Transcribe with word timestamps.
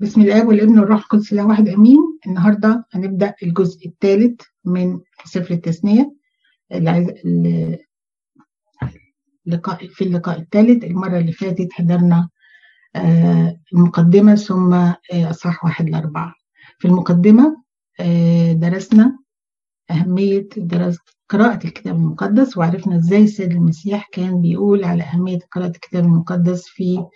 بسم 0.00 0.20
الله 0.20 0.46
والابن 0.46 0.78
والروح 0.78 0.98
القدس 1.00 1.32
الله 1.32 1.46
واحد 1.46 1.68
آمين. 1.68 1.98
النهارده 2.26 2.84
هنبدأ 2.92 3.34
الجزء 3.42 3.86
الثالث 3.88 4.40
من 4.64 5.00
سفر 5.24 5.54
التثنية 5.54 6.14
اللي 6.72 7.78
لقاء 9.46 9.86
في 9.88 10.04
اللقاء 10.04 10.40
الثالث. 10.40 10.84
المرة 10.84 11.18
اللي 11.18 11.32
فاتت 11.32 11.72
حضرنا 11.72 12.28
المقدمة 13.72 14.34
ثم 14.34 14.92
أصحاح 15.12 15.64
واحد 15.64 15.90
لاربعه 15.90 16.34
في 16.78 16.88
المقدمة 16.88 17.62
درسنا 18.52 19.18
أهمية 19.90 20.48
دراسه 20.56 21.00
قراءة 21.28 21.66
الكتاب 21.66 21.96
المقدس 21.96 22.56
وعرفنا 22.58 22.96
إزاي 22.96 23.22
السيد 23.24 23.50
المسيح 23.52 24.08
كان 24.12 24.40
بيقول 24.40 24.84
على 24.84 25.02
أهمية 25.02 25.38
قراءة 25.52 25.68
الكتاب 25.70 26.04
المقدس 26.04 26.64
في 26.66 26.98
آه 26.98 27.10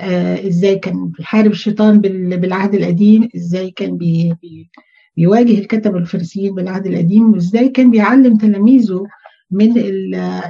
إزاي 0.00 0.78
كان 0.78 1.08
بيحارب 1.08 1.50
الشيطان 1.50 2.00
بالعهد 2.00 2.74
القديم 2.74 3.28
إزاي 3.36 3.70
كان 3.70 3.96
بي 3.96 4.34
بي 4.42 4.70
بيواجه 5.16 5.58
الكتب 5.58 5.96
الفريسيين 5.96 6.54
بالعهد 6.54 6.86
القديم 6.86 7.32
وإزاي 7.32 7.68
كان 7.68 7.90
بيعلم 7.90 8.36
تلاميذه 8.36 9.06
من 9.50 9.78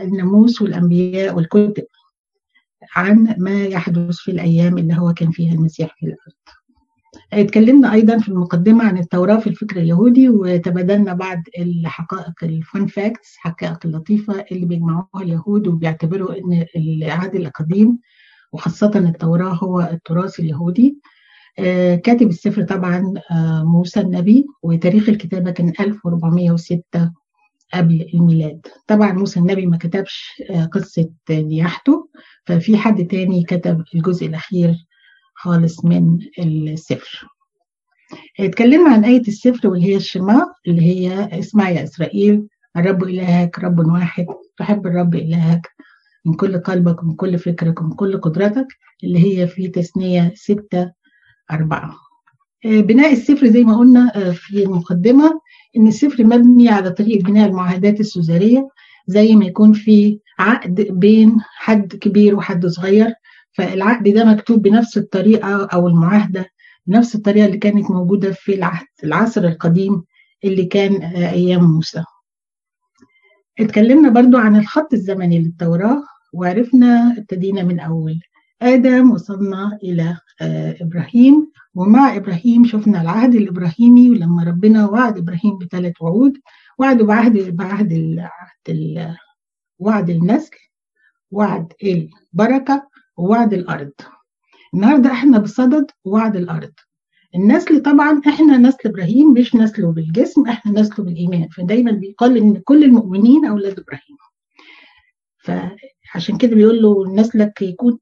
الناموس 0.03 0.63
والأنبياء 0.63 1.37
والكتب 1.37 1.85
عن 2.97 3.35
ما 3.39 3.65
يحدث 3.65 4.17
في 4.17 4.31
الأيام 4.31 4.79
اللي 4.79 4.95
هو 4.95 5.13
كان 5.13 5.31
فيها 5.31 5.55
المسيح 5.55 5.97
في 5.99 6.07
الأرض. 6.07 6.35
اتكلمنا 7.33 7.93
أيضا 7.93 8.19
في 8.19 8.29
المقدمة 8.29 8.85
عن 8.85 8.99
التوراة 8.99 9.37
في 9.37 9.47
الفكر 9.47 9.77
اليهودي 9.77 10.29
وتبادلنا 10.29 11.15
بعض 11.15 11.43
الحقائق 11.59 12.35
ال 12.43 12.54
fun 12.54 12.87
facts 12.87 13.37
حقائق 13.37 13.79
اللطيفة 13.85 14.45
اللي 14.53 14.67
بيجمعوها 14.67 15.09
اليهود 15.23 15.67
وبيعتبروا 15.69 16.39
إن 16.39 16.65
العهد 16.77 17.35
القديم 17.35 17.99
وخاصة 18.55 18.91
التوراة 18.97 19.55
هو 19.55 19.81
التراث 19.81 20.41
اليهودي. 20.41 20.99
آه 21.59 21.95
كاتب 21.95 22.29
السفر 22.29 22.63
طبعا 22.63 23.15
آه 23.31 23.63
موسى 23.65 24.01
النبي 24.01 24.47
وتاريخ 24.63 25.09
الكتابة 25.09 25.51
كان 25.51 25.73
1406 25.81 27.13
قبل 27.75 28.11
الميلاد. 28.15 28.67
طبعا 28.87 29.13
موسى 29.13 29.41
النبي 29.41 29.67
ما 29.67 29.77
كتبش 29.77 30.43
آه 30.51 30.65
قصة 30.65 31.11
نياحته 31.31 32.09
ففي 32.47 32.77
حد 32.77 33.07
تاني 33.07 33.43
كتب 33.45 33.85
الجزء 33.95 34.27
الأخير 34.27 34.75
خالص 35.35 35.85
من 35.85 36.19
السفر. 36.39 37.29
اتكلمنا 38.41 38.91
عن 38.95 39.05
آية 39.05 39.21
السفر 39.21 39.69
واللي 39.69 39.87
هي 39.87 39.97
الشماء 39.97 40.47
اللي 40.69 40.83
هي 40.83 41.39
اسمع 41.39 41.71
يا 41.71 41.83
إسرائيل 41.85 42.47
الرب 42.77 43.05
إلهك 43.05 43.59
رب 43.59 43.79
واحد 43.79 44.27
تحب 44.57 44.87
الرب 44.87 45.15
إلهك. 45.15 45.69
من 46.25 46.35
كل 46.35 46.59
قلبك 46.59 47.03
ومن 47.03 47.15
كل 47.15 47.39
فكرك 47.39 47.81
ومن 47.81 47.93
كل 47.93 48.21
قدرتك 48.21 48.67
اللي 49.05 49.19
هي 49.39 49.47
في 49.47 49.69
تثنية 49.69 50.33
ستة 50.35 50.93
أربعة. 51.51 51.95
بناء 52.65 53.13
السفر 53.13 53.47
زي 53.47 53.65
ما 53.65 53.77
قلنا 53.79 54.33
في 54.33 54.65
المقدمة 54.65 55.41
إن 55.77 55.87
السفر 55.87 56.25
مبني 56.25 56.69
على 56.69 56.91
طريقة 56.91 57.23
بناء 57.25 57.49
المعاهدات 57.49 58.01
السوزارية 58.01 58.69
زي 59.07 59.35
ما 59.37 59.45
يكون 59.45 59.73
في 59.73 60.21
عقد 60.39 60.81
بين 60.91 61.37
حد 61.41 61.97
كبير 61.97 62.35
وحد 62.35 62.67
صغير. 62.67 63.15
فالعقد 63.53 64.09
ده 64.09 64.25
مكتوب 64.25 64.63
بنفس 64.63 64.99
الطريقة 64.99 65.65
أو 65.67 65.89
المعاهدة 65.89 66.47
بنفس 66.87 67.15
الطريقة 67.15 67.47
اللي 67.47 67.59
كانت 67.59 67.91
موجودة 67.91 68.33
في 68.33 68.55
العهد 68.55 68.87
العصر 69.05 69.45
القديم 69.45 70.03
اللي 70.45 70.65
كان 70.65 71.03
أيام 71.17 71.65
موسى. 71.65 72.05
اتكلمنا 73.61 74.09
برضو 74.09 74.37
عن 74.37 74.57
الخط 74.57 74.93
الزمني 74.93 75.39
للتوراة 75.39 76.03
وعرفنا 76.35 77.15
ابتدينا 77.19 77.63
من 77.63 77.81
أول. 77.81 78.21
آدم 78.63 79.11
وصلنا 79.11 79.79
إلى 79.83 80.17
إبراهيم 80.81 81.53
ومع 81.75 82.17
إبراهيم 82.17 82.65
شفنا 82.65 83.03
العهد 83.03 83.35
الإبراهيمي 83.35 84.11
ولما 84.11 84.45
ربنا 84.45 84.87
وعد 84.87 85.19
إبراهيم 85.19 85.59
بثلاث 85.59 86.03
وعود 86.03 86.39
وعده 86.79 87.05
بعهد 87.05 87.57
بعهد 87.57 87.93
العهد 87.93 89.17
وعد 89.79 90.11
النسل 90.11 90.57
وعد 91.31 91.73
البركة 91.85 92.89
ووعد 93.17 93.53
الأرض. 93.53 93.93
النهاردة 94.75 95.13
إحنا 95.13 95.39
بصدد 95.39 95.91
وعد 96.05 96.37
الأرض. 96.37 96.73
النسل 97.35 97.83
طبعا 97.83 98.21
إحنا 98.29 98.59
نسل 98.59 98.89
إبراهيم 98.89 99.33
مش 99.33 99.55
نسله 99.55 99.93
بالجسم 99.93 100.47
إحنا 100.49 100.81
نسله 100.81 101.05
بالإيمان. 101.05 101.49
فدايما 101.49 101.91
بيقال 101.91 102.37
إن 102.37 102.57
كل 102.57 102.85
المؤمنين 102.85 103.45
أولاد 103.47 103.79
إبراهيم. 103.79 104.17
فعشان 106.15 106.39
كده 106.39 106.55
بيقول 106.57 106.83
له 106.83 107.15
نسلك 107.15 107.63
يكون. 107.63 107.99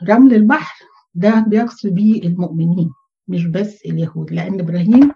كرمل 0.00 0.34
البحر 0.34 0.84
ده 1.14 1.44
بيقصد 1.48 1.88
بيه 1.88 2.22
المؤمنين 2.22 2.90
مش 3.28 3.46
بس 3.46 3.82
اليهود. 3.86 4.32
لأن 4.32 4.60
إبراهيم 4.60 5.12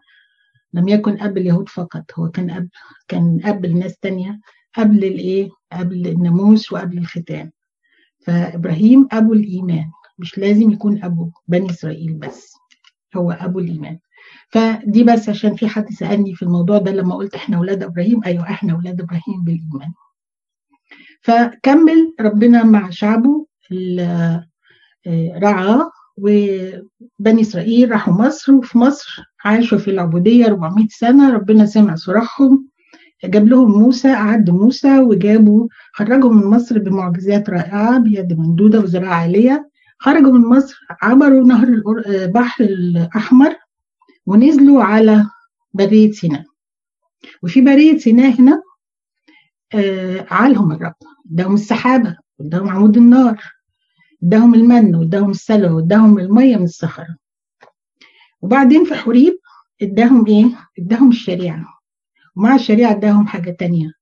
لم 0.73 0.89
يكن 0.89 1.21
أب 1.21 1.39
اليهود 1.39 1.69
فقط 1.69 2.05
هو 2.19 2.29
كان 2.31 2.51
أب 2.51 2.69
كان 3.09 3.41
أب 3.45 3.67
لناس 3.67 3.99
تانية 3.99 4.41
قبل 4.77 5.05
الايه 5.05 5.49
قبل 5.73 6.07
الناموس 6.07 6.73
وقبل 6.73 6.99
الختان 6.99 7.51
فإبراهيم 8.27 9.09
أبو 9.13 9.33
الإيمان 9.33 9.91
مش 10.19 10.39
لازم 10.39 10.71
يكون 10.71 11.05
أبو 11.05 11.31
بني 11.49 11.71
إسرائيل 11.71 12.15
بس 12.15 12.53
هو 13.17 13.31
أبو 13.33 13.59
الإيمان. 13.59 13.99
فدي 14.49 15.05
بس 15.05 15.29
عشان 15.29 15.57
في 15.57 15.69
حد 15.69 15.91
سألني 15.91 16.35
في 16.35 16.43
الموضوع 16.43 16.79
ده 16.79 16.93
لما 16.93 17.15
قلت 17.15 17.35
إحنا 17.35 17.57
أولاد 17.57 17.83
إبراهيم 17.83 18.25
أيوه 18.25 18.43
إحنا 18.51 18.73
أولاد 18.73 19.01
إبراهيم 19.01 19.45
بالإيمان. 19.45 19.93
فكمل 21.25 22.15
ربنا 22.21 22.65
مع 22.65 22.91
شعبه 22.91 23.47
رعاه 25.43 25.91
وبني 26.17 27.41
إسرائيل 27.41 27.91
راحوا 27.91 28.15
مصر 28.15 28.53
وفي 28.53 28.79
مصر 28.79 29.23
عاشوا 29.45 29.79
في 29.79 29.91
العبودية 29.91 30.47
400 30.47 30.87
سنة 30.91 31.35
ربنا 31.35 31.67
سمع 31.67 31.95
صراخهم 31.95 32.69
جاب 33.25 33.49
لهم 33.49 33.71
موسى 33.71 34.09
أعد 34.09 34.51
موسى 34.51 34.99
وجابوا 34.99 35.69
خرجوا 35.93 36.33
من 36.33 36.47
مصر 36.47 36.79
بمعجزات 36.79 37.51
رائعة 37.51 37.99
بيد 37.99 38.33
ممدودة 38.33 38.81
وزراعة 38.81 39.15
عالية 39.15 39.71
خرجوا 39.99 40.33
من 40.33 40.41
مصر 40.41 40.77
عبروا 41.03 41.45
نهر 41.47 41.69
البحر 42.07 42.65
الأحمر 42.65 43.57
ونزلوا 44.27 44.83
على 44.83 45.27
برية 45.75 46.13
سيناء. 46.13 46.45
وفي 47.43 47.61
برية 47.61 47.99
سيناء 47.99 48.41
هنا 48.41 48.63
آه 49.75 50.27
عالهم 50.31 50.73
الرب. 50.73 50.95
اداهم 51.33 51.55
السحابة 51.55 52.17
واداهم 52.39 52.69
عمود 52.69 52.97
النار 52.97 53.43
اداهم 54.23 54.55
المن 54.55 54.95
واداهم 54.95 55.31
السلوى 55.31 55.71
واداهم 55.71 56.19
المية 56.19 56.57
من 56.57 56.65
الصخرة 56.65 57.17
وبعدين 58.43 58.85
في 58.85 58.95
حريب 58.95 59.39
اداهم 59.83 60.27
إيه؟ 60.27 60.47
اداهم 60.79 61.09
الشريعة. 61.09 61.65
ومع 62.37 62.55
الشريعة 62.55 62.91
اداهم 62.91 63.27
حاجة 63.27 63.51
تانية. 63.51 63.93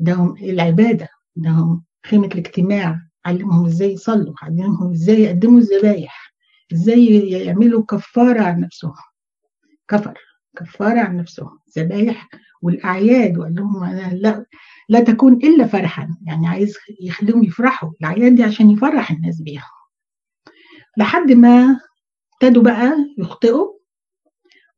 اداهم 0.00 0.36
العبادة 0.36 1.08
اداهم 1.38 1.84
خيمة 2.06 2.26
الاجتماع 2.26 3.00
علمهم 3.26 3.66
إزاي 3.66 3.92
يصلوا 3.92 4.34
علمهم 4.42 4.90
إزاي 4.90 5.22
يقدموا 5.22 5.58
الذبايح 5.60 6.34
إزاي 6.72 7.30
يعملوا 7.30 7.84
كفارة 7.84 8.40
عن 8.40 8.60
نفسهم. 8.60 8.94
كفر 9.88 10.18
كفارة 10.56 11.00
عن 11.00 11.16
نفسهم. 11.16 11.58
ذبايح 11.78 12.28
والأعياد 12.62 13.38
وقال 13.38 13.54
لهم 13.54 13.84
لا 14.12 14.46
لا 14.88 15.00
تكون 15.00 15.32
إلا 15.34 15.66
فرحا. 15.66 16.08
يعني 16.26 16.48
عايز 16.48 16.76
يخليهم 17.00 17.44
يفرحوا. 17.44 17.90
الأعياد 18.00 18.34
دي 18.34 18.42
عشان 18.42 18.70
يفرح 18.70 19.10
الناس 19.10 19.40
بيها. 19.40 19.70
لحد 20.96 21.32
ما 21.32 21.80
ابتدوا 22.32 22.62
بقى 22.62 22.92
يخطئوا 23.18 23.68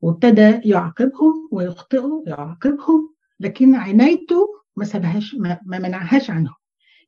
وابتدى 0.01 0.61
يعاقبهم 0.65 1.49
ويخطئوا 1.53 2.23
يعاقبهم 2.27 3.15
لكن 3.41 3.75
عنايته 3.75 4.49
ما 4.77 4.85
سابهاش 4.85 5.35
ما, 5.35 5.61
منعهاش 5.67 6.31
عنهم. 6.31 6.55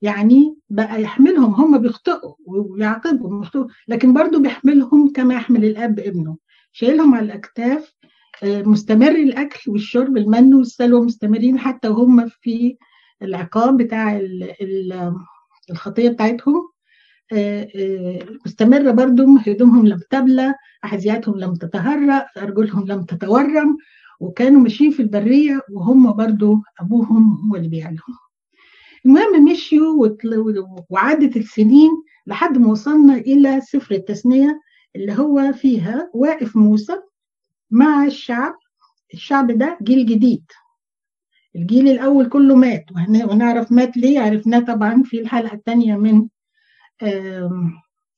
يعني 0.03 0.57
بقى 0.71 1.03
يحملهم. 1.03 1.55
هم 1.55 1.79
بيخطئوا 1.79 2.35
ويعاقبهم 2.47 3.43
لكن 3.89 4.13
برضه 4.15 4.39
بيحملهم 4.41 5.13
كما 5.13 5.35
يحمل 5.35 5.65
الأب 5.65 5.99
ابنه. 5.99 6.37
شايلهم 6.73 7.15
على 7.15 7.27
الأكتاف 7.27 7.95
مستمر 8.45 9.11
الأكل 9.11 9.71
والشرب 9.71 10.17
المن 10.17 10.55
والسلوى 10.55 11.01
مستمرين 11.01 11.59
حتى 11.59 11.89
وهم 11.89 12.29
في 12.29 12.77
العقاب 13.23 13.77
بتاع 13.77 14.21
الخطية 15.71 16.09
بتاعتهم. 16.09 16.69
مستمرة 18.47 18.91
برضه 18.91 19.39
هدومهم 19.47 19.87
لم 19.87 20.01
تبلى 20.11 20.55
أحذياتهم 20.85 21.39
لم 21.39 21.55
تتهرأ 21.55 22.27
أرجلهم 22.39 22.87
لم 22.87 23.03
تتورم 23.03 23.77
وكانوا 24.21 24.61
ماشيين 24.61 24.91
في 24.91 25.01
البرية 25.03 25.61
وهم 25.73 26.13
برضه 26.13 26.63
أبوهم 26.81 27.49
هو 27.51 27.57
اللي 27.57 27.69
بيعلهم 27.69 28.17
المهم 29.07 29.45
مشيوا 29.45 30.09
وعدت 30.91 31.37
السنين 31.37 31.91
لحد 32.27 32.59
ما 32.59 32.69
وصلنا 32.69 33.15
إلى 33.15 33.61
سفر 33.61 33.95
التثنية 33.95 34.61
اللي 34.97 35.13
هو 35.19 35.53
فيها 35.53 36.11
واقف 36.15 36.57
موسى. 36.57 36.93
مع 37.71 38.05
الشعب 38.05 38.55
الشعب 39.15 39.51
ده 39.59 39.79
جيل 39.83 40.07
جديد. 40.07 40.45
الجيل 41.57 41.89
الأول 41.89 42.29
كله 42.29 42.55
مات 42.57 42.85
ونعرف 43.31 43.73
مات 43.73 43.97
ليه؟ 43.97 44.21
عرفناه 44.21 44.59
طبعا 44.61 45.03
في 45.05 45.21
الحلقة 45.21 45.55
الثانية 45.55 45.97
من 45.97 46.29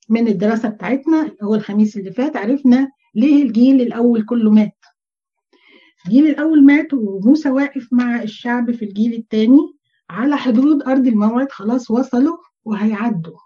من 0.09 0.27
الدراسة 0.27 0.69
بتاعتنا 0.69 1.31
هو 1.43 1.55
الخميس 1.55 1.97
اللي 1.97 2.11
فات 2.11 2.37
عرفنا 2.37 2.91
ليه 3.15 3.43
الجيل 3.43 3.81
الأول 3.81 4.25
كله 4.25 4.51
مات. 4.51 4.77
الجيل 6.05 6.27
الأول 6.27 6.65
مات 6.65 6.93
وموسى 6.93 7.49
واقف 7.49 7.87
مع 7.93 8.21
الشعب 8.23 8.71
في 8.71 8.85
الجيل 8.85 9.13
الثاني 9.13 9.73
على 10.09 10.37
حدود 10.37 10.83
أرض 10.83 11.07
الموعد 11.07 11.51
خلاص 11.51 11.91
وصلوا 11.91 12.37
وهيعدوا. 12.63 13.37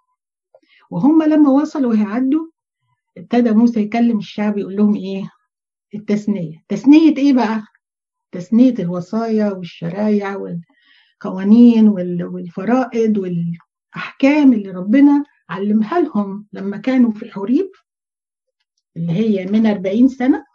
وهم 0.92 1.24
لما 1.24 1.50
وصلوا 1.50 1.90
وهيعدوا 1.94 2.48
ابتدى 3.18 3.52
موسى 3.52 3.80
يكلم 3.82 4.18
الشعب 4.18 4.58
يقول 4.58 4.76
لهم 4.76 4.96
إيه؟ 4.96 5.30
التثنية 5.96 6.64
تثنية 6.70 7.18
إيه 7.18 7.34
بقى 7.34 7.64
تثنية 8.32 8.74
الوصايا 8.80 9.52
والشرايع 9.52 10.36
والقوانين 10.36 11.88
والفرائض 12.22 13.18
والأحكام 13.18 14.54
اللي 14.54 14.70
ربنا 14.72 15.24
علمها 15.50 16.00
لهم 16.00 16.48
لما 16.54 16.78
كانوا 16.78 17.12
في 17.12 17.32
حوريب 17.32 17.72
اللي 18.98 19.14
هي 19.14 19.46
من 19.46 19.66
40 19.66 20.08
سنة 20.08 20.46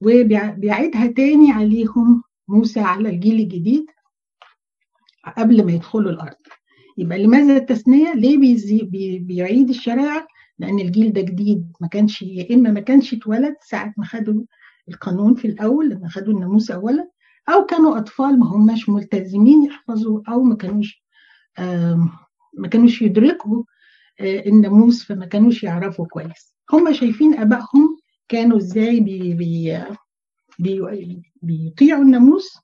وبيعيدها 0.00 1.06
تاني 1.06 1.52
عليهم 1.52 2.22
موسى 2.48 2.80
على 2.80 3.08
الجيل 3.08 3.40
الجديد 3.40 3.86
قبل 5.36 5.66
ما 5.66 5.72
يدخلوا 5.72 6.10
الأرض 6.10 6.36
يبقى 6.98 7.18
لماذا 7.18 7.56
التثنية؟ 7.56 8.12
ليه 8.14 8.38
بيعيد 9.20 9.68
الشرائع؟ 9.68 10.26
لأن 10.60 10.80
الجيل 10.80 11.12
ده 11.12 11.20
جديد. 11.20 11.72
ما 11.80 11.88
كانش 11.88 12.22
يا 12.22 12.54
إما 12.54 12.70
ما 12.70 12.80
كانش 12.80 13.14
اتولد 13.14 13.56
ساعة 13.68 13.94
ما 13.96 14.04
خدوا 14.04 14.42
القانون 14.88 15.34
في 15.34 15.44
الأول 15.48 15.88
لما 15.90 16.08
خدوا 16.08 16.34
الناموس 16.34 16.70
أولا 16.70 17.10
أو 17.48 17.66
كانوا 17.66 17.98
أطفال 17.98 18.38
ما 18.38 18.46
هماش 18.46 18.88
ملتزمين 18.88 19.62
يحفظوا 19.64 20.22
أو 20.28 20.42
ما 20.42 20.56
كانوش 20.56 21.04
ما 22.54 22.68
كانوش 22.70 23.02
يدركوا 23.02 23.62
الناموس 24.20 25.04
فما 25.04 25.26
كانوش 25.26 25.62
يعرفوا 25.62 26.06
كويس. 26.06 26.54
هم 26.72 26.92
شايفين 26.92 27.34
آبائهم 27.34 27.98
كانوا 28.28 28.58
إزاي 28.58 29.00
بي 29.00 29.34
بي 29.34 29.84
بي 30.58 31.22
بيطيعوا 31.42 32.02
الناموس 32.02 32.58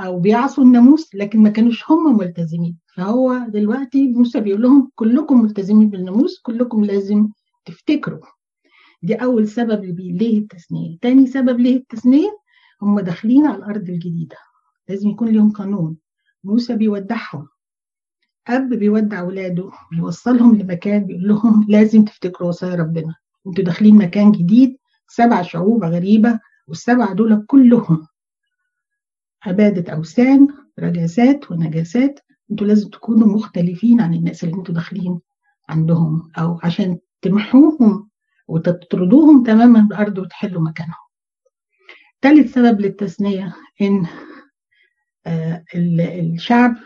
أو 0.00 0.20
بيعصوا 0.20 0.64
الناموس 0.64 1.14
لكن 1.14 1.42
ما 1.42 1.50
كانوش 1.50 1.90
هم 1.90 2.16
ملتزمين. 2.18 2.78
فهو 2.96 3.46
دلوقتي 3.48 4.08
موسى 4.08 4.40
بيقول 4.40 4.62
لهم 4.62 4.90
كلكم 4.94 5.42
ملتزمين 5.42 5.90
بالناموس 5.90 6.40
كلكم 6.40 6.84
لازم 6.84 7.28
تفتكروا. 7.64 8.26
دي 9.02 9.14
أول 9.14 9.48
سبب 9.48 9.84
ليه 10.00 10.38
التثنيه 10.38 10.98
تاني 11.02 11.26
سبب 11.26 11.60
ليه 11.60 11.76
التثنيه 11.76 12.38
هم 12.82 13.00
داخلين 13.00 13.46
على 13.46 13.56
الأرض 13.56 13.88
الجديدة. 13.88 14.36
لازم 14.88 15.08
يكون 15.08 15.28
لهم 15.28 15.50
قانون. 15.50 15.96
موسى 16.44 16.76
بيودعهم. 16.76 17.48
أب 18.48 18.68
بيودع 18.68 19.20
اولاده 19.20 19.70
بيوصلهم 19.92 20.54
لمكان 20.56 21.04
بيقول 21.04 21.28
لهم 21.28 21.66
لازم 21.68 22.04
تفتكروا 22.04 22.48
وصايا 22.48 22.74
ربنا. 22.74 23.14
أنتوا 23.46 23.64
داخلين 23.64 23.94
مكان 23.94 24.32
جديد 24.32 24.76
سبع 25.08 25.42
شعوب 25.42 25.84
غريبة 25.84 26.40
والسبع 26.68 27.12
دول 27.12 27.44
كلهم 27.46 28.06
عبادة 29.42 29.92
أوثان 29.92 30.48
رجاسات 30.78 31.50
ونجاسات 31.50 32.20
أنتوا 32.50 32.66
لازم 32.66 32.88
تكونوا 32.88 33.28
مختلفين 33.28 34.00
عن 34.00 34.14
الناس 34.14 34.44
اللي 34.44 34.54
أنتوا 34.54 34.74
داخلين 34.74 35.20
عندهم 35.68 36.30
أو 36.38 36.60
عشان 36.62 36.98
تمحوهم 37.22 38.08
وتطردوهم 38.48 39.42
تماما 39.42 39.80
الأرض 39.80 40.18
وتحلوا 40.18 40.62
مكانهم. 40.62 40.94
ثالث 42.22 42.54
سبب 42.54 42.80
للتثنية 42.80 43.54
إن 43.82 44.06
آه 45.26 45.64
الشعب 45.74 46.76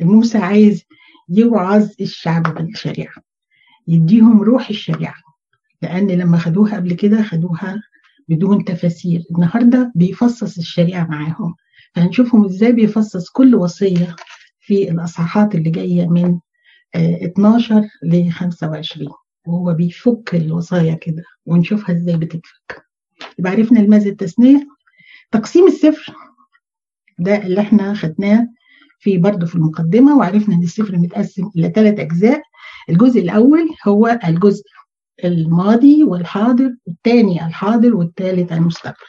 موسى 0.00 0.38
عايز 0.38 0.84
يوعظ 1.28 1.88
الشعب 2.00 2.54
بالشريعة 2.54 3.14
يديهم 3.88 4.42
روح 4.42 4.68
الشريعة 4.68 5.14
لأن 5.82 6.10
لما 6.10 6.38
خدوها 6.38 6.76
قبل 6.76 6.92
كده 6.94 7.22
خدوها 7.22 7.82
بدون 8.28 8.64
تفاسير. 8.64 9.22
النهاردة 9.30 9.92
بيفصص 9.94 10.58
الشريعة 10.58 11.06
معاهم. 11.06 11.54
فهنشوفهم 11.94 12.44
إزاي 12.44 12.72
بيفصص 12.72 13.30
كل 13.30 13.54
وصية 13.54 14.16
في 14.66 14.90
الأصحاحات 14.90 15.54
اللي 15.54 15.70
جاية 15.70 16.06
من 16.06 16.38
12 16.96 17.82
ل 18.02 18.30
25 18.30 19.08
وهو 19.46 19.74
بيفك 19.74 20.34
الوصايا 20.34 20.94
كده 20.94 21.22
ونشوفها 21.46 21.96
إزاي 21.96 22.16
بتتفك. 22.16 22.86
يبقى 23.38 23.52
عرفنا 23.52 23.78
لماذا 23.78 24.10
التثنية. 24.10 24.66
تقسيم 25.30 25.66
السفر 25.66 26.14
ده 27.18 27.36
اللي 27.36 27.60
إحنا 27.60 27.94
خدناه 27.94 28.48
في 28.98 29.18
برضه 29.18 29.46
في 29.46 29.54
المقدمة 29.54 30.16
وعرفنا 30.18 30.54
إن 30.54 30.62
السفر 30.62 30.96
متقسم 30.96 31.50
إلى 31.56 31.70
ثلاث 31.70 32.00
أجزاء. 32.00 32.42
الجزء 32.90 33.20
الأول 33.20 33.68
هو 33.88 34.18
الجزء 34.24 34.64
الماضي 35.24 36.04
والحاضر 36.04 36.76
الثاني 36.88 37.46
الحاضر 37.46 37.94
والثالث 37.96 38.52
المستقبل. 38.52 39.06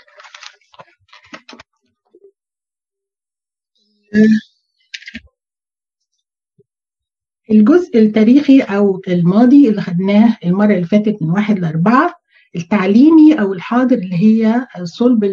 الجزء 7.51 7.99
التاريخي 7.99 8.61
أو 8.61 9.01
الماضي 9.07 9.69
اللي 9.69 9.81
خدناه 9.81 10.38
المرة 10.45 10.73
اللي 10.73 10.85
فاتت 10.85 11.17
من 11.21 11.29
واحد 11.29 11.59
لأربعة 11.59 12.13
التعليمي 12.55 13.33
أو 13.41 13.53
الحاضر 13.53 13.95
اللي 13.97 14.15
هي 14.15 14.67
صلب 14.83 15.23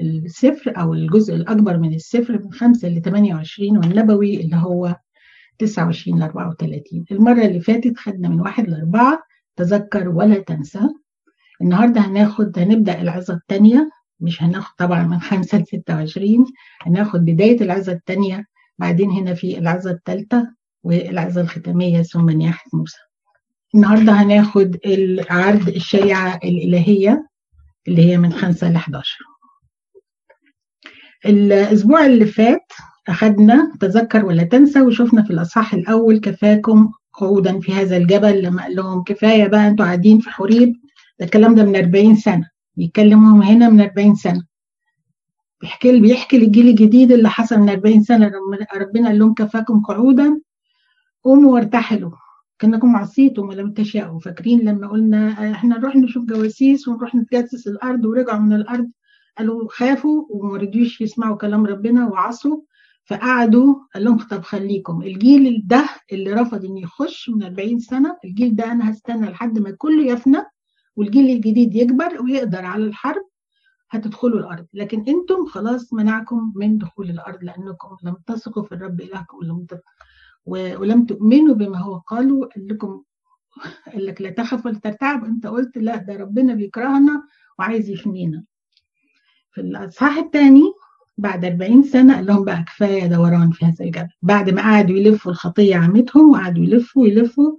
السفر 0.00 0.72
أو 0.80 0.94
الجزء 0.94 1.34
الأكبر 1.34 1.78
من 1.78 1.94
السفر 1.94 2.40
من 2.44 2.52
5 2.52 2.88
ل 2.88 3.02
28 3.02 3.76
والنبوي 3.78 4.40
اللي 4.40 4.56
هو 4.56 4.96
29 5.58 6.18
ل 6.18 6.22
34 6.22 7.04
المرة 7.12 7.44
اللي 7.44 7.60
فاتت 7.60 7.98
خدنا 7.98 8.28
من 8.28 8.40
واحد 8.40 8.68
لأربعة 8.68 9.18
تذكر 9.56 10.08
ولا 10.08 10.38
تنسى. 10.38 10.80
النهارده 11.62 12.00
هناخد 12.00 12.58
هنبدأ 12.58 13.00
العظة 13.02 13.34
الثانية 13.34 13.90
مش 14.20 14.42
هناخد 14.42 14.74
طبعا 14.78 15.02
من 15.06 15.18
5 15.20 15.58
ل 15.58 15.64
26 15.66 16.44
هناخد 16.82 17.20
بداية 17.24 17.60
العظة 17.60 17.92
الثانية 17.92 18.44
بعدين 18.78 19.10
هنا 19.10 19.34
في 19.34 19.58
العظة 19.58 19.90
الثالثه 19.90 20.54
والعظه 20.84 21.40
الختاميه 21.40 22.02
ثم 22.02 22.30
نياحة 22.30 22.64
موسى. 22.72 22.98
النهارده 23.74 24.12
هناخد 24.12 24.76
عرض 25.30 25.68
الشريعة 25.68 26.40
الإلهية 26.44 27.28
اللي 27.88 28.10
هي 28.12 28.18
من 28.18 28.32
5 28.32 28.70
ل 28.70 28.76
11 28.76 29.18
الأسبوع 31.26 32.06
اللي 32.06 32.26
فات 32.26 32.72
أخذنا 33.08 33.72
تذكر 33.80 34.24
ولا 34.24 34.42
تنسى 34.42 34.80
وشفنا 34.80 35.22
في 35.22 35.30
الأصحاح 35.30 35.74
الأول 35.74 36.20
كفاكم 36.20 36.92
قعودا 37.12 37.60
في 37.60 37.72
هذا 37.72 37.96
الجبل 37.96 38.42
لما 38.42 38.62
قال 38.62 38.76
لهم 38.76 39.02
كفاية 39.04 39.46
بقى 39.48 39.68
أنتوا 39.68 39.84
قاعدين 39.86 40.18
في 40.20 40.30
حريب. 40.30 40.72
ده 41.18 41.24
الكلام 41.26 41.54
ده 41.54 41.64
من 41.64 41.76
40 41.76 42.16
سنة. 42.16 42.50
بيتكلمهم 42.76 43.42
هنا 43.42 43.68
من 43.68 43.80
40 43.80 44.14
سنة. 44.14 44.44
بيحكي 45.60 46.00
بيحكي 46.00 46.38
للجيل 46.38 46.68
الجديد 46.68 47.12
اللي 47.12 47.30
حصل 47.30 47.58
من 47.58 47.68
40 47.68 48.02
سنة. 48.02 48.32
ربنا 48.76 49.08
قال 49.08 49.18
لهم 49.18 49.34
كفاكم 49.34 49.80
قعودا. 49.80 50.40
قوموا 51.24 51.52
وارتحلوا 51.54 52.10
كأنكم 52.58 52.96
عصيتم 52.96 53.48
ولم 53.48 53.72
تشاءوا. 53.72 54.18
فاكرين 54.20 54.60
لما 54.60 54.88
قلنا 54.88 55.52
إحنا 55.52 55.78
نروح 55.78 55.96
نشوف 55.96 56.24
جواسيس 56.24 56.88
ونروح 56.88 57.14
نتجسس 57.14 57.68
الأرض 57.68 58.04
ورجعوا 58.04 58.38
من 58.40 58.52
الأرض؟ 58.52 58.90
قالوا 59.38 59.68
خافوا 59.70 60.24
وما 60.30 60.56
رضيوش 60.58 61.00
يسمعوا 61.00 61.36
كلام 61.36 61.66
ربنا 61.66 62.08
وعصوا 62.08 62.60
فقعدوا 63.04 63.74
قال 63.94 64.04
لهم 64.04 64.18
طب 64.18 64.42
خليكم 64.42 65.02
الجيل 65.02 65.62
ده 65.66 65.88
اللي 66.12 66.32
رفض 66.32 66.64
ان 66.64 66.76
يخش 66.76 67.28
من 67.30 67.42
40 67.42 67.78
سنة 67.78 68.16
الجيل 68.24 68.56
ده 68.56 68.72
أنا 68.72 68.90
هستنى 68.90 69.30
لحد 69.30 69.58
ما 69.58 69.70
كله 69.70 70.04
يفنى 70.06 70.38
والجيل 70.96 71.36
الجديد 71.36 71.74
يكبر 71.74 72.22
ويقدر 72.22 72.64
على 72.64 72.84
الحرب 72.84 73.22
هتدخلوا 73.90 74.38
الأرض. 74.40 74.66
لكن 74.74 74.98
أنتم 74.98 75.46
خلاص 75.46 75.92
منعكم 75.92 76.52
من 76.56 76.78
دخول 76.78 77.10
الأرض 77.10 77.44
لأنكم 77.44 77.96
لم 78.04 78.16
تثقوا 78.26 78.62
في 78.62 78.72
الرب 78.72 79.00
إلهكم 79.00 79.36
ولم 79.36 79.66
ولم 80.46 81.06
تؤمنوا 81.06 81.54
بما 81.54 81.78
هو. 81.78 81.98
قالوا 81.98 82.46
قال 82.46 82.68
لكم 82.68 83.02
قال 83.92 84.06
لك 84.06 84.22
لا 84.22 84.30
تخف 84.30 84.66
ولا 84.66 84.78
ترتعب 84.78 85.24
انت 85.24 85.46
قلت 85.46 85.78
لا 85.78 85.96
ده 85.96 86.16
ربنا 86.16 86.54
بيكرهنا 86.54 87.22
وعايز 87.58 87.90
يفنينا 87.90 88.44
في 89.52 89.60
الأصحاح 89.60 90.16
الثاني 90.16 90.62
بعد 91.18 91.44
40 91.44 91.82
سنة 91.82 92.14
قال 92.14 92.26
لهم 92.26 92.44
بقى 92.44 92.62
كفاية 92.62 93.06
دوران 93.06 93.50
في 93.50 93.64
هذا 93.66 93.84
الجبل. 93.84 94.08
بعد 94.22 94.50
ما 94.50 94.62
قعدوا 94.62 94.96
يلفوا 94.96 95.32
الخطية 95.32 95.76
عمتهم 95.76 96.30
وقعدوا 96.30 96.64
يلفوا 96.64 97.06
يلفوا 97.06 97.52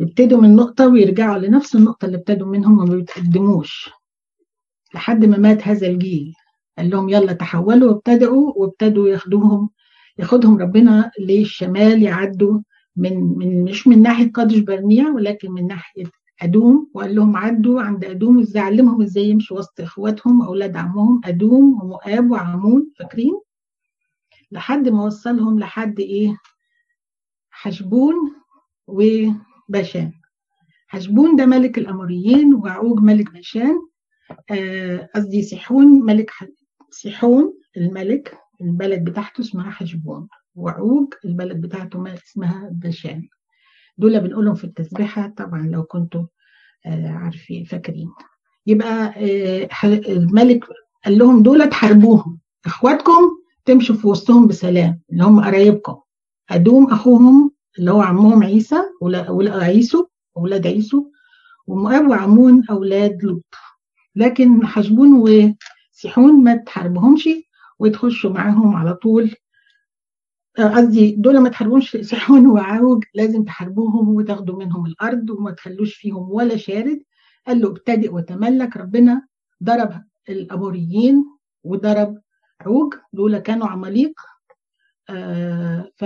يبتدوا 0.00 0.40
من 0.40 0.56
نقطة 0.56 0.88
ويرجعوا 0.88 1.38
لنفس 1.38 1.76
النقطة 1.76 2.06
اللي 2.06 2.16
ابتدوا 2.16 2.46
منهم 2.46 2.78
وما 2.78 2.94
بيتقدموش. 2.94 3.90
لحد 4.94 5.24
ما 5.24 5.36
مات 5.38 5.68
هذا 5.68 5.86
الجيل. 5.86 6.32
قال 6.78 6.90
لهم 6.90 7.08
يلا 7.08 7.32
تحولوا 7.32 7.92
وابتدأوا 7.92 8.52
وابتدوا 8.56 9.08
ياخدوهم 9.08 9.70
ياخدهم 10.18 10.58
ربنا 10.58 11.10
للشمال 11.20 12.02
يعدوا 12.02 12.60
من 12.96 13.38
من 13.38 13.64
مش 13.64 13.86
من 13.88 14.02
ناحية 14.02 14.32
قادش 14.32 14.58
برنيع 14.58 15.08
ولكن 15.08 15.50
من 15.50 15.66
ناحية 15.66 16.04
أدوم. 16.42 16.90
وقال 16.94 17.14
لهم 17.14 17.36
عدوا 17.36 17.82
عند 17.82 18.04
أدوم. 18.04 18.38
إزاي؟ 18.40 18.62
علمهم 18.62 19.02
إزاي 19.02 19.24
يمشوا 19.28 19.58
وسط 19.58 19.80
إخواتهم 19.80 20.42
أولاد 20.42 20.76
عمهم 20.76 21.20
أدوم 21.24 21.82
ومؤاب 21.82 22.30
وعمون. 22.30 22.92
فاكرين؟ 22.98 23.40
لحد 24.52 24.88
ما 24.88 25.04
وصلهم 25.04 25.58
لحد 25.58 26.00
إيه؟ 26.00 26.36
حشبون 27.50 28.14
وبشان. 28.86 30.12
حشبون 30.88 31.36
ده 31.36 31.46
ملك 31.46 31.78
الأموريين 31.78 32.54
وعوج 32.54 33.00
ملك 33.00 33.32
بشان 33.32 33.78
قصدي 35.14 35.38
آه 35.38 35.42
سيحون 35.42 35.86
ملك. 35.86 36.30
سيحون 36.90 37.54
الملك. 37.76 38.43
البلد 38.60 39.04
بتاعته 39.04 39.40
اسمها 39.40 39.70
حشبون 39.70 40.28
وعوج 40.54 41.14
البلد 41.24 41.60
بتاعته 41.60 41.98
ما 41.98 42.14
اسمها 42.14 42.68
بشان. 42.72 43.28
دول 43.98 44.20
بنقولهم 44.20 44.54
في 44.54 44.64
التسبيحة 44.64 45.28
طبعا 45.36 45.62
لو 45.62 45.82
كنتوا 45.82 46.26
آه 46.86 47.08
عارفين 47.08 47.64
فاكرين. 47.64 48.10
يبقى 48.66 49.14
آه 49.16 49.68
الملك 49.84 50.64
قال 51.04 51.18
لهم 51.18 51.42
دول 51.42 51.68
تحاربوهم 51.70 52.38
إخواتكم 52.66 53.30
تمشوا 53.64 53.94
في 53.96 54.06
وسطهم 54.06 54.46
بسلام 54.46 55.00
اللي 55.12 55.24
هم 55.24 55.44
قرايبكم. 55.44 55.96
أدوم 56.50 56.92
أخوهم 56.92 57.50
اللي 57.78 57.90
هو 57.90 58.00
عمهم 58.02 58.42
عيسى 58.44 58.76
عيسو 59.46 60.06
أولاد 60.36 60.66
عيسو 60.66 61.10
ومؤاب 61.66 62.08
وعمون 62.08 62.62
أولاد 62.70 63.24
لوط. 63.24 63.54
لكن 64.16 64.66
حشبون 64.66 65.12
وسيحون 65.92 66.44
ما 66.44 66.56
تحاربهمش. 66.56 67.28
وتخشوا 67.78 68.30
معاهم 68.30 68.76
على 68.76 68.94
طول. 68.94 69.34
قصدي 70.58 71.16
دول 71.16 71.38
ما 71.38 71.48
تحاربوش 71.48 71.96
سيحون 71.96 72.46
وعوج 72.46 73.04
لازم 73.14 73.44
تحاربوهم 73.44 74.08
وتاخدوا 74.08 74.58
منهم 74.64 74.86
الأرض 74.86 75.30
وما 75.30 75.50
تخلوش 75.50 75.94
فيهم 75.94 76.30
ولا 76.30 76.56
شارد. 76.56 77.02
قال 77.46 77.60
له 77.60 77.68
ابتدئ 77.68 78.14
وتملك. 78.14 78.76
ربنا 78.76 79.26
ضرب 79.62 80.04
الأموريين 80.28 81.24
وضرب 81.64 82.20
عوج. 82.60 82.94
دول 83.12 83.38
كانوا 83.38 83.66
عماليق. 83.68 84.20
آه 85.10 85.90
ف 85.96 86.04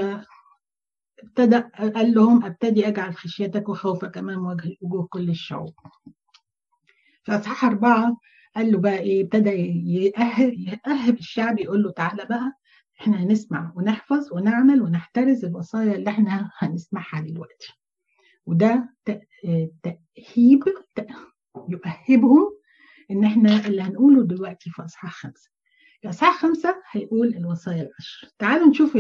ابتدى 1.23 1.57
قال 1.95 2.15
لهم 2.15 2.45
ابتدي 2.45 2.89
اجعل 2.89 3.15
خشيتك 3.15 3.69
وخوفك 3.69 4.19
امام 4.19 4.47
وجه 4.47 4.77
وجوه 4.81 5.07
كل 5.11 5.31
الشعوب. 5.31 5.75
في 7.25 7.33
اصحاح 7.33 7.65
أربعة 7.65 8.17
قال 8.57 8.73
له 8.73 8.79
بقى 8.79 8.99
إيه 8.99 9.23
ابتدى 9.25 9.51
يأهب, 9.95 11.15
الشعب 11.19 11.59
يقول 11.59 11.83
له 11.83 11.91
تعالى 11.93 12.25
بقى 12.25 12.53
إحنا 13.01 13.23
هنسمع 13.23 13.73
ونحفظ 13.77 14.33
ونعمل 14.33 14.83
ونحترز 14.83 15.45
الوصايا 15.45 15.95
اللي 15.95 16.11
إحنا 16.11 16.51
هنسمعها 16.59 17.21
دلوقتي. 17.21 17.73
وده 18.47 18.95
تأهيب 19.83 20.65
يؤهبهم 21.69 22.51
إن 23.11 23.25
إحنا 23.25 23.67
اللي 23.67 23.83
هنقوله 23.83 24.23
دلوقتي 24.25 24.71
في 24.71 24.85
إصحاح 24.85 25.13
خمسة. 25.13 25.51
إصحاح 26.05 26.43
خمسة 26.43 26.77
هيقول 26.91 27.29
الوصايا 27.29 27.83
العشر. 27.83 28.29
تعالوا 28.39 28.67
نشوف 28.69 28.97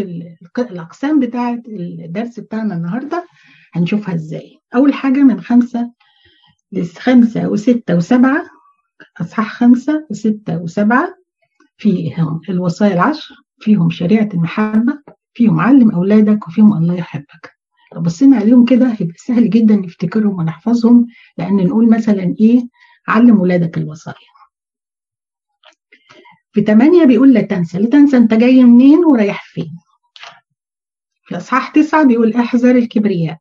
الأقسام 0.59 1.21
بتاعه 1.21 1.63
الدرس 1.69 2.41
بتاعنا 2.41 2.75
النهارده 2.75 3.27
هنشوفها 3.73 4.15
إزاي. 4.15 4.59
أول 4.75 4.95
حاجة 4.95 5.19
من 5.23 5.41
خمسة 5.41 5.93
لخمسه 6.73 7.49
وستة 7.49 7.97
وسبعة 7.97 8.45
أصحاح 9.21 9.55
خمسة 9.55 10.07
وستة 10.11 10.59
وسبعة 10.63 11.15
فيهم 11.77 12.41
الوصايا 12.49 12.95
العشر 12.95 13.35
فيهم 13.61 13.91
شريعة 13.91 14.29
المحبة 14.35 14.99
فيهم 15.35 15.61
علم 15.61 15.91
أولادك 15.91 16.49
وفيهم 16.49 16.77
الله 16.77 16.95
يحبك. 16.95 17.59
لو 17.95 18.01
بصينا 18.01 18.37
عليهم 18.37 18.65
كده 18.65 18.87
هيبقى 18.87 19.15
سهل 19.17 19.51
جدا 19.51 19.77
نفتكرهم 19.77 20.39
ونحفظهم 20.39 21.07
لأن 21.39 21.57
نقول 21.57 21.91
مثلا 21.91 22.35
إيه؟ 22.41 22.69
علم 23.09 23.41
ولادك 23.41 23.79
الوصايا. 23.79 24.17
في 26.53 26.61
8 26.65 27.05
بيقول 27.05 27.35
لا 27.35 27.43
تنسى 27.43 27.79
لا 27.79 27.89
تنسى 27.89 28.17
أنت 28.17 28.35
جاي 28.35 28.65
منين 28.65 28.99
ورايح 29.05 29.45
فين. 29.45 29.71
في 31.25 31.37
أصحاح 31.37 31.69
9 31.69 32.05
بيقول 32.05 32.35
احذر 32.35 32.71
الكبرياء. 32.77 33.39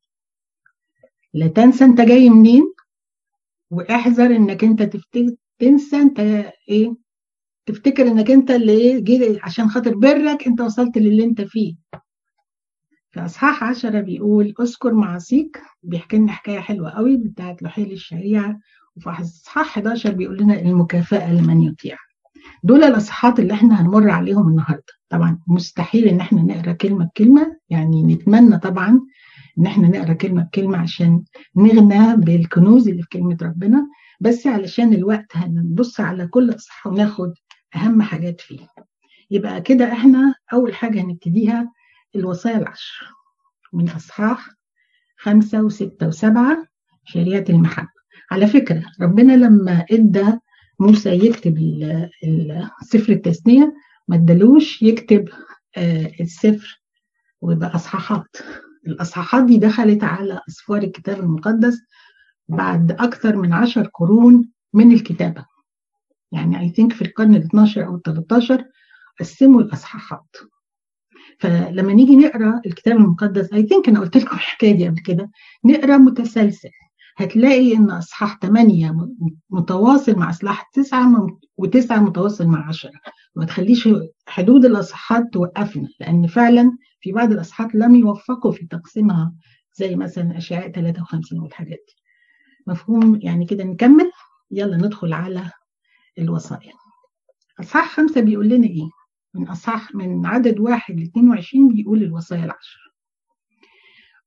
لا 1.34 1.48
تنسى 1.48 1.86
أنت 1.86 2.02
جاي 2.02 2.30
منين 2.30 2.74
وإحذر 3.72 4.26
إنك 4.26 4.64
أنت 4.64 4.84
تفتكر 4.84 5.36
تنسى 5.60 5.96
انت 5.96 6.20
إيه 6.70 6.96
تفتكر 7.66 8.08
انك 8.08 8.32
انت 8.32 8.52
اللي 8.52 9.02
جيت 9.02 9.40
عشان 9.44 9.70
خاطر 9.70 9.96
برك 9.96 10.48
انت 10.48 10.62
وصلت 10.62 10.98
للي 10.98 11.24
انت 11.24 11.42
فيه. 11.42 11.76
في 13.10 13.26
اصحاح 13.26 13.64
10 13.64 14.02
بيقول 14.02 14.54
أذكر 14.62 14.94
معاصيك. 14.94 15.62
بيحكي 15.84 16.18
لنا 16.18 16.32
حكاية 16.32 16.60
حلوة 16.60 16.90
قوي 16.90 17.18
بتاعت 17.18 17.64
لحيل 17.64 17.92
الشريعة. 17.92 18.60
وفي 18.96 19.10
اصحاح 19.10 19.68
11 19.68 20.12
بيقول 20.12 20.38
لنا 20.38 20.60
المكافأة 20.60 21.34
لمن 21.34 21.62
يطيع. 21.62 21.98
دول 22.64 22.84
الاصحاحات 22.84 23.40
اللي 23.40 23.54
إحنا 23.54 23.82
هنمر 23.82 24.10
عليهم 24.10 24.50
النهارده. 24.50 24.94
طبعا 25.10 25.40
مستحيل 25.48 26.08
إن 26.08 26.20
إحنا 26.20 26.42
نقرأ 26.42 26.72
كلمة 26.72 27.06
بكلمة 27.06 27.58
يعني 27.70 28.04
نتمنى 28.04 28.58
طبعا 28.58 29.02
ان 29.60 29.66
إحنا 29.66 29.88
نقرأ 29.88 30.14
كلمه 30.14 30.44
بكلمه 30.44 30.78
عشان 30.78 31.24
نغنى 31.56 32.16
بالكنوز 32.18 32.88
اللي 32.88 33.02
في 33.04 33.10
كلمة 33.10 33.38
ربنا 33.42 33.88
بس 34.20 34.48
علشان 34.48 34.94
الوقت 34.94 35.26
هنبص 35.38 36.00
على 36.00 36.28
كل 36.28 36.56
اصحاح 36.56 36.88
وناخد 36.88 37.34
أهم 37.76 38.02
حاجات 38.02 38.42
فيه. 38.42 38.60
يبقى 39.32 39.62
كده 39.62 39.92
إحنا 39.92 40.36
أول 40.54 40.76
حاجة 40.76 41.02
هنبتديها 41.02 41.72
الوصايا 42.16 42.58
العشر. 42.58 43.06
من 43.74 43.90
إصحاح 43.90 44.50
خمسة 45.18 45.62
وستة 45.64 46.08
وسبعة 46.08 46.68
شريعة 47.06 47.46
المحبة. 47.50 47.90
على 48.32 48.48
فكرة 48.48 48.84
ربنا 49.02 49.34
لما 49.34 49.86
إدى 49.92 50.26
موسى 50.80 51.10
يكتب 51.10 51.58
سفر 52.82 53.12
التثنية 53.14 53.74
ما 54.08 54.16
إدالوش 54.16 54.82
يكتب 54.82 55.30
السفر 56.22 56.82
ويبقى 57.42 57.76
إصحاحات. 57.76 58.38
الأصحاحات 58.88 59.44
دي 59.44 59.58
دخلت 59.58 60.04
على 60.04 60.42
أسفار 60.50 60.78
الكتاب 60.78 61.20
المقدس 61.20 61.80
بعد 62.48 62.92
أكثر 62.92 63.36
من 63.36 63.54
عشر 63.54 63.90
قرون 63.94 64.50
من 64.74 64.92
الكتابة. 64.92 65.46
يعني 66.32 66.60
اي 66.60 66.70
ثينك 66.70 66.94
في 66.94 67.02
القرن 67.02 67.36
ال 67.36 67.44
12 67.44 67.86
أو 67.86 67.96
ال 67.96 68.02
13 68.02 68.66
قسموا 69.20 69.62
الأصحاحات. 69.62 70.36
فلما 71.40 71.94
نيجي 71.94 72.16
نقرأ 72.16 72.62
الكتاب 72.66 72.98
المقدس 72.98 73.54
اي 73.54 73.68
ثينك 73.68 73.90
أنا 73.90 74.00
قلت 74.00 74.18
لكم 74.18 74.36
الحكاية 74.36 74.72
دي 74.72 74.88
قبل 74.88 75.00
كده 75.00 75.32
نقرأ 75.66 75.98
متسلسل. 75.98 76.70
هتلاقي 77.18 77.76
إن 77.76 77.92
أصحاح 77.92 78.40
8 78.42 78.96
متواصل 79.50 80.16
مع 80.16 80.30
أصحاح 80.30 80.70
9 80.74 81.28
و9 81.62 81.92
متواصل 81.92 82.48
مع 82.48 82.68
10 82.68 82.92
ما 83.36 83.46
تخليش 83.46 83.90
حدود 84.28 84.66
الأصحاحات 84.66 85.34
توقفنا 85.34 85.88
لأن 86.00 86.28
فعلا 86.28 86.78
في 87.00 87.12
بعض 87.12 87.32
الاصحاحات 87.32 87.76
لم 87.76 87.96
يوفقوا 87.96 88.52
في 88.52 88.66
تقسيمها 88.66 89.34
زي 89.74 89.96
مثلا 89.96 90.38
اشعياء 90.38 90.72
53 90.72 91.40
والحاجات 91.40 91.86
دي. 91.88 91.96
مفهوم؟ 92.68 93.20
يعني 93.24 93.46
كده 93.46 93.64
نكمل؟ 93.64 94.12
يلا 94.52 94.78
ندخل 94.78 95.14
على 95.14 95.52
الوصايا 96.20 96.74
أصحاح 97.60 97.96
خمسة 97.96 98.22
بيقول 98.22 98.50
لنا 98.50 98.68
إيه؟ 98.68 98.90
من 99.34 99.48
أصحاح 99.48 99.96
من 99.96 100.26
عدد 100.26 100.60
واحد 100.60 101.00
ل 101.00 101.04
22 101.04 101.74
بيقول 101.74 102.04
الوصايا 102.04 102.46
العشر 102.46 102.94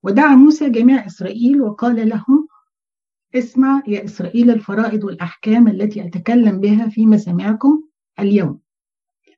ودعا 0.02 0.34
موسى 0.34 0.70
جميع 0.70 1.06
إسرائيل 1.06 1.62
وقال 1.62 2.08
لهم 2.08 2.48
اسمع 3.34 3.82
يا 3.88 4.04
إسرائيل 4.04 4.50
الفرائض 4.50 5.04
والأحكام 5.04 5.68
التي 5.68 6.06
أتكلم 6.06 6.60
بها 6.60 6.88
في 6.88 7.06
مسامعكم 7.06 7.82
اليوم 8.20 8.60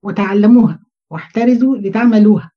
وتعلموها 0.03 0.83
واحترزوا 1.11 1.77
لتعملوها. 1.77 2.51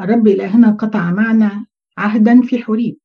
الرب 0.00 0.26
إلهنا 0.28 0.70
قطع 0.70 1.10
معنا 1.10 1.66
عهدا 1.98 2.42
في 2.42 2.62
حريب 2.62 2.98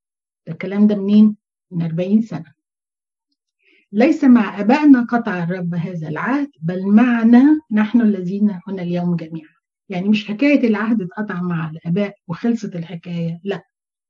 الكلام 0.48 0.88
ده 0.88 0.96
منين؟ 0.96 1.36
من 1.72 1.82
40 1.82 2.22
سنة. 2.22 2.58
ليس 3.92 4.24
مع 4.24 4.60
أبائنا 4.62 5.04
قطع 5.04 5.44
الرب 5.44 5.76
هذا 5.76 6.08
العهد 6.08 6.50
بل 6.62 6.86
معنا 6.88 7.60
نحن 7.72 8.02
الذين 8.02 8.60
هنا 8.68 8.82
اليوم 8.82 9.16
جميعا. 9.16 9.50
يعني 9.90 10.10
مش 10.10 10.28
حكاية 10.28 10.68
العهد 10.68 11.02
اتقطع 11.02 11.42
مع 11.42 11.70
الآباء 11.70 12.16
وخلصت 12.28 12.76
الحكاية 12.76 13.40
لا. 13.44 13.64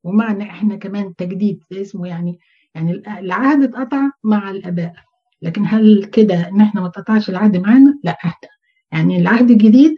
ومعنا 0.03 0.43
إحنا 0.43 0.75
كمان 0.75 1.15
تجديد 1.15 1.63
اسمه 1.71 2.07
يعني 2.07 2.39
يعني 2.75 2.91
العهد 3.19 3.63
اتقطع 3.63 4.09
مع 4.23 4.51
الآباء. 4.51 4.93
لكن 5.41 5.61
هل 5.65 6.05
كده 6.05 6.47
إن 6.47 6.61
إحنا 6.61 6.81
ما 6.81 6.87
اتقطعش 6.87 7.29
العهد 7.29 7.57
معانا؟ 7.57 7.99
لا 8.03 8.17
أهدى. 8.25 8.47
يعني 8.91 9.17
العهد 9.17 9.51
الجديد 9.51 9.97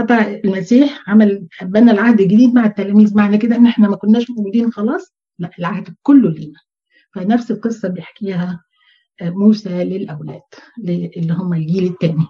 قطع 0.00 0.26
المسيح 0.44 1.02
عمل 1.10 1.46
بنى 1.62 1.90
العهد 1.90 2.20
الجديد 2.20 2.54
مع 2.54 2.66
التلاميذ. 2.66 3.16
معنى 3.16 3.38
كده 3.38 3.56
إن 3.56 3.66
إحنا 3.66 3.88
ما 3.88 3.96
كناش 3.96 4.30
موجودين 4.30 4.72
خلاص 4.72 5.14
لا 5.38 5.50
العهد 5.58 5.94
كله 6.02 6.30
لينا. 6.30 6.58
فنفس 7.14 7.50
القصة 7.50 7.88
بيحكيها 7.88 8.64
موسى 9.22 9.84
للأولاد 9.84 10.40
اللي 10.88 11.32
هم 11.32 11.54
الجيل 11.54 11.84
الثاني 11.84 12.26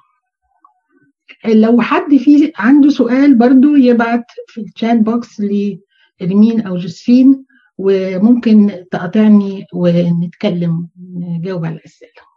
لو 1.46 1.80
حد 1.80 2.16
فيه 2.16 2.52
عنده 2.56 2.90
سؤال 2.90 3.34
برضو 3.38 3.76
يبعت 3.76 4.24
في 4.46 4.60
الشات 4.60 4.96
بوكس 4.98 5.40
لريمين 5.40 6.60
أو 6.60 6.76
جوزفين 6.76 7.44
وممكن 7.78 8.84
تقاطعني 8.90 9.64
ونتكلم 9.74 10.88
نجاوب 11.14 11.64
على 11.64 11.76
الأسئلة. 11.76 12.29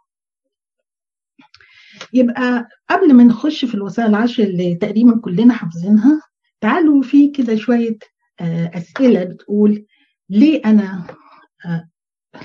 يبقى 2.12 2.68
قبل 2.90 3.14
ما 3.14 3.24
نخش 3.24 3.64
في 3.64 3.74
الوسائل 3.74 4.08
العشر 4.10 4.42
اللي 4.42 4.74
تقريبا 4.74 5.20
كلنا 5.20 5.54
حافظينها 5.54 6.22
تعالوا 6.60 7.02
في 7.02 7.28
كده 7.30 7.56
شوية 7.56 7.98
أسئلة 8.40 9.24
بتقول 9.24 9.86
ليه 10.30 10.62
أنا 10.64 11.06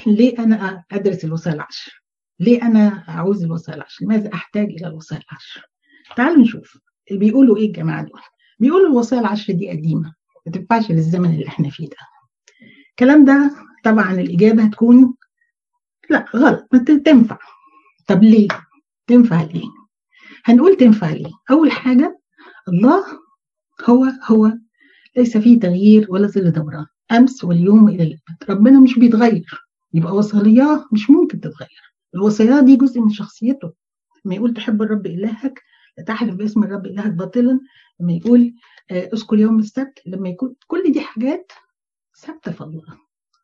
ليه 0.08 0.39
أنا 0.39 0.84
أدرس 0.91 1.25
الوصايا 1.25 1.56
العشر؟ 1.56 2.03
ليه 2.39 2.62
أنا 2.63 3.03
أعوز 3.10 3.44
الوصايا 3.44 3.77
العشر؟ 3.77 4.06
لماذا 4.06 4.34
أحتاج 4.34 4.65
إلى 4.70 4.88
الوصايا 4.88 5.22
العشر؟ 5.32 5.65
تعالوا 6.15 6.41
نشوف 6.41 6.77
بيقولوا 7.12 7.58
إيه 7.58 7.68
الجماعة 7.68 8.03
دول؟ 8.03 8.22
بيقولوا 8.60 8.88
الوصايا 8.88 9.22
العشر 9.22 9.53
دي 9.53 9.70
قديمة 9.70 10.13
ما 10.46 10.51
تنفعش 10.51 10.91
للزمن 10.91 11.34
اللي 11.34 11.48
إحنا 11.48 11.70
فيه 11.70 11.88
ده. 11.88 11.98
الكلام 12.89 13.25
ده 13.25 13.51
طبعا 13.84 14.13
الإجابة 14.13 14.63
هتكون 14.63 15.13
لا 16.10 16.25
غلط 16.36 16.68
ما 16.74 16.79
تنفع. 16.79 17.38
طب 18.08 18.24
ليه؟ 18.24 18.48
تنفع 19.10 19.42
ليه؟ 19.42 19.68
هنقول 20.46 20.78
تنفع 20.78 21.10
ليه؟ 21.10 21.32
أول 21.51 21.72
حاجة 21.72 22.20
الله 22.68 23.06
هو 23.89 24.06
هو 24.25 24.51
ليس 25.18 25.38
فيه 25.38 25.60
تغيير 25.60 26.08
ولا 26.10 26.28
ظل 26.28 26.51
دوران 26.51 26.86
أمس 27.12 27.44
واليوم 27.44 27.84
والى 27.84 28.04
الأبد. 28.04 28.50
ربنا 28.50 28.80
مش 28.80 29.00
بيتغير. 29.00 29.62
يبقى 29.94 30.16
وصاياه 30.16 30.86
مش 30.92 31.10
ممكن 31.10 31.39
تتغير. 31.39 31.94
الوصايا 32.16 32.62
دي 32.62 32.75
جزء 32.75 33.01
من 33.01 33.10
شخصيته. 33.10 33.74
لما 34.25 34.36
يقول 34.36 34.54
تحب 34.54 34.82
الرب 34.82 35.06
إلهك 35.06 35.62
لا 35.98 36.04
تحلف 36.04 36.36
باسم 36.36 36.63
الرب 36.63 36.86
إلهك 36.86 37.12
باطلا. 37.12 37.60
لما 38.00 38.13
يقول 38.13 38.54
اذكر 38.92 39.38
يوم 39.39 39.60
السبت 39.60 40.00
لما 40.06 40.30
يكون 40.30 40.56
كل 40.68 40.92
دي 40.92 41.01
حاجات 41.01 41.51
ثابتة 42.18 42.51
في 42.51 42.62
الله. 42.62 42.98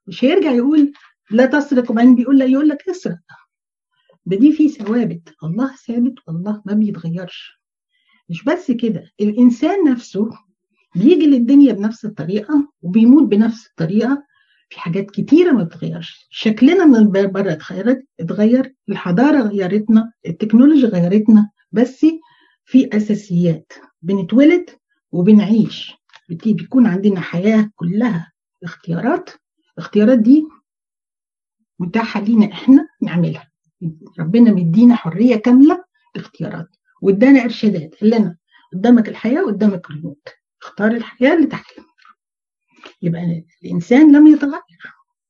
مش 0.07 0.23
هيرجع 0.23 0.51
يقول 0.51 0.93
لا 1.31 1.45
تسرق 1.45 1.91
وبعدين 1.91 2.15
بيقول 2.15 2.39
لا 2.39 2.45
يقول 2.45 2.69
لك 2.69 2.89
اسرق. 2.89 3.17
ده 4.25 4.37
دي 4.37 4.51
في 4.51 4.69
ثوابت. 4.69 5.33
الله 5.43 5.75
ثابت 5.75 6.13
والله 6.27 6.61
ما 6.65 6.73
بيتغيرش. 6.73 7.61
مش 8.29 8.43
بس 8.43 8.71
كده 8.71 9.11
الإنسان 9.21 9.83
نفسه 9.91 10.29
بيجي 10.95 11.25
للدنيا 11.27 11.73
بنفس 11.73 12.05
الطريقة 12.05 12.71
وبيموت 12.81 13.23
بنفس 13.23 13.67
الطريقة. 13.67 14.23
في 14.69 14.79
حاجات 14.79 15.11
كتيرة 15.11 15.51
ما 15.51 15.63
بتغيرش 15.63 16.27
شكلنا 16.29 16.85
من 16.85 17.11
بره 17.11 17.51
اتغيرت 17.51 18.03
اتغير 18.19 18.75
الحضارة 18.89 19.41
غيرتنا 19.41 20.11
التكنولوجيا 20.27 20.87
غيرتنا 20.87 21.49
بس 21.71 22.05
في 22.65 22.97
أساسيات 22.97 23.73
بنتولد 24.01 24.69
وبنعيش. 25.11 25.93
بيكون 26.29 26.87
عندنا 26.87 27.19
حياة 27.21 27.69
كلها 27.75 28.31
اختيارات. 28.63 29.29
الاختيارات 29.77 30.19
دي 30.19 30.43
متاحة 31.79 32.21
لينا 32.21 32.51
إحنا 32.51 32.87
نعملها. 33.01 33.51
ربنا 34.19 34.51
مدينا 34.51 34.95
حرية 34.95 35.35
كاملة 35.35 35.83
الاختيارات 36.15 36.67
وادانا 37.01 37.43
إرشادات. 37.43 37.95
قال 38.01 38.09
لنا 38.09 38.37
قدامك 38.73 39.09
الحياة 39.09 39.43
وقدامك 39.43 39.89
الموت 39.91 40.27
اختار 40.63 40.91
الحياة 40.91 41.33
اللي 41.35 41.47
تحلم 41.47 41.85
يبقى 43.01 43.43
الإنسان 43.63 44.15
لم 44.15 44.27
يتغير. 44.27 44.61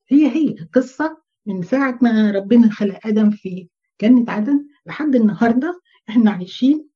هي 0.07 0.27
هي 0.35 0.55
قصه 0.73 1.17
من 1.45 1.61
ساعة 1.61 1.99
ما 2.01 2.31
ربنا 2.31 2.69
خلق 2.71 3.07
آدم 3.07 3.29
في 3.31 3.69
جنة 4.01 4.25
عدن 4.31 4.67
لحد 4.85 5.15
النهارده 5.15 5.81
إحنا 6.09 6.31
عايشين 6.31 6.87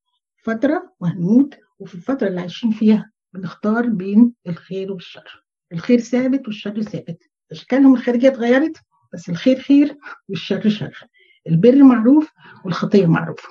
فترة 0.43 0.93
وهنموت. 0.99 1.57
وفي 1.79 1.95
الفترة 1.95 2.27
اللي 2.27 2.39
عايشين 2.39 2.71
فيها 2.71 3.11
بنختار 3.33 3.85
بين 3.87 4.33
الخير 4.47 4.91
والشر. 4.91 5.45
الخير 5.73 5.99
ثابت 5.99 6.47
والشر 6.47 6.81
ثابت. 6.81 7.23
اشكالهم 7.51 7.93
الخارجية 7.93 8.27
اتغيرت 8.27 8.77
بس 9.13 9.29
الخير 9.29 9.59
خير 9.59 9.97
والشر 10.29 10.69
شر. 10.69 11.07
البر 11.48 11.84
معروف 11.84 12.31
والخطيه 12.65 13.05
معروفه 13.05 13.50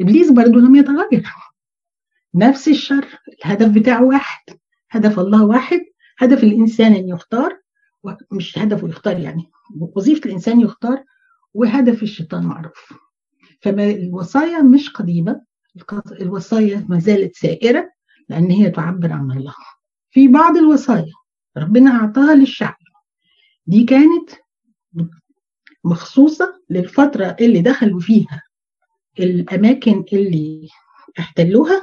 إبليس 0.00 0.30
برضه 0.30 0.60
لم 0.60 0.76
يتغير. 0.76 1.26
نفس 2.34 2.68
الشر 2.68 3.06
الهدف 3.44 3.68
بتاعه 3.68 4.04
واحد 4.04 4.58
هدف 4.90 5.18
الله 5.20 5.44
واحد 5.44 5.80
هدف 6.18 6.44
الإنسان 6.44 6.92
أن 6.92 7.08
يختار 7.08 7.60
مش 8.32 8.58
هدفه 8.58 8.88
يختار 8.88 9.18
يعني 9.18 9.50
وظيفة 9.96 10.26
الإنسان 10.26 10.60
يختار 10.60 11.04
وهدف 11.54 12.02
الشيطان 12.02 12.42
معروف. 12.42 12.92
فالوصايا 13.62 14.62
مش 14.62 14.90
قديمة 14.90 15.40
الوصايا 16.20 16.86
ما 16.88 16.98
زالت 16.98 17.36
سائرة 17.36 17.90
لأن 18.28 18.50
هي 18.50 18.70
تعبر 18.70 19.12
عن 19.12 19.30
الله. 19.30 19.54
في 20.10 20.28
بعض 20.28 20.56
الوصايا 20.56 21.12
ربنا 21.56 21.90
أعطاها 21.90 22.34
للشعب. 22.34 22.76
دي 23.66 23.84
كانت 23.84 24.30
مخصوصة 25.84 26.60
للفترة 26.70 27.36
اللي 27.40 27.60
دخلوا 27.62 28.00
فيها 28.00 28.42
الأماكن 29.20 30.04
اللي 30.12 30.68
احتلوها 31.18 31.82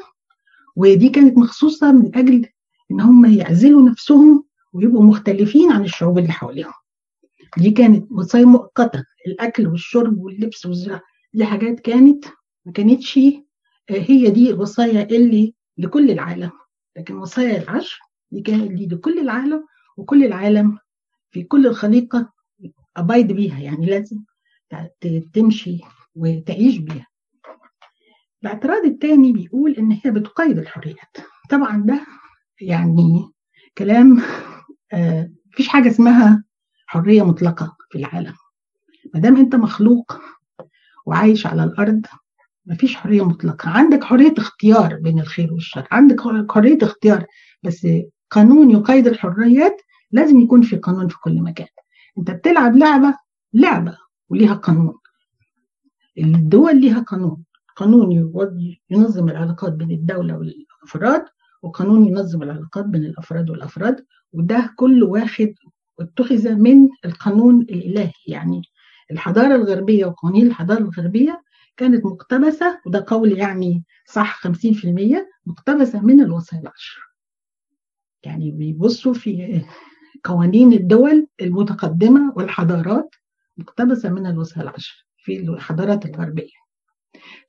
ودي 0.75 1.10
كانت 1.10 1.38
مخصوصة 1.38 1.91
من 1.91 2.15
أجل 2.17 2.45
إن 2.91 3.01
هم 3.01 3.25
يعزلوا 3.25 3.89
نفسهم 3.89 4.43
ويبقوا 4.73 5.03
مختلفين 5.03 5.71
عن 5.71 5.83
الشعوب 5.83 6.17
اللي 6.17 6.31
حواليهم. 6.31 6.73
دي 7.57 7.71
كانت 7.71 8.12
وصايا 8.12 8.45
مؤقتة. 8.45 9.03
الأكل 9.27 9.67
والشرب 9.67 10.17
واللبس 10.17 10.65
والزراعة 10.65 11.01
دي 11.33 11.45
حاجات 11.45 11.79
كانت 11.79 12.25
ما 12.65 12.71
كانتش 12.71 13.17
هي 13.89 14.29
دي 14.29 14.49
الوصايا 14.49 15.03
اللي 15.03 15.53
لكل 15.77 16.12
العالم. 16.12 16.51
لكن 16.97 17.15
وصايا 17.17 17.63
العشر 17.63 17.99
دي 18.31 18.41
كانت 18.41 18.71
دي 18.71 18.86
لكل 18.88 19.19
العالم 19.19 19.65
وكل 19.97 20.23
العالم 20.25 20.77
في 21.31 21.43
كل 21.43 21.67
الخليقة 21.67 22.33
ابايد 22.97 23.31
بيها 23.31 23.60
يعني 23.60 23.86
لازم 23.86 24.17
تمشي 25.33 25.79
وتعيش 26.15 26.77
بيها. 26.77 27.07
الاعتراض 28.43 28.86
الثاني 28.86 29.31
بيقول 29.33 29.73
إن 29.73 29.91
هي 29.91 30.12
بتقيد 30.12 30.57
الحريات. 30.57 31.17
طبعا 31.49 31.77
ده 31.86 32.05
يعني 32.62 33.31
كلام 33.77 34.21
آه 34.93 35.31
مفيش 35.53 35.67
حاجة 35.67 35.88
اسمها 35.89 36.43
حرية 36.88 37.23
مطلقة 37.23 37.77
في 37.91 37.97
العالم. 37.97 38.33
ما 39.13 39.19
دام 39.19 39.38
أنت 39.38 39.55
مخلوق 39.55 40.19
وعايش 41.05 41.47
على 41.47 41.63
الأرض 41.63 42.05
مفيش 42.65 42.95
حرية 42.95 43.25
مطلقة. 43.25 43.69
عندك 43.69 44.03
حرية 44.03 44.33
اختيار 44.38 44.95
بين 44.95 45.19
الخير 45.19 45.53
والشر. 45.53 45.88
عندك 45.91 46.21
حرية 46.51 46.77
اختيار 46.81 47.25
بس 47.63 47.88
قانون 48.31 48.71
يقيد 48.71 49.07
الحريات 49.07 49.81
لازم 50.12 50.39
يكون 50.39 50.62
في 50.62 50.75
قانون 50.75 51.07
في 51.07 51.19
كل 51.19 51.41
مكان. 51.41 51.67
أنت 52.17 52.32
بتلعب 52.32 52.75
لعبة 52.75 53.13
لعبة 53.53 53.97
وليها 54.30 54.53
قانون. 54.53 54.93
الدول 56.17 56.82
ليها 56.82 56.99
قانون. 56.99 57.43
قانون 57.75 58.12
ينظم 58.89 59.30
العلاقات 59.30 59.73
بين 59.73 59.91
الدولة 59.91 60.38
والأفراد 60.38 61.25
وقانون 61.62 62.06
ينظم 62.08 62.43
العلاقات 62.43 62.86
بين 62.86 63.06
الأفراد 63.06 63.49
والأفراد 63.49 64.06
وده 64.34 64.73
كل 64.75 65.03
واحد 65.03 65.53
اتخذ 65.99 66.56
من 66.56 66.89
القانون 67.06 67.62
الإلهي. 67.62 68.12
يعني 68.27 68.62
الحضارة 69.12 69.56
الغربية 69.56 70.06
وقوانين 70.06 70.47
الحضارة 70.47 70.80
الغربية 70.80 71.43
كانت 71.77 72.06
مقتبسة 72.06 72.80
وده 72.86 73.06
قول 73.08 73.38
يعني 73.38 73.84
صح 74.06 74.47
50% 74.47 74.51
مقتبسة 75.45 76.01
من 76.01 76.21
الوصايا 76.21 76.62
العشر. 76.62 76.99
يعني 78.23 78.51
بيبصوا 78.51 79.13
في 79.13 79.62
قوانين 80.23 80.73
الدول 80.73 81.27
المتقدمة 81.41 82.34
والحضارات 82.36 83.15
مقتبسة 83.58 84.10
من 84.10 84.25
الوصايا 84.25 84.63
العشر 84.63 85.06
في 85.17 85.39
الحضارات 85.39 86.06
الغربية. 86.06 86.58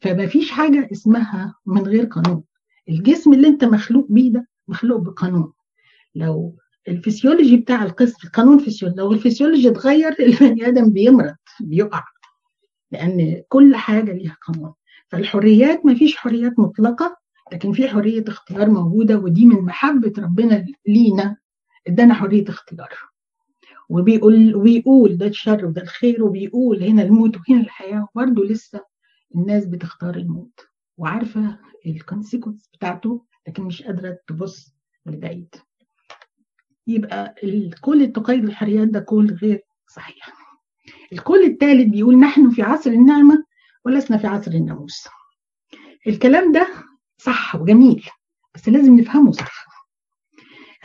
فما 0.01 0.27
فيش 0.27 0.51
حاجة 0.51 0.89
اسمها 0.93 1.55
من 1.67 1.83
غير 1.83 2.05
قانون. 2.05 2.43
الجسم 2.89 3.33
اللي 3.33 3.49
انت 3.49 3.65
مخلوق 3.65 4.07
بيه 4.11 4.33
ده 4.33 4.49
مخلوق 4.69 5.01
بقانون. 5.01 5.53
لو 6.15 6.57
الفسيولوجي 6.89 7.57
بتاع 7.57 7.83
الجسم 7.83 8.29
قانون 8.29 8.59
فسيولوجي 8.59 9.01
لو 9.01 9.13
الفسيولوجي 9.13 9.69
اتغير 9.69 10.17
البني 10.21 10.69
آدم 10.69 10.91
بيمرض 10.93 11.35
بيقع. 11.61 12.05
لأن 12.93 13.43
كل 13.49 13.77
حاجة 13.77 14.13
ليها 14.13 14.37
قانون. 14.47 14.73
فالحريات 15.09 15.87
ما 15.87 15.95
فيش 15.95 16.17
حريات 16.17 16.59
مطلقة 16.59 17.17
لكن 17.53 17.73
في 17.73 17.89
حرية 17.89 18.25
اختيار 18.29 18.71
موجودة 18.71 19.19
ودي 19.19 19.47
من 19.47 19.61
محبة 19.61 20.13
ربنا 20.19 20.67
لينا 20.87 21.37
ادانا 21.89 22.15
حرية 22.15 22.45
اختيار. 22.49 22.89
وبيقول 23.89 24.55
وبيقول 24.57 25.17
ده 25.17 25.27
الشر 25.27 25.67
وده 25.67 25.83
الخير 25.83 26.25
وبيقول 26.25 26.83
هنا 26.83 27.03
الموت 27.03 27.37
وهنا 27.37 27.61
الحياة 27.61 28.09
وبرده 28.15 28.45
لسه 28.45 28.81
الناس 29.35 29.67
بتختار 29.67 30.17
الموت. 30.17 30.61
وعارفة 30.97 31.59
الكونسيكونس 31.87 32.71
بتاعته 32.75 33.25
لكن 33.49 33.63
مش 33.63 33.83
قادرة 33.83 34.19
تبص 34.27 34.75
لبعيد. 35.07 35.55
يبقى 36.87 37.35
الكل 37.45 38.13
تقيد 38.13 38.45
الحريات 38.45 38.89
ده 38.89 39.01
كل 39.01 39.35
غير 39.35 39.61
صحيح. 39.95 40.33
الكل 41.13 41.45
الثالث 41.45 41.89
بيقول 41.91 42.19
نحن 42.19 42.51
في 42.51 42.63
عصر 42.63 42.91
النعمة 42.91 43.45
ولسنا 43.85 44.19
في 44.19 44.27
عصر 44.27 44.51
الناموس. 44.51 45.09
الكلام 46.07 46.53
ده 46.53 46.69
صح 47.19 47.55
وجميل 47.57 48.05
بس 48.55 48.69
لازم 48.69 48.99
نفهمه 49.01 49.33
صح. 49.33 49.68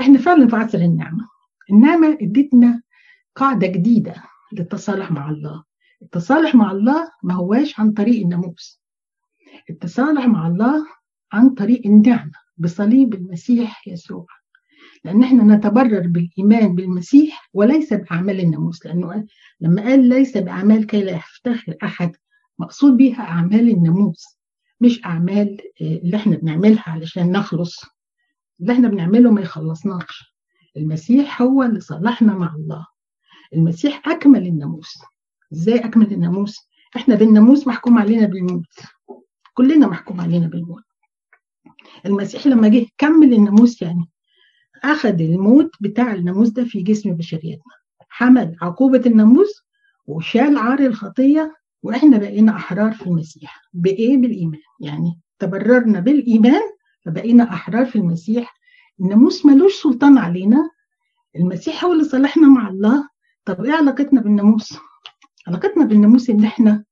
إحنا 0.03 0.17
فعلا 0.17 0.47
في 0.47 0.55
عصر 0.55 0.77
النعمه 0.77 1.27
النعمة 1.71 2.17
إدتنا 2.21 2.81
قاعدة 3.35 3.67
جديدة 3.67 4.15
للتصالح 4.53 5.11
مع 5.11 5.29
الله. 5.29 5.63
التصالح 6.01 6.55
مع 6.55 6.71
الله 6.71 7.09
ما 7.23 7.33
هواش 7.33 7.79
عن 7.79 7.91
طريق 7.91 8.21
الناموس. 8.23 8.81
التصالح 9.69 10.25
مع 10.25 10.47
الله 10.47 10.85
عن 11.33 11.49
طريق 11.49 11.81
النعمة 11.85 12.31
بصليب 12.57 13.13
المسيح 13.13 13.87
يسوع. 13.87 14.25
لأن 15.05 15.23
إحنا 15.23 15.55
نتبرر 15.55 16.07
بالإيمان 16.07 16.75
بالمسيح 16.75 17.49
وليس 17.53 17.93
بأعمال 17.93 18.39
الناموس 18.39 18.85
لأنه 18.85 19.25
لما 19.61 19.81
قال 19.81 20.09
ليس 20.09 20.37
بأعمال 20.37 20.87
كي 20.87 21.01
لا 21.03 21.11
يفتخر 21.11 21.75
أحد 21.83 22.11
مقصود 22.59 22.97
بيها 22.97 23.21
أعمال 23.21 23.69
الناموس 23.69 24.37
مش 24.81 25.05
أعمال 25.05 25.57
اللي 25.81 26.17
إحنا 26.17 26.35
بنعملها 26.37 26.83
علشان 26.89 27.31
نخلص. 27.31 27.85
اللي 28.63 28.73
إحنا 28.73 28.87
بنعمله 28.87 29.31
ما 29.31 29.41
يخلصناش. 29.41 30.33
المسيح 30.77 31.41
هو 31.41 31.63
اللي 31.63 31.79
صلحنا 31.79 32.33
مع 32.33 32.55
الله. 32.55 32.85
المسيح 33.53 34.07
أكمل 34.07 34.47
الناموس. 34.47 34.93
إزاي 35.53 35.79
أكمل 35.79 36.13
الناموس؟ 36.13 36.57
إحنا 36.95 37.15
بالناموس 37.15 37.67
محكوم 37.67 37.97
علينا 37.97 38.27
بالموت. 38.27 38.79
كلنا 39.53 39.87
محكوم 39.87 40.21
علينا 40.21 40.47
بالموت. 40.47 40.83
المسيح 42.05 42.47
لما 42.47 42.67
جه 42.67 42.85
كمل 42.97 43.33
الناموس 43.33 43.81
يعني 43.81 44.09
أخذ 44.83 45.21
الموت 45.21 45.71
بتاع 45.81 46.13
الناموس 46.13 46.49
ده 46.49 46.63
في 46.65 46.81
جسم 46.83 47.13
بشريتنا. 47.13 47.73
حمل 48.09 48.55
عقوبة 48.61 49.01
الناموس 49.05 49.63
وشال 50.07 50.57
عار 50.57 50.79
الخطية 50.79 51.55
وإحنا 51.83 52.17
بقينا 52.17 52.55
أحرار 52.55 52.91
في 52.91 53.07
المسيح. 53.07 53.61
بإيه؟ 53.73 54.17
بالإيمان. 54.17 54.59
يعني 54.79 55.19
تبررنا 55.39 55.99
بالإيمان 55.99 56.61
فبقينا 57.05 57.43
أحرار 57.43 57.85
في 57.85 57.95
المسيح. 57.95 58.57
الناموس 58.99 59.45
ملوش 59.45 59.83
سلطان 59.83 60.17
علينا. 60.17 60.69
المسيح 61.35 61.85
هو 61.85 61.93
اللي 61.93 62.03
صالحنا 62.03 62.47
مع 62.47 62.67
الله. 62.69 63.09
طب 63.45 63.65
إيه 63.65 63.73
علاقتنا 63.73 64.21
بالناموس 64.21 64.77
علاقتنا 65.47 65.85
بالناموس 65.85 66.29
إن 66.29 66.45
إحنا 66.45 66.85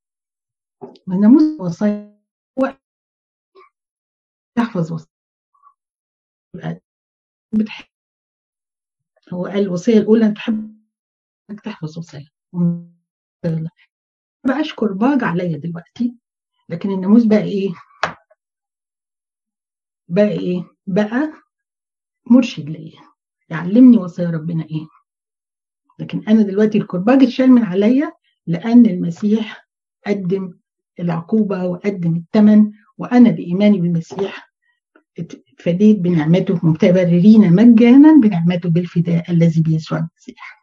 الناموس 1.08 1.60
وصايا. 1.60 2.12
تحفظ 4.56 4.92
وصايا. 4.92 6.80
بتحب 7.54 7.84
هو 9.32 9.46
قال 9.46 9.58
الوصية 9.62 9.98
الأولى 9.98 10.26
انك 10.26 10.36
تحب 10.36 10.82
إنك 11.50 11.60
تحفظ 11.60 11.98
وصايا. 11.98 12.28
بقاش 14.46 14.74
كرباج 14.74 15.24
عليا 15.24 15.58
دلوقتي. 15.58 16.16
لكن 16.68 16.90
الناموس 16.90 17.24
بقى 17.24 17.42
إيه؟ 17.42 17.70
بقى 20.12 20.28
إيه؟ 20.32 20.64
بقى 20.86 21.32
مرشد 22.30 22.68
ليا 22.70 23.00
يعلمني 23.48 23.96
وصايا 23.96 24.30
ربنا 24.30 24.64
إيه. 24.64 24.86
لكن 25.98 26.22
أنا 26.28 26.42
دلوقتي 26.42 26.78
الكرباج 26.78 27.22
اتشال 27.22 27.50
من 27.52 27.62
عليا 27.62 28.12
لأن 28.46 28.86
المسيح 28.86 29.68
قدم 30.06 30.54
العقوبة 31.00 31.64
وقدم 31.64 32.16
الثمن 32.16 32.72
وأنا 32.98 33.30
بإيماني 33.30 33.80
بالمسيح 33.80 34.52
اتفديت 35.18 35.98
بنعمته 35.98 36.60
متبررين 36.66 37.52
مجانا 37.52 38.20
بنعمته 38.22 38.68
بالفداء 38.70 39.30
الذي 39.30 39.60
بيسوع 39.62 39.98
المسيح. 39.98 40.62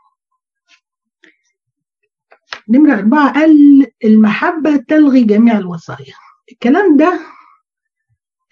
نمرة 2.69 2.93
أربعة 2.93 3.33
قال 3.33 3.87
المحبة 4.03 4.75
تلغي 4.77 5.23
جميع 5.23 5.57
الوصايا. 5.57 6.13
الكلام 6.51 6.97
ده 6.97 7.19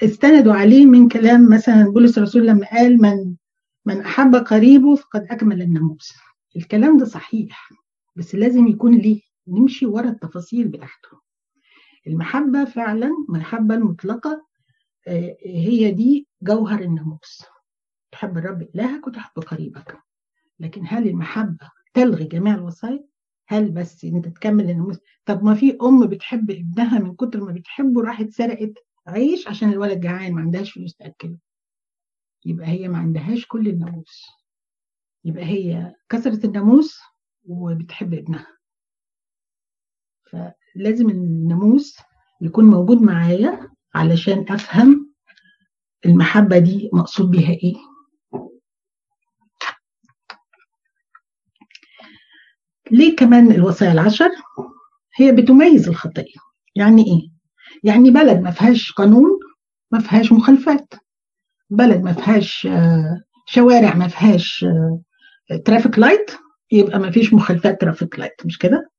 استندوا 0.03 0.53
عليه 0.53 0.86
من 0.86 1.10
كلام 1.10 1.49
مثلا 1.49 1.83
بولس 1.83 2.17
الرسول 2.17 2.47
لما 2.47 2.67
قال 2.71 3.01
من 3.01 3.36
من 3.86 4.01
أحب 4.01 4.36
قريبه 4.36 4.95
فقد 4.95 5.27
أكمل 5.29 5.62
الناموس. 5.62 6.13
الكلام 6.55 6.97
ده 6.97 7.05
صحيح 7.05 7.69
بس 8.15 8.36
لازم 8.36 8.67
يكون 8.67 8.97
ليه 8.97 9.21
نمشي 9.47 9.86
ورا 9.86 10.10
التفاصيل 10.10 10.67
بتاعته. 10.67 11.21
المحبة 12.07 12.65
فعلا 12.65 13.12
المحبة 13.29 13.75
المطلقة 13.75 14.45
هي 15.45 15.91
دي 15.91 16.27
جوهر 16.41 16.81
الناموس. 16.81 17.43
تحب 18.12 18.38
الرب 18.38 18.62
إلهك 18.75 19.07
وتحب 19.07 19.39
قريبك. 19.41 19.97
لكن 20.60 20.81
هل 20.88 21.07
المحبة 21.07 21.69
تلغي 21.93 22.23
جميع 22.25 22.55
الوصايا؟ 22.55 23.03
هل 23.47 23.71
بس 23.71 24.05
أنت 24.05 24.27
تكمل 24.27 24.69
الناموس؟ 24.69 24.97
طب 25.25 25.43
ما 25.43 25.55
في 25.55 25.77
أم 25.81 26.07
بتحب 26.07 26.51
ابنها 26.51 26.99
من 26.99 27.15
كتر 27.15 27.43
ما 27.43 27.51
بتحبه 27.51 28.01
راحت 28.01 28.29
سرقت 28.29 28.73
عيش 29.07 29.47
عشان 29.47 29.69
الولد 29.69 29.99
جعان 29.99 30.33
ما 30.33 30.41
عندهاش 30.41 30.71
فلوس 30.71 30.95
تأكله. 30.95 31.37
يبقى 32.45 32.67
هي 32.67 32.87
ما 32.87 32.97
عندهاش 32.97 33.45
كل 33.47 33.67
الناموس. 33.67 34.25
يبقى 35.25 35.43
هي 35.45 35.95
كسرت 36.09 36.45
الناموس 36.45 36.99
وبتحب 37.45 38.13
ابنها. 38.13 38.57
فلازم 40.31 41.09
الناموس 41.09 41.97
يكون 42.41 42.65
موجود 42.65 43.01
معايا 43.01 43.69
علشان 43.95 44.45
أفهم 44.49 45.13
المحبة 46.05 46.57
دي 46.59 46.89
مقصود 46.93 47.31
بيها 47.31 47.49
إيه. 47.51 47.75
ليه 52.91 53.15
كمان 53.15 53.51
الوصايا 53.51 53.91
العشر؟ 53.91 54.29
هي 55.15 55.31
بتميز 55.31 55.89
الخطية 55.89 56.39
يعني 56.75 57.01
إيه؟ 57.05 57.37
يعني 57.83 58.11
بلد 58.11 58.41
ما 58.41 58.51
فيهاش 58.51 58.91
قانون 58.91 59.29
ما 59.91 59.99
فيهاش 59.99 60.31
مخالفات. 60.31 60.93
بلد 61.69 62.03
ما 62.03 62.13
فيهاش 62.13 62.67
شوارع 63.45 63.95
ما 63.95 64.07
فيهاش 64.07 64.65
traffic 65.65 65.99
light 65.99 66.31
يبقى 66.71 66.99
ما 66.99 67.11
فيش 67.11 67.33
مخالفات 67.33 67.81
traffic 67.81 68.19
light 68.19 68.45
مش 68.45 68.57
كده؟ 68.57 68.89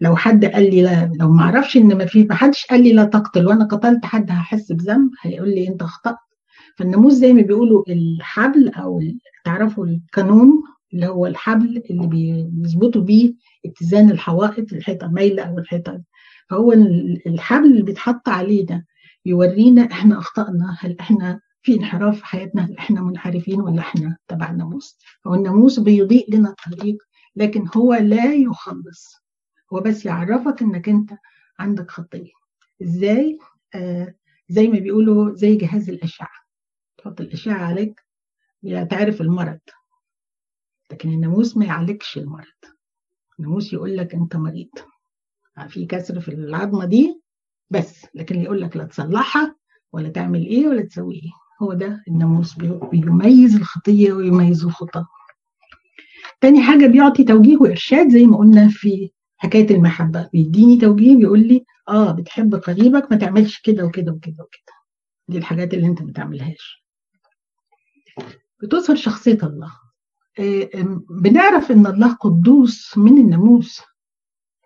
لو 0.00 0.16
حد 0.16 0.44
قال 0.44 0.70
لي 0.70 0.82
لا 0.82 1.10
لو 1.20 1.30
ما 1.32 1.42
أعرفش 1.42 1.76
إن 1.76 1.98
ما 1.98 2.06
في 2.06 2.24
ما 2.24 2.34
حدش 2.34 2.66
قال 2.66 2.82
لي 2.82 2.92
لا 2.92 3.04
تقتل 3.04 3.46
وأنا 3.46 3.64
قتلت 3.64 4.04
حد 4.04 4.30
هحس 4.30 4.72
بذنب 4.72 5.10
هيقول 5.22 5.48
لي 5.48 5.68
أنت 5.68 5.82
أخطأت. 5.82 6.16
فالناموس 6.78 7.12
زي 7.12 7.32
ما 7.32 7.42
بيقولوا 7.42 7.84
الحبل 7.88 8.68
أو 8.68 9.00
تعرفوا 9.44 9.86
القانون 9.86 10.62
اللي 10.94 11.06
هو 11.06 11.26
الحبل 11.26 11.82
اللي 11.90 12.06
بيظبطوا 12.50 13.02
بيه 13.02 13.34
اتزان 13.66 14.10
الحوائط 14.10 14.72
الحيطة 14.72 15.08
مايلة 15.08 15.42
أو 15.42 15.58
الحيطة 15.58 16.00
فهو 16.50 16.72
الحبل 17.26 17.66
اللي 17.66 17.82
بيتحط 17.82 18.28
علينا 18.28 18.84
يورينا 19.26 19.82
إحنا 19.92 20.18
أخطأنا 20.18 20.76
هل 20.80 20.96
إحنا 21.00 21.40
في 21.62 21.74
انحراف 21.74 22.18
في 22.18 22.26
حياتنا 22.26 22.64
هل 22.64 22.78
إحنا 22.78 23.00
منحرفين 23.00 23.60
ولا 23.60 23.80
إحنا 23.80 24.16
تبع 24.28 24.50
الناموس؟ 24.50 24.98
هو 25.26 25.34
الناموس 25.34 25.80
بيضيء 25.80 26.34
لنا 26.36 26.48
الطريق 26.50 26.96
لكن 27.36 27.68
هو 27.76 27.94
لا 27.94 28.34
يخلص 28.34 29.14
هو 29.72 29.80
بس 29.80 30.06
يعرفك 30.06 30.62
إنك 30.62 30.88
أنت 30.88 31.10
عندك 31.58 31.90
خطية. 31.90 32.32
إزاي؟ 32.82 33.38
آه 33.74 34.14
زي 34.48 34.68
ما 34.68 34.78
بيقولوا 34.78 35.34
زي 35.34 35.56
جهاز 35.56 35.90
الأشعة. 35.90 36.28
تحط 36.98 37.20
الأشعة 37.20 37.64
عليك 37.64 38.00
تعرف 38.90 39.20
المرض 39.20 39.60
لكن 40.92 41.08
الناموس 41.08 41.56
ما 41.56 41.64
يعالجش 41.64 42.18
المرض. 42.18 42.46
الناموس 43.38 43.72
يقول 43.72 43.96
لك 43.96 44.14
أنت 44.14 44.36
مريض. 44.36 44.68
في 45.68 45.86
كسر 45.86 46.20
في 46.20 46.28
العظمة 46.28 46.84
دي 46.84 47.22
بس 47.70 48.06
لكن 48.14 48.40
يقول 48.40 48.60
لك 48.60 48.76
لا 48.76 48.84
تصلحها 48.84 49.56
ولا 49.92 50.08
تعمل 50.08 50.46
إيه 50.46 50.66
ولا 50.68 50.82
تسوي 50.82 51.14
إيه. 51.14 51.30
هو 51.62 51.72
ده 51.72 52.02
الناموس 52.08 52.54
بيميز 52.92 53.56
الخطية 53.56 54.12
ويميز 54.12 54.64
الخطاه 54.64 55.06
تاني 56.40 56.62
حاجة 56.62 56.86
بيعطي 56.86 57.24
توجيه 57.24 57.56
وإرشاد 57.56 58.08
زي 58.08 58.26
ما 58.26 58.36
قلنا 58.36 58.68
في 58.68 59.10
حكاية 59.36 59.70
المحبة. 59.70 60.28
بيديني 60.32 60.78
توجيه 60.78 61.16
بيقول 61.16 61.48
لي 61.48 61.64
آه 61.88 62.12
بتحب 62.12 62.54
قريبك 62.54 63.12
ما 63.12 63.16
تعملش 63.18 63.60
كده 63.60 63.84
وكده 63.84 64.12
وكده 64.12 64.44
وكده. 64.44 64.72
دي 65.28 65.38
الحاجات 65.38 65.74
اللي 65.74 65.86
أنت 65.86 66.02
ما 66.02 66.12
تعملهاش. 66.12 66.84
بتظهر 68.62 68.96
شخصية 68.96 69.38
الله. 69.42 69.72
بنعرف 71.10 71.70
إن 71.70 71.86
الله 71.86 72.12
قدوس 72.12 72.98
من 72.98 73.18
الناموس. 73.18 73.80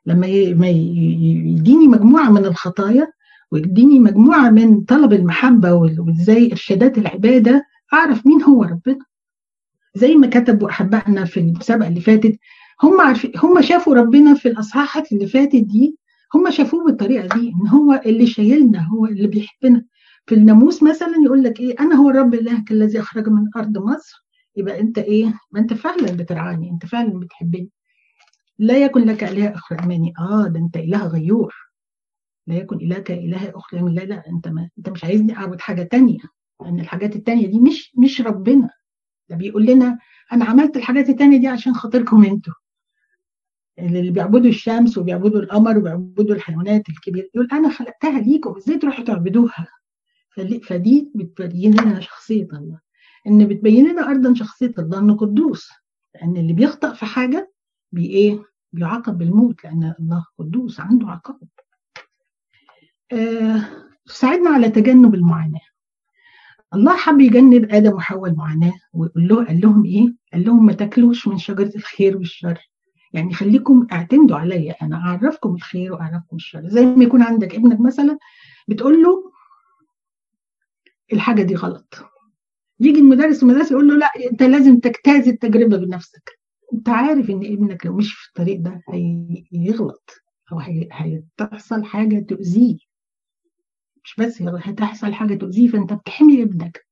لما 0.09 0.27
يديني 0.69 1.89
مجموعة 1.89 2.31
من 2.31 2.45
الخطايا 2.45 3.13
ويديني 3.53 3.99
مجموعة 3.99 4.51
من 4.51 4.81
طلب 4.81 5.13
المحبة 5.13 5.73
وازاي 5.73 6.53
ارشادات 6.53 6.99
العبادة 6.99 7.65
أعرف 7.95 8.27
مين 8.27 8.43
هو 8.43 8.63
ربنا. 8.63 9.05
زي 9.95 10.15
ما 10.15 10.27
كتبوا 10.27 10.69
أحبائنا 10.71 11.25
في 11.25 11.41
المسابقه 11.41 11.89
اللي 11.89 12.01
فاتت 12.01 12.39
هم 12.83 13.01
عارفين 13.01 13.33
هم 13.37 13.61
شافوا 13.61 13.95
ربنا 13.95 14.35
في 14.35 14.49
الأصحاحات 14.49 15.13
اللي 15.13 15.27
فاتت 15.27 15.57
دي 15.63 15.97
هم 16.35 16.51
شافوه 16.51 16.85
بالطريقة 16.85 17.39
دي 17.39 17.49
إن 17.63 17.67
هو 17.69 18.01
اللي 18.07 18.27
شايلنا 18.27 18.89
هو 18.89 19.07
اللي 19.07 19.27
بيحبنا. 19.29 19.85
في 20.27 20.35
الناموس 20.35 20.83
مثلا 20.83 21.15
يقول 21.25 21.43
لك 21.43 21.61
إيه 21.61 21.75
أنا 21.81 21.95
هو 21.95 22.11
الرب 22.11 22.35
الهك 22.35 22.71
الذي 22.71 23.01
أخرج 23.01 23.29
من 23.29 23.43
أرض 23.57 23.79
مصر 23.79 24.27
يبقى 24.57 24.81
أنت 24.81 24.99
إيه؟ 24.99 25.35
ما 25.53 25.61
أنت 25.61 25.75
فعلا 25.75 26.13
بترعاني 26.13 26.71
أنت 26.71 26.87
فعلا 26.87 27.21
بتحبني. 27.21 27.71
لا 28.59 28.85
يكن 28.85 29.01
لك 29.01 29.25
إله 29.25 29.55
آخر. 29.55 29.87
مني 29.87 30.13
آه 30.19 30.49
ده 30.49 30.59
أنت 30.61 30.77
إله 30.77 31.07
غيور. 31.07 31.55
لا 32.47 32.55
يكن 32.57 32.77
إلهك 32.77 33.11
إله 33.11 33.53
اخر 33.57 33.83
من 33.83 33.95
لا 33.95 34.01
لا 34.01 34.29
أنت 34.29 34.49
ما 34.49 34.71
أنت 34.79 34.89
مش 34.89 35.05
عايزني 35.05 35.37
أعبد 35.37 35.61
حاجة 35.61 35.83
تانية 35.83 36.19
لأن 36.63 36.81
الحاجات 36.81 37.17
التانية 37.17 37.47
دي 37.47 37.61
مش 37.61 37.93
مش 37.99 38.21
ربنا. 38.21 38.71
ده 39.29 39.37
بيقول 39.37 39.67
لنا 39.67 39.99
أنا 40.33 40.45
عملت 40.45 40.77
الحاجات 40.77 41.09
التانية 41.09 41.39
دي 41.39 41.49
عشان 41.49 41.75
خاطركم 41.75 42.25
أنتوا. 42.25 42.55
اللي 43.79 44.11
بيعبدوا 44.11 44.49
الشمس 44.51 44.99
وبيعبدوا 44.99 45.41
القمر 45.41 45.79
وبيعبدوا 45.79 46.35
الحيوانات 46.35 46.89
الكبيرة 46.89 47.29
يقول 47.35 47.49
أنا 47.53 47.71
خلقتها 47.71 48.21
ليكم 48.21 48.57
إزاي 48.57 48.79
تروحوا 48.79 49.05
تعبدوها؟ 49.05 49.69
فدي 50.67 51.11
بتبين 51.15 51.81
لنا 51.81 52.01
شخصية 52.01 52.49
الله. 52.53 52.81
إن 53.27 53.49
بتبين 53.49 53.89
لنا 53.91 54.09
أيضا 54.09 54.35
شخصية 54.35 54.75
الله 54.79 54.99
إنه 54.99 55.17
قدوس. 55.17 55.69
لأن 56.15 56.37
اللي 56.37 56.53
بيخطأ 56.53 56.93
في 56.95 57.07
حاجة 57.07 57.53
بي 57.93 58.07
إيه 58.07 58.45
بيعاقب 58.73 59.19
بالموت 59.19 59.65
لأن 59.65 59.95
الله 60.01 60.27
قدوس 60.39 60.81
عنده 60.81 61.09
عقاب. 61.09 61.49
آه 63.13 63.69
ساعدنا 64.07 64.51
على 64.51 64.71
تجنب 64.71 65.15
المعاناة. 65.15 65.61
الله 66.75 66.97
حب 66.97 67.21
يجنب 67.21 67.73
آدم 67.75 67.93
وحواء 67.93 68.31
المعاناة 68.31 68.73
ويقول 68.93 69.29
له 69.29 69.45
قال 69.45 69.61
لهم 69.61 69.85
إيه؟ 69.85 70.15
قال 70.33 70.45
لهم 70.45 70.67
ما 70.67 70.73
تاكلوش 70.73 71.29
من 71.29 71.39
شجرة 71.39 71.73
الخير 71.77 72.17
والشر. 72.17 72.59
يعني 73.13 73.35
خليكم 73.35 73.87
اعتمدوا 73.93 74.37
عليا 74.37 74.75
أنا 74.83 74.97
أعرفكم 74.97 75.55
الخير 75.55 75.93
وأعرفكم 75.93 76.37
الشر. 76.37 76.69
زي 76.69 76.87
ما 76.87 77.05
يكون 77.05 77.23
عندك 77.23 77.55
ابنك 77.55 77.81
مثلا 77.81 78.19
بتقول 78.69 79.03
له 79.03 79.33
الحاجة 81.13 81.43
دي 81.43 81.55
غلط. 81.55 81.95
يجي 82.81 82.99
المدرس 83.01 83.43
المدرس 83.43 83.71
يقول 83.71 83.89
له 83.89 83.97
لا 83.97 84.11
أنت 84.31 84.43
لازم 84.43 84.79
تجتاز 84.79 85.29
التجربة 85.29 85.77
بنفسك. 85.77 86.38
انت 86.75 86.89
عارف 86.89 87.31
ان 87.31 87.37
ابنك 87.45 87.87
لو 87.87 87.97
مشي 87.97 88.17
في 88.17 88.29
الطريق 88.29 88.61
ده 88.61 88.83
هيغلط 89.53 90.11
أو 90.53 90.59
هتحصل 90.91 91.85
حاجة 91.85 92.19
تؤذيه. 92.21 92.77
مش 94.05 94.15
بس 94.19 94.43
هتحصل 94.43 95.15
حاجة 95.15 95.35
تؤذيه 95.35 95.69
فانت 95.69 95.93
بتحمي 95.93 96.43
ابنك. 96.43 96.87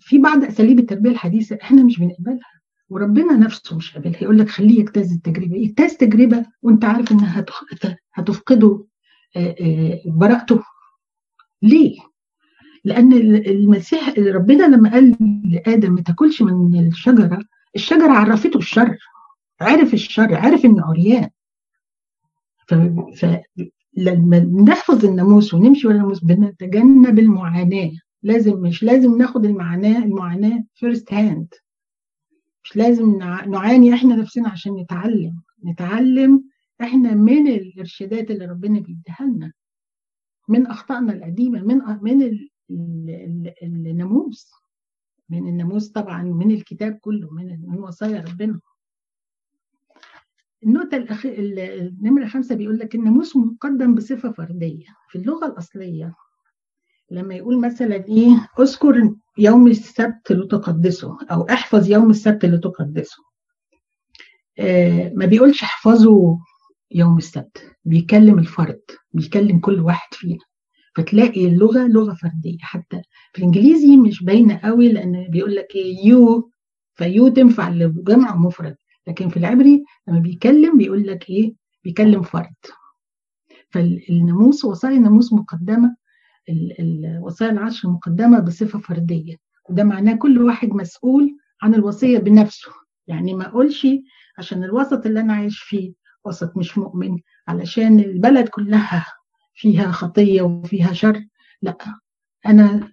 في 0.00 0.18
بعض 0.18 0.44
أساليب 0.44 0.78
التربية 0.78 1.10
الحديثة 1.10 1.58
إحنا 1.62 1.82
مش 1.84 1.98
بنقبلها 1.98 2.50
وربنا 2.88 3.32
نفسه 3.36 3.76
مش 3.76 3.94
قابلها. 3.94 4.22
يقول 4.22 4.38
لك 4.38 4.48
خليه 4.48 4.80
يجتاز 4.80 5.12
التجربة. 5.12 5.56
يجتاز 5.56 5.96
تجربة 5.96 6.46
وانت 6.62 6.84
عارف 6.84 7.12
انها 7.12 7.44
هتفقده 8.14 8.86
براءته. 10.06 10.62
ليه؟ 11.62 11.96
لأن 12.84 13.12
المسيح 13.36 14.18
ربنا 14.18 14.64
لما 14.76 14.90
قال 14.92 15.16
لآدم 15.44 15.94
ما 15.94 16.02
تاكلش 16.02 16.42
من 16.42 16.86
الشجرة 16.86 17.38
الشجرة 17.76 18.12
عرفته 18.12 18.58
الشر 18.58 18.98
عرف 19.60 19.94
الشر 19.94 20.34
عرف 20.34 20.64
إنه 20.64 20.84
عريان. 20.84 21.30
فلما 22.68 24.38
نحفظ 24.68 25.04
الناموس 25.04 25.54
ونمشي 25.54 25.86
ورا 25.86 25.96
الناموس 25.96 26.24
بنتجنب 26.24 27.18
المعاناة. 27.18 27.90
لازم 28.22 28.60
مش 28.60 28.82
لازم 28.82 29.18
ناخد 29.18 29.44
المعاناة 29.44 30.04
المعاناة 30.04 30.64
first 30.74 31.12
hand 31.12 31.54
مش 32.64 32.76
لازم 32.76 33.18
نعاني 33.46 33.94
إحنا 33.94 34.16
نفسنا 34.16 34.48
عشان 34.48 34.72
نتعلم. 34.72 35.42
نتعلم 35.64 36.44
إحنا 36.80 37.14
من 37.14 37.48
الإرشادات 37.48 38.30
اللي 38.30 38.44
ربنا 38.46 38.80
بيديها 38.80 39.20
لنا. 39.20 39.52
من 40.48 40.66
أخطائنا 40.66 41.12
القديمة 41.12 41.62
من 41.62 41.80
من 42.02 42.40
الناموس. 43.62 44.50
من 45.28 45.48
الناموس 45.48 45.88
طبعا 45.88 46.22
من 46.22 46.50
الكتاب 46.50 46.92
كله 46.92 47.30
من 47.30 47.78
وصايا 47.78 48.24
ربنا. 48.28 48.60
النقطة 50.64 50.96
الأخ... 50.96 51.26
النمرة 51.26 52.26
خمسة 52.26 52.54
بيقول 52.54 52.78
لك 52.78 52.94
الناموس 52.94 53.36
مقدم 53.36 53.94
بصفة 53.94 54.32
فردية. 54.32 54.86
في 55.08 55.18
اللغة 55.18 55.46
الأصلية 55.46 56.14
لما 57.10 57.34
يقول 57.34 57.60
مثلا 57.60 57.94
إيه 58.08 58.48
أذكر 58.60 59.14
يوم 59.38 59.66
السبت 59.66 60.32
لتقدسه 60.32 61.18
أو 61.30 61.42
أحفظ 61.42 61.90
يوم 61.90 62.10
السبت 62.10 62.44
لتقدسه 62.44 63.22
آه 64.58 65.12
ما 65.14 65.26
بيقولش 65.26 65.62
أحفظوا 65.62 66.36
يوم 66.90 67.18
السبت 67.18 67.76
بيكلم 67.84 68.38
الفرد 68.38 68.82
بيكلم 69.12 69.58
كل 69.58 69.80
واحد 69.80 70.14
فينا. 70.14 70.44
فتلاقي 70.96 71.46
اللغة 71.46 71.86
لغة 71.86 72.14
فردية. 72.14 72.58
حتى 72.60 73.02
في 73.32 73.38
الإنجليزي 73.38 73.96
مش 73.96 74.24
باينة 74.24 74.60
قوي 74.64 74.92
لأن 74.92 75.26
بيقول 75.30 75.54
لك 75.54 75.68
يو 76.04 76.50
فيو 76.94 77.28
تنفع 77.28 77.68
لجمع 77.70 78.34
ومفرد 78.34 78.76
لكن 79.06 79.28
في 79.28 79.36
العبري 79.36 79.84
لما 80.08 80.18
بيكلم 80.18 80.78
بيقول 80.78 81.06
لك 81.06 81.30
إيه 81.30 81.54
بيكلم 81.84 82.22
فرد. 82.22 82.54
فالناموس 83.70 84.64
وصايا 84.64 84.96
الناموس 84.96 85.32
مقدمة 85.32 85.96
الوصايا 86.80 87.50
العشر 87.50 87.88
مقدمة 87.90 88.40
بصفة 88.40 88.78
فردية. 88.78 89.36
وده 89.70 89.84
معناه 89.84 90.14
كل 90.14 90.42
واحد 90.42 90.68
مسؤول 90.68 91.36
عن 91.62 91.74
الوصية 91.74 92.18
بنفسه. 92.18 92.70
يعني 93.06 93.34
ما 93.34 93.46
أقولش 93.48 93.86
عشان 94.38 94.64
الوسط 94.64 95.06
اللي 95.06 95.20
أنا 95.20 95.32
عايش 95.32 95.58
فيه 95.58 95.92
وسط 96.24 96.56
مش 96.56 96.78
مؤمن 96.78 97.18
علشان 97.48 98.00
البلد 98.00 98.48
كلها. 98.48 99.06
فيها 99.56 99.90
خطية 99.92 100.42
وفيها 100.42 100.92
شر؟ 100.92 101.24
لا. 101.62 101.76
أنا 102.46 102.92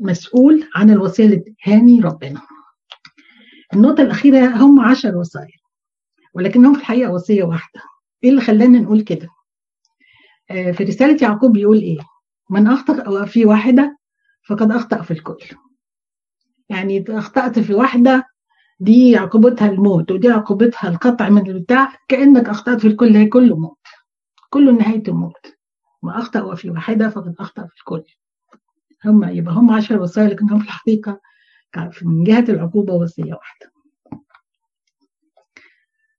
مسؤول 0.00 0.68
عن 0.74 0.90
الوصيه 0.90 1.24
اللي 1.24 1.44
ادهاني 1.66 2.00
ربنا. 2.00 2.40
النقطة 3.74 4.02
الأخيرة 4.02 4.46
هم 4.56 4.80
عشر 4.80 5.16
وصايا 5.16 5.56
ولكنهم 6.34 6.74
في 6.74 6.80
الحقيقة 6.80 7.12
وصية 7.12 7.44
واحدة. 7.44 7.80
إيه 8.24 8.30
اللي 8.30 8.40
خلانا 8.40 8.78
نقول 8.78 9.00
كده؟ 9.00 9.28
آه 10.50 10.72
في 10.72 10.84
رسالة 10.84 11.18
يعقوب 11.22 11.52
بيقول 11.52 11.78
إيه؟ 11.78 11.98
من 12.50 12.66
أخطأ 12.66 13.24
في 13.24 13.44
واحدة 13.44 13.98
فقد 14.48 14.70
أخطأ 14.72 15.02
في 15.02 15.10
الكل. 15.10 15.44
يعني 16.68 17.04
أخطأت 17.08 17.58
في 17.58 17.74
واحدة 17.74 18.26
دي 18.80 19.16
عقوبتها 19.16 19.68
الموت 19.70 20.12
ودي 20.12 20.28
عقوبتها 20.28 20.88
القطع 20.88 21.28
من 21.28 21.50
البتاع. 21.50 21.92
كأنك 22.08 22.48
أخطأت 22.48 22.80
في 22.80 22.88
الكل 22.88 23.16
هي 23.16 23.26
كله 23.26 23.56
موت. 23.56 23.78
كله 24.50 24.72
نهاية 24.72 25.02
الموت. 25.08 25.55
ما 26.02 26.18
اخطا 26.18 26.54
في 26.54 26.70
واحدة 26.70 27.08
فقد 27.08 27.34
اخطا 27.38 27.66
في 27.66 27.74
الكل. 27.78 28.02
هم 29.04 29.24
يبقى 29.24 29.54
هم 29.54 29.70
عشر 29.70 30.00
وصايا 30.02 30.28
لكنهم 30.28 30.58
في 30.58 30.64
الحقيقة 30.64 31.20
من 32.02 32.24
جهة 32.24 32.44
العقوبة 32.48 32.94
وصية 32.94 33.34
واحدة. 33.34 33.72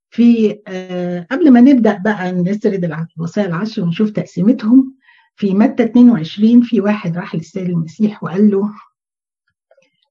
في 0.10 0.60
آه 0.68 1.28
قبل 1.32 1.52
ما 1.52 1.62
نبدأ 1.62 1.98
بقى 1.98 2.32
نسرد 2.32 3.08
الوصايا 3.18 3.46
العشر 3.48 3.84
ونشوف 3.84 4.10
تقسيمتهم 4.10 4.96
في 5.36 5.54
متى 5.54 5.84
22 5.84 6.62
في 6.62 6.82
واحد 6.82 7.18
راح 7.18 7.36
للسيد 7.36 7.70
المسيح 7.70 8.24
وقال 8.24 8.52
له 8.52 8.74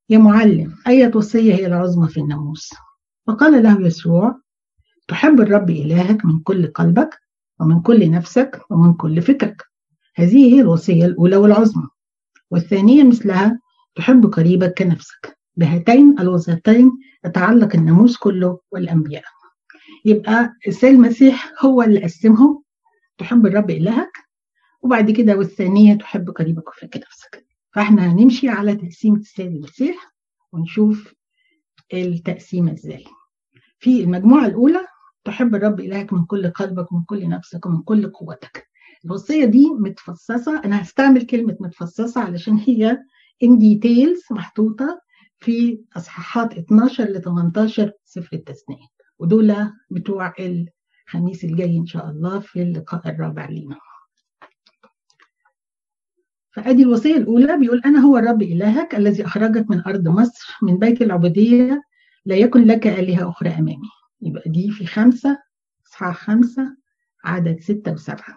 يا 0.09 0.19
معلم 0.19 0.75
أية 0.87 1.11
وصية 1.15 1.55
هي 1.55 1.67
العظمى 1.67 2.09
في 2.09 2.21
الناموس؟ 2.21 2.71
فقال 3.27 3.63
له 3.63 3.87
يسوع 3.87 4.41
تحب 5.09 5.41
الرب 5.41 5.71
إلهك 5.71 6.25
من 6.25 6.41
كل 6.41 6.67
قلبك 6.67 7.21
ومن 7.61 7.81
كل 7.83 8.11
نفسك 8.11 8.61
ومن 8.71 8.95
كل 8.95 9.23
فكرك. 9.23 9.63
هذه 10.17 10.55
هي 10.55 10.61
الوصية 10.61 11.07
الأولى 11.07 11.37
والعظمى. 11.37 11.89
والثانية 12.51 13.03
مثلها 13.05 13.61
تحب 13.95 14.27
قريبك 14.27 14.79
كنفسك. 14.79 15.39
بهاتين 15.57 16.19
الوصيتين 16.21 16.93
يتعلق 17.25 17.77
الناموس 17.77 18.17
كله 18.17 18.59
والأنبياء. 18.71 19.25
يبقى 20.05 20.53
السيد 20.69 20.95
المسيح 20.95 21.53
هو 21.65 21.83
اللي 21.83 22.03
قسمهم. 22.05 22.63
تحب 23.19 23.47
الرب 23.47 23.71
إلهك 23.71 24.13
وبعد 24.83 25.11
كده 25.11 25.37
والثانية 25.37 25.95
تحب 25.95 26.31
قريبك 26.31 26.65
كنفسك 26.93 27.47
فإحنا 27.73 28.13
هنمشي 28.13 28.49
على 28.49 28.77
تقسيمة 28.77 29.17
السيد 29.19 29.47
المسيح 29.53 30.13
ونشوف 30.53 31.15
التقسيمة 31.95 32.73
إزاي. 32.73 33.05
في 33.79 34.01
المجموعة 34.01 34.47
الأولى 34.47 34.87
تحب 35.27 35.55
الرب 35.55 35.81
إلهك 35.81 36.13
من 36.13 36.25
كل 36.25 36.51
قلبك 36.51 36.93
ومن 36.93 37.03
كل 37.05 37.29
نفسك 37.29 37.67
ومن 37.67 37.83
كل 37.83 38.07
قوتك. 38.11 38.69
الوصية 39.05 39.45
دي 39.45 39.67
متفصصة 39.71 40.63
أنا 40.65 40.83
هستعمل 40.83 41.27
كلمة 41.27 41.57
متفصصة 41.61 42.21
علشان 42.21 42.57
هي 42.57 42.99
in 43.45 43.49
details 43.49 44.33
محطوطة 44.33 45.01
في 45.39 45.81
أصحاحات 45.97 46.59
12 46.59 47.05
ل 47.05 47.21
18 47.23 47.93
سفر 48.05 48.37
التثنية 48.37 48.87
ودول 49.19 49.55
بتوع 49.91 50.35
الخميس 50.39 51.45
الجاي 51.45 51.77
إن 51.77 51.87
شاء 51.87 52.11
الله 52.11 52.39
في 52.41 52.63
اللقاء 52.63 53.09
الرابع 53.09 53.47
لينا. 53.49 53.77
فأدي 56.53 56.83
الوصية 56.83 57.17
الأولى 57.17 57.59
بيقول 57.59 57.83
أنا 57.87 57.99
هو 58.01 58.19
الرب 58.19 58.43
إلهك 58.43 58.95
الذي 58.95 59.25
أخرجك 59.25 59.71
من 59.71 59.83
أرض 59.87 60.09
مصر 60.09 60.57
من 60.63 60.79
بيت 60.79 61.03
العبودية 61.03 61.83
لا 62.27 62.37
يكن 62.37 62.65
لك 62.65 62.87
آلهة 62.87 63.29
أخرى 63.29 63.49
أمامي. 63.51 63.89
يبقى 64.23 64.43
دي 64.51 64.71
في 64.71 64.87
خمسة 64.87 65.39
اصحاح 65.87 66.17
خمسة 66.17 66.77
عدد 67.25 67.61
ستة 67.61 67.93
وسبعة 67.93 68.37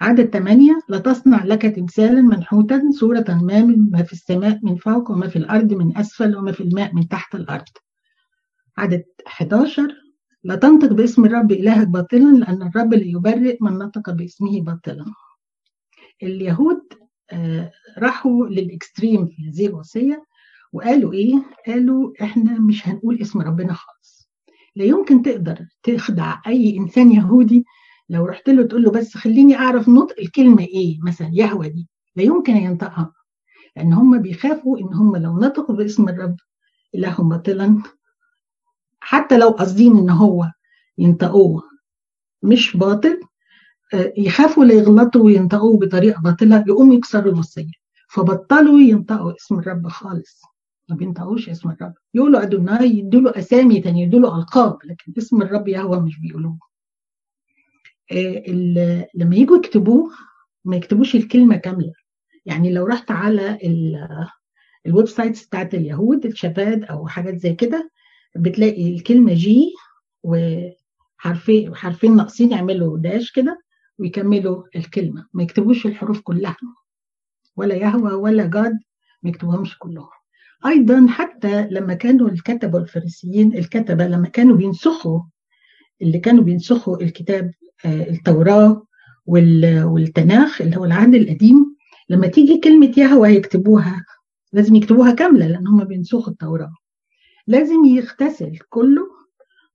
عدد 0.00 0.32
ثمانية 0.32 0.78
لا 0.88 0.98
تصنع 0.98 1.44
لك 1.44 1.62
تمثالا 1.62 2.20
منحوتا 2.20 2.82
صورة 3.00 3.24
ما 3.42 3.60
ما 3.92 4.02
في 4.02 4.12
السماء 4.12 4.60
من 4.62 4.76
فوق 4.76 5.10
وما 5.10 5.28
في 5.28 5.36
الأرض 5.36 5.72
من 5.72 5.96
أسفل 5.96 6.36
وما 6.36 6.52
في 6.52 6.62
الماء 6.62 6.94
من 6.94 7.08
تحت 7.08 7.34
الأرض 7.34 7.64
عدد 8.78 9.04
11 9.26 9.88
لا 10.44 10.54
تنطق 10.54 10.92
باسم 10.92 11.24
الرب 11.24 11.52
إلهك 11.52 11.86
باطلا 11.88 12.36
لأن 12.36 12.62
الرب 12.62 12.94
لا 12.94 13.04
يبرئ 13.06 13.58
من 13.60 13.72
نطق 13.78 14.10
باسمه 14.10 14.60
باطلا 14.60 15.04
اليهود 16.22 16.80
آه 17.32 17.72
راحوا 17.98 18.46
للإكستريم 18.46 19.26
في 19.26 19.48
هذه 19.48 19.66
الوصية 19.66 20.24
وقالوا 20.72 21.12
إيه؟ 21.12 21.34
قالوا 21.66 22.12
إحنا 22.22 22.58
مش 22.60 22.88
هنقول 22.88 23.20
اسم 23.20 23.40
ربنا 23.40 23.72
خالص. 23.72 24.19
لا 24.76 24.84
يمكن 24.84 25.22
تقدر 25.22 25.58
تخدع 25.82 26.40
أي 26.46 26.76
إنسان 26.76 27.12
يهودي. 27.12 27.64
لو 28.08 28.26
رحت 28.26 28.48
له 28.48 28.62
تقول 28.62 28.82
له 28.82 28.90
بس 28.90 29.16
خليني 29.16 29.56
أعرف 29.56 29.88
نطق 29.88 30.14
الكلمة 30.20 30.62
إيه 30.62 30.98
مثلا 31.02 31.30
يهوى 31.32 31.68
دي 31.68 31.88
لا 32.16 32.22
يمكن 32.22 32.56
ينطقها. 32.56 33.12
لأن 33.76 33.92
هم 33.92 34.22
بيخافوا 34.22 34.78
إن 34.78 34.94
هم 34.94 35.16
لو 35.16 35.38
نطقوا 35.38 35.76
باسم 35.76 36.08
الرب 36.08 36.36
الههم 36.94 37.28
باطلا 37.28 37.82
حتى 39.00 39.38
لو 39.38 39.48
قاصدين 39.50 39.96
إن 39.96 40.10
هو 40.10 40.50
ينطقوه 40.98 41.62
مش 42.42 42.76
باطل 42.76 43.20
يخافوا 44.18 44.64
لا 44.64 44.74
يغلطوا 44.74 45.22
وينطقوه 45.22 45.78
بطريقة 45.78 46.20
باطلة 46.20 46.64
يقوموا 46.68 46.94
يكسروا 46.94 47.32
الوصيه 47.32 47.70
فبطلوا 48.08 48.80
ينطقوا 48.80 49.32
اسم 49.36 49.58
الرب 49.58 49.88
خالص. 49.88 50.42
ما 50.90 50.96
بينطقوش 50.96 51.48
اسم 51.48 51.70
الرب. 51.70 51.94
يقولوا 52.14 52.42
أدوناي 52.42 52.98
يدوا 52.98 53.20
له 53.20 53.38
أسامي 53.38 53.80
تانية 53.80 54.02
يدوا 54.02 54.20
له 54.20 54.38
ألقاب 54.38 54.78
لكن 54.84 55.12
اسم 55.18 55.42
الرب 55.42 55.68
يهوى 55.68 56.00
مش 56.00 56.20
بيقولوه. 56.20 56.58
لما 59.14 59.36
يجوا 59.36 59.56
يكتبوه 59.56 60.10
ما 60.64 60.76
يكتبوش 60.76 61.14
الكلمة 61.14 61.56
كاملة. 61.56 61.92
يعني 62.46 62.72
لو 62.72 62.86
رحت 62.86 63.10
على 63.10 63.58
ال 64.86 65.06
websites 65.06 65.46
بتاعت 65.46 65.74
اليهود 65.74 66.26
الشاباد 66.26 66.84
أو 66.84 67.06
حاجات 67.08 67.34
زي 67.36 67.54
كده 67.54 67.90
بتلاقي 68.36 68.94
الكلمة 68.94 69.34
G 69.34 69.74
وحرفين 70.22 71.74
حرفين 71.74 72.16
ناقصين 72.16 72.50
يعملوا 72.50 72.98
dash 72.98 73.32
كده 73.32 73.60
ويكملوا 73.98 74.64
الكلمة. 74.76 75.26
ما 75.32 75.42
يكتبوش 75.42 75.86
الحروف 75.86 76.20
كلها. 76.20 76.56
ولا 77.56 77.74
يهوى 77.74 78.12
ولا 78.12 78.46
God 78.46 78.78
ما 79.22 79.30
يكتبوهمش 79.30 79.78
كلهم. 79.78 80.19
أيضا 80.66 81.06
حتى 81.08 81.68
لما 81.70 81.94
كانوا 81.94 82.28
الكتبة 82.28 82.78
الفريسيين 82.78 83.56
الكتبة 83.56 84.06
لما 84.06 84.28
كانوا 84.28 84.56
بينسخوا 84.56 85.20
اللي 86.02 86.18
كانوا 86.18 86.44
بينسخوا 86.44 87.02
الكتاب 87.02 87.50
التوراة 87.84 88.86
والتناخ 89.26 90.60
اللي 90.60 90.76
هو 90.76 90.84
العهد 90.84 91.14
القديم 91.14 91.76
لما 92.08 92.26
تيجي 92.26 92.58
كلمة 92.58 92.92
يهوى 92.96 93.28
يكتبوها 93.28 94.04
لازم 94.52 94.74
يكتبوها 94.74 95.14
كاملة 95.14 95.46
لأن 95.46 95.66
هم 95.66 95.84
بينسخوا 95.84 96.32
التوراة. 96.32 96.74
لازم 97.46 97.84
يغتسل 97.84 98.58
كله 98.68 99.02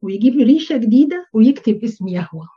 ويجيب 0.02 0.34
ريشة 0.34 0.78
جديدة 0.78 1.26
ويكتب 1.34 1.84
اسم 1.84 2.08
يهوى. 2.08 2.48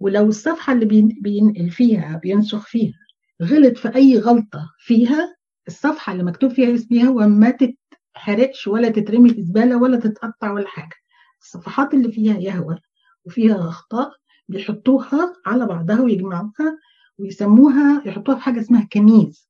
ولو 0.00 0.26
الصفحة 0.26 0.72
اللي 0.72 0.84
بينقل 1.20 1.70
فيها 1.70 2.20
بينسخ 2.22 2.66
فيها 2.66 2.98
غلط 3.42 3.76
في 3.76 3.94
أي 3.96 4.18
غلطة 4.18 4.70
فيها 4.78 5.36
الصفحة 5.68 6.12
اللي 6.12 6.24
مكتوب 6.24 6.50
فيها 6.50 6.74
اسم 6.74 6.94
يهوى 6.94 7.26
ما 7.26 7.50
تتحرقش 7.50 8.66
ولا 8.66 8.88
تترمي 8.88 9.30
في 9.34 9.42
زبالة 9.42 9.76
ولا 9.76 9.96
تتقطع 9.96 10.52
ولا 10.52 10.68
حاجة. 10.68 10.94
الصفحات 11.42 11.94
اللي 11.94 12.12
فيها 12.12 12.38
يهوى 12.38 12.78
وفيها 13.24 13.68
أخطاء 13.68 14.10
بيحطوها 14.48 15.32
على 15.46 15.66
بعضها 15.66 16.00
ويجمعوها 16.00 16.78
ويسموها 17.18 18.02
يحطوها 18.06 18.36
في 18.36 18.42
حاجة 18.42 18.60
اسمها 18.60 18.88
كنيز 18.92 19.48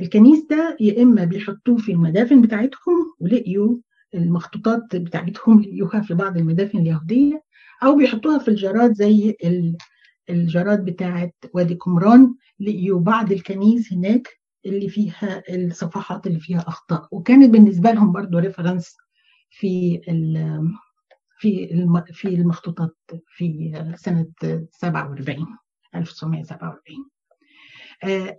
الكنيز 0.00 0.46
ده 0.50 0.76
يا 0.80 1.02
إما 1.02 1.24
بيحطوه 1.24 1.76
في 1.76 1.92
المدافن 1.92 2.42
بتاعتهم 2.42 2.94
ولقيوا 3.20 3.76
المخطوطات 4.14 4.96
بتاعتهم 4.96 5.60
لقيوها 5.62 6.00
في 6.00 6.14
بعض 6.14 6.36
المدافن 6.38 6.78
اليهودية 6.78 7.42
أو 7.82 7.96
بيحطوها 7.96 8.38
في 8.38 8.48
الجراد 8.48 8.92
زي 8.92 9.36
الجراد 10.30 10.84
بتاعت 10.84 11.34
وادي 11.54 11.74
قمران 11.74 12.34
لقيوا 12.60 13.00
بعض 13.00 13.32
الكنيز 13.32 13.92
هناك 13.92 14.39
اللي 14.66 14.88
فيها 14.88 15.42
الصفحات 15.48 16.26
اللي 16.26 16.40
فيها 16.40 16.64
أخطاء. 16.68 17.08
وكانت 17.10 17.50
بالنسبة 17.50 17.90
لهم 17.90 18.12
برضو 18.12 18.38
ريفرنس 18.38 18.96
في 19.50 20.00
في 21.38 21.68
في 22.12 22.28
المخطوطات 22.28 22.96
في 23.36 23.72
سنة 23.96 24.26
47 24.70 25.46
1947 25.94 27.08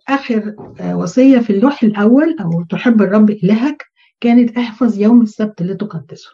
آخر 0.07 0.55
وصية 0.95 1.39
في 1.39 1.49
اللوح 1.49 1.83
الأول 1.83 2.35
أو 2.39 2.63
تحب 2.63 3.01
الرب 3.01 3.29
إلهك 3.29 3.85
كانت 4.19 4.57
احفظ 4.57 4.99
يوم 4.99 5.21
السبت 5.21 5.61
لتقدسه. 5.61 6.29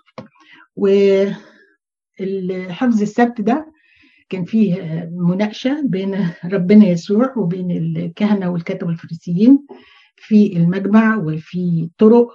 وحفظ 0.76 1.42
السبت 3.02 3.42
ده 3.42 3.72
كان 4.30 4.46
فيه 4.46 4.82
مناقشة 5.12 5.82
بين 5.86 6.30
ربنا 6.46 6.86
يسوع 6.86 7.34
وبين 7.38 7.72
الكهنة 7.72 8.50
والكتبه 8.52 8.90
الفريسيين 8.90 9.60
في 10.16 10.58
المجمع 10.58 11.18
وفي 11.18 11.90
طرق 11.98 12.28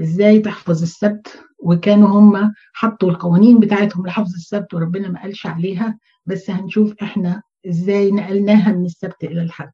إزاي 0.00 0.38
تحفظ 0.38 0.82
السبت 0.82 1.40
وكانوا 1.58 2.08
هم 2.08 2.54
حطوا 2.72 3.10
القوانين 3.10 3.60
بتاعتهم 3.60 4.06
لحفظ 4.06 4.34
السبت 4.34 4.74
وربنا 4.74 5.08
ما 5.08 5.22
قالش 5.22 5.46
عليها 5.46 5.98
بس 6.26 6.50
هنشوف 6.50 6.94
إحنا 7.02 7.42
إزاي 7.68 8.10
نقلناها 8.10 8.72
من 8.72 8.84
السبت 8.84 9.24
إلى 9.24 9.42
الحد 9.42 9.72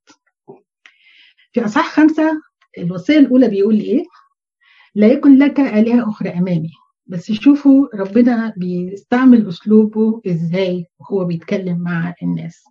في 1.52 1.64
أصحاح 1.64 1.92
خمسة 1.94 2.40
الوصية 2.78 3.18
الأولى 3.18 3.48
بيقول 3.48 3.74
إيه؟ 3.80 4.04
لا 4.94 5.06
يكن 5.06 5.38
لك 5.38 5.60
آلهة 5.60 6.08
أخرى 6.08 6.28
أمامي 6.28 6.70
بس 7.08 7.32
شوفوا 7.32 7.88
ربنا 7.94 8.52
بيستعمل 8.56 9.48
أسلوبه 9.48 10.20
إزاي 10.26 10.86
وهو 10.98 11.24
بيتكلم 11.24 11.78
مع 11.78 12.14
الناس. 12.22 12.64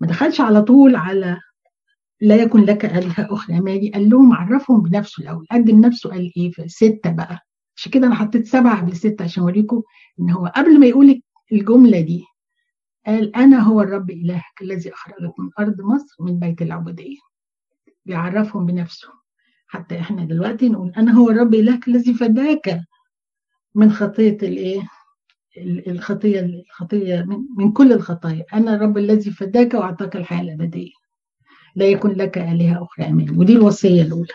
ما 0.00 0.06
دخلش 0.06 0.40
على 0.40 0.62
طول 0.62 0.96
على 0.96 1.40
لا 2.20 2.36
يكن 2.36 2.60
لك 2.60 2.84
آلهة 2.84 3.34
أخرى. 3.34 3.58
أمامي 3.58 3.90
قال 3.90 4.10
لهم 4.10 4.32
عرفهم 4.32 4.82
بنفسه 4.82 5.22
الأول. 5.22 5.46
قدم 5.52 5.80
نفسه 5.80 6.10
قال 6.10 6.32
إيه 6.36 6.52
ستة 6.66 7.10
بقى. 7.10 7.38
عشان 7.76 7.92
كده 7.92 8.06
أنا 8.06 8.14
حطيت 8.14 8.46
سبعة 8.46 8.80
قبل 8.80 8.96
ستة 8.96 9.22
عشان 9.22 9.42
أوريكم 9.42 9.82
إن 10.20 10.30
هو 10.30 10.46
قبل 10.46 10.80
ما 10.80 10.86
يقول 10.86 11.20
الجملة 11.52 12.00
دي 12.00 12.24
قال 13.06 13.36
أنا 13.36 13.58
هو 13.58 13.80
الرب 13.80 14.10
إلهك 14.10 14.62
الذي 14.62 14.92
أخرجك 14.92 15.40
من 15.40 15.50
أرض 15.58 15.80
مصر 15.80 16.16
من 16.20 16.38
بيت 16.38 16.62
العبودية. 16.62 17.18
بيعرفهم 18.06 18.66
بنفسه. 18.66 19.08
حتى 19.66 20.00
إحنا 20.00 20.24
دلوقتي 20.24 20.68
نقول 20.68 20.92
أنا 20.96 21.12
هو 21.12 21.30
الرب 21.30 21.54
إلهك 21.54 21.88
الذي 21.88 22.14
فداك. 22.14 22.80
من 23.74 23.92
خطية 23.92 24.36
الإيه؟ 24.42 24.82
الخطية 25.86 26.40
الخطية 26.40 27.22
من, 27.28 27.38
من 27.56 27.72
كل 27.72 27.92
الخطايا. 27.92 28.44
أنا 28.54 28.74
الرب 28.74 28.98
الذي 28.98 29.30
فداك 29.30 29.74
وأعطاك 29.74 30.16
الحياة 30.16 30.40
الأبدية. 30.40 30.90
لا 31.76 31.86
يكن 31.86 32.10
لك 32.10 32.38
آلهة 32.38 32.82
أخرى 32.82 33.06
امامي 33.06 33.38
ودي 33.38 33.52
الوصية 33.52 34.02
الأولى. 34.02 34.28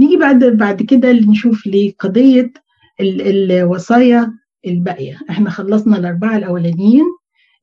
نيجي 0.00 0.16
بعد 0.16 0.44
بعد 0.44 0.82
كده 0.82 1.12
نشوف 1.12 1.66
لقضية 1.66 2.52
الوصايا 3.00 4.32
الباقية. 4.66 5.18
إحنا 5.30 5.50
خلصنا 5.50 5.96
الأربعة 5.98 6.36
الأولانيين 6.36 7.04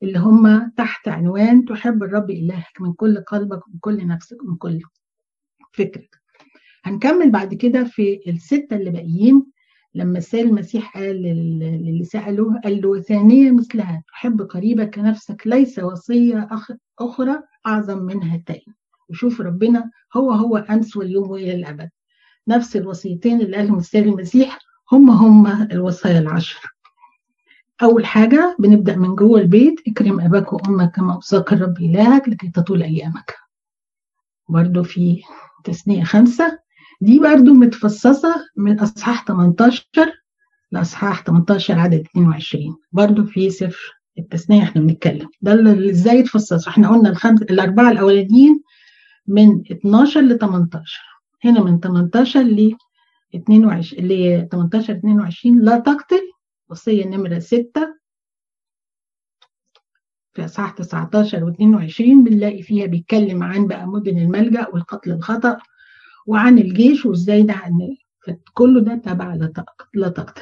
اللي 0.03 0.19
هم 0.19 0.71
تحت 0.77 1.07
عنوان 1.07 1.65
تحب 1.65 2.03
الرب 2.03 2.29
إلهك 2.29 2.81
من 2.81 2.93
كل 2.93 3.17
قلبك 3.17 3.67
ومن 3.67 3.79
كل 3.79 4.07
نفسك 4.07 4.43
ومن 4.43 4.55
كل 4.55 4.79
فكرك. 5.73 6.17
هنكمل 6.83 7.31
بعد 7.31 7.53
كده 7.53 7.83
في 7.83 8.19
الستة 8.27 8.75
اللي 8.75 8.89
باقيين. 8.89 9.45
لما 9.95 10.17
السيد 10.17 10.45
المسيح 10.45 10.97
قال 10.97 11.21
للي 11.59 12.03
سأله 12.03 12.59
قال 12.63 12.81
له 12.81 13.01
ثانية 13.01 13.51
مثلها 13.51 14.03
تحب 14.07 14.41
قريبك 14.41 14.95
كنفسك 14.95 15.41
ليس 15.45 15.79
وصية 15.79 16.49
أخرى 16.99 17.39
أعظم 17.67 17.97
من 17.97 18.23
هاتين 18.23 18.73
وشوف 19.09 19.41
ربنا 19.41 19.91
هو 20.15 20.31
هو 20.31 20.57
أمس 20.57 20.97
واليوم 20.97 21.29
وإلى 21.29 21.53
الأبد. 21.55 21.89
نفس 22.47 22.75
الوصيتين 22.75 23.41
اللي 23.41 23.57
قالهم 23.57 23.77
السيد 23.77 24.07
المسيح 24.07 24.59
هم 24.91 25.09
هم 25.09 25.47
الوصايا 25.71 26.19
العشر 26.19 26.61
أول 27.83 28.05
حاجة 28.05 28.55
بنبدأ 28.59 28.95
من 28.95 29.15
جوه 29.15 29.39
البيت 29.39 29.87
اكرم 29.87 30.19
أباك 30.19 30.53
وأمك 30.53 30.95
كما 30.95 31.13
أوصاك 31.13 31.53
الرب 31.53 31.77
إلهك 31.77 32.29
لكي 32.29 32.49
تطول 32.49 32.83
أيامك. 32.83 33.35
برضو 34.49 34.83
في 34.83 35.21
تثنية 35.63 36.03
خمسة 36.03 36.59
دي 37.01 37.19
برضو 37.19 37.53
متفصصة 37.53 38.35
من 38.55 38.79
أصحاح 38.79 39.25
18 39.25 39.83
لأصحاح 40.71 41.23
18 41.23 41.79
عدد 41.79 41.99
22 41.99 42.75
برضو 42.91 43.23
في 43.25 43.49
سفر 43.49 43.97
التثنية 44.19 44.63
إحنا 44.63 44.81
بنتكلم. 44.81 45.29
ده 45.41 45.53
اللي 45.53 45.89
إزاي 45.91 46.15
يتفصصوا 46.19 46.71
إحنا 46.71 46.89
قلنا 46.89 47.09
الخمس 47.09 47.41
الأربعة 47.41 47.91
الأولانيين 47.91 48.61
من 49.27 49.61
12 49.71 50.21
ل 50.21 50.37
18 50.37 51.01
هنا 51.45 51.63
من 51.63 51.79
18 51.79 52.41
ل 52.41 52.75
22 53.35 54.05
ل 54.07 54.47
18 54.51 54.93
22 54.93 55.59
لا 55.59 55.79
تقتل. 55.79 56.21
وصية 56.69 57.05
نمرة 57.05 57.39
ستة 57.39 57.97
في 60.33 60.45
أصحاح 60.45 60.71
19 60.71 61.43
و 61.43 61.49
22 61.49 62.23
بنلاقي 62.23 62.61
فيها 62.61 62.85
بيتكلم 62.85 63.43
عن 63.43 63.67
بقى 63.67 63.87
مدن 63.87 64.17
الملجأ 64.17 64.67
والقتل 64.73 65.11
الخطأ. 65.11 65.57
وعن 66.27 66.59
الجيش 66.59 67.05
وازاي 67.05 67.43
ده 67.43 67.53
كله 68.53 68.81
ده 68.81 68.95
تبع 68.95 69.33
لا 69.93 70.09
تقتل. 70.09 70.41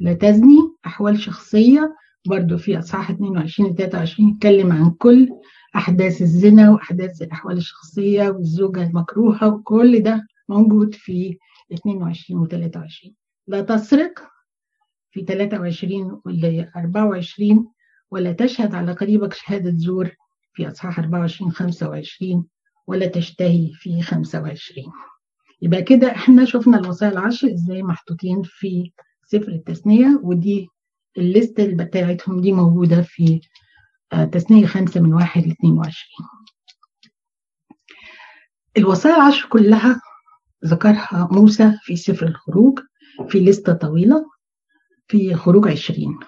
لا 0.00 0.12
تزني 0.14 0.58
أحوال 0.86 1.20
شخصية 1.20 1.96
برضو 2.26 2.58
في 2.58 2.78
أصحاح 2.78 3.10
22 3.10 3.70
و 3.70 3.74
23 3.74 4.28
يتكلم 4.28 4.72
عن 4.72 4.90
كل 4.90 5.28
أحداث 5.76 6.22
الزنا 6.22 6.70
وأحداث 6.70 7.22
الأحوال 7.22 7.56
الشخصية 7.56 8.30
والزوجة 8.30 8.82
المكروهة 8.82 9.54
وكل 9.54 10.02
ده 10.02 10.26
موجود 10.48 10.94
في 10.94 11.38
22 11.72 12.40
و 12.40 12.46
23 12.46 13.14
لا 13.46 13.60
تسرق 13.60 14.18
في 15.10 15.24
23 15.24 16.20
ولا 16.24 16.70
24 16.76 17.68
ولا 18.10 18.32
تشهد 18.32 18.74
على 18.74 18.92
قريبك 18.92 19.32
شهادة 19.32 19.72
زور 19.76 20.10
في 20.54 20.68
أصحاح 20.68 20.98
24 20.98 21.50
25 21.52 22.46
ولا 22.86 23.06
تشتهي 23.06 23.70
في 23.74 24.02
25 24.02 24.86
يبقى 25.62 25.82
كده 25.82 26.10
إحنا 26.12 26.44
شفنا 26.44 26.78
الوصايا 26.78 27.10
العشر 27.12 27.52
إزاي 27.54 27.82
محطوطين 27.82 28.42
في 28.44 28.90
سفر 29.26 29.48
التثنية 29.48 30.20
ودي 30.22 30.68
الليستة 31.18 31.64
اللي 31.64 31.84
بتاعتهم 31.84 32.40
دي 32.40 32.52
موجودة 32.52 33.02
في 33.02 33.40
تثنية 34.32 34.66
خمسة 34.66 35.00
من 35.00 35.14
واحد 35.14 35.46
ل 35.46 35.50
22 35.50 35.92
الوصايا 38.76 39.16
العشر 39.16 39.48
كلها 39.48 40.00
ذكرها 40.64 41.28
موسى 41.32 41.72
في 41.82 41.96
سفر 41.96 42.26
الخروج 42.26 42.78
في 43.28 43.40
لستة 43.40 43.72
طويلة 43.72 44.26
في 45.08 45.34
خروج 45.34 45.68
عشرين. 45.68 46.18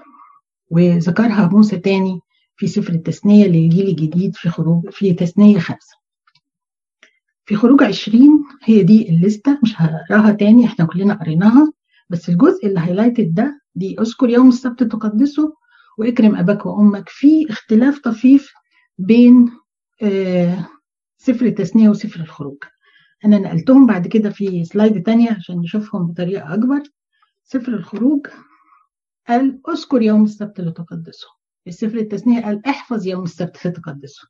وذكرها 0.71 1.49
موسى 1.49 1.77
تاني 1.79 2.21
في 2.57 2.67
سفر 2.67 2.93
التثنية 2.93 3.47
للجيل 3.47 3.89
الجديد 3.89 4.37
في 4.37 4.49
خروج 4.49 4.91
في 4.91 5.13
تثنية 5.13 5.59
خمسة. 5.59 5.97
في 7.47 7.57
خروج 7.57 7.83
عشرين 7.83 8.45
هي 8.63 8.83
دي 8.83 9.09
الليستة 9.09 9.59
مش 9.63 9.75
هقراها 9.77 10.33
تاني 10.33 10.65
إحنا 10.65 10.85
كلنا 10.85 11.15
قريناها. 11.15 11.73
بس 12.11 12.29
الجزء 12.29 12.67
اللي 12.67 12.81
highlighted 12.81 13.35
ده 13.35 13.61
دي 13.75 14.01
اذكر 14.01 14.29
يوم 14.31 14.49
السبت 14.49 14.83
تقدسه 14.83 15.55
واكرم 15.99 16.37
أباك 16.37 16.67
وأمك 16.67 17.09
في 17.09 17.51
اختلاف 17.51 17.99
طفيف 17.99 18.53
بين 18.99 19.51
آه 20.03 20.67
سفر 21.19 21.47
التثنية 21.47 21.89
وسفر 21.89 22.21
الخروج. 22.21 22.57
أنا 23.25 23.39
نقلتهم 23.39 23.87
بعد 23.87 24.07
كده 24.07 24.31
في 24.31 24.65
slide 24.65 25.03
تانية 25.03 25.31
عشان 25.31 25.59
نشوفهم 25.59 26.07
بطريقة 26.07 26.55
أكبر. 26.55 26.83
سفر 27.45 27.75
الخروج 27.75 28.27
قال 29.29 29.61
اذكر 29.69 30.03
يوم 30.03 30.25
السبت 30.25 30.61
لتقدسه 30.61 31.27
السفر 31.67 31.99
التثنية 31.99 32.43
قال 32.45 32.67
احفظ 32.67 33.07
يوم 33.07 33.23
السبت 33.25 33.67
لتقدسه 33.67 34.29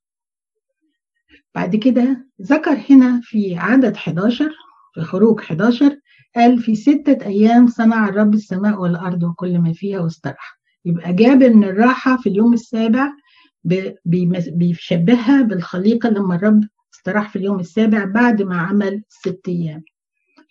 بعد 1.54 1.76
كده 1.76 2.26
ذكر 2.42 2.78
هنا 2.90 3.20
في 3.22 3.56
عدد 3.56 3.94
11 3.94 4.50
في 4.94 5.00
خروج 5.00 5.40
11 5.40 5.98
قال 6.36 6.58
في 6.58 6.74
ستة 6.74 7.26
أيام 7.26 7.66
صنع 7.66 8.08
الرب 8.08 8.34
السماء 8.34 8.80
والأرض 8.80 9.22
وكل 9.22 9.58
ما 9.58 9.72
فيها 9.72 10.00
واستراح. 10.00 10.58
يبقى 10.84 11.12
جاب 11.12 11.42
إن 11.42 11.64
الراحة 11.64 12.16
في 12.16 12.28
اليوم 12.28 12.52
السابع 12.52 13.12
بيشبهها 14.52 15.42
بالخليقة 15.42 16.08
لما 16.08 16.34
الرب 16.34 16.60
استراح 16.94 17.30
في 17.30 17.36
اليوم 17.36 17.60
السابع 17.60 18.04
بعد 18.04 18.42
ما 18.42 18.56
عمل 18.58 19.02
ست 19.08 19.40
أيام. 19.48 19.82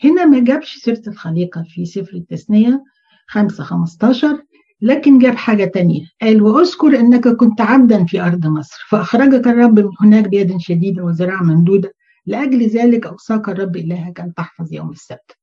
هنا 0.03 0.25
ما 0.25 0.39
جابش 0.39 0.75
سيرة 0.75 1.01
الخليقة 1.07 1.63
في 1.69 1.85
سفر 1.85 2.13
التثنية 2.13 2.83
5 3.27 3.63
15 3.63 4.43
لكن 4.83 5.19
جاب 5.19 5.35
حاجة 5.35 5.65
تانية. 5.65 6.07
قال 6.21 6.41
وأذكر 6.41 6.99
أنك 6.99 7.27
كنت 7.27 7.61
عبدا 7.61 8.05
في 8.05 8.21
أرض 8.21 8.47
مصر 8.47 8.85
فأخرجك 8.89 9.47
الرب 9.47 9.79
من 9.79 9.89
هناك 10.01 10.27
بيد 10.27 10.57
شديدة 10.57 11.03
وذراع 11.03 11.43
ممدودة. 11.43 11.93
لأجل 12.25 12.67
ذلك 12.67 13.05
أوصاك 13.05 13.49
الرب 13.49 13.75
إلهك 13.75 14.19
أن 14.19 14.33
تحفظ 14.33 14.73
يوم 14.73 14.91
السبت. 14.91 15.37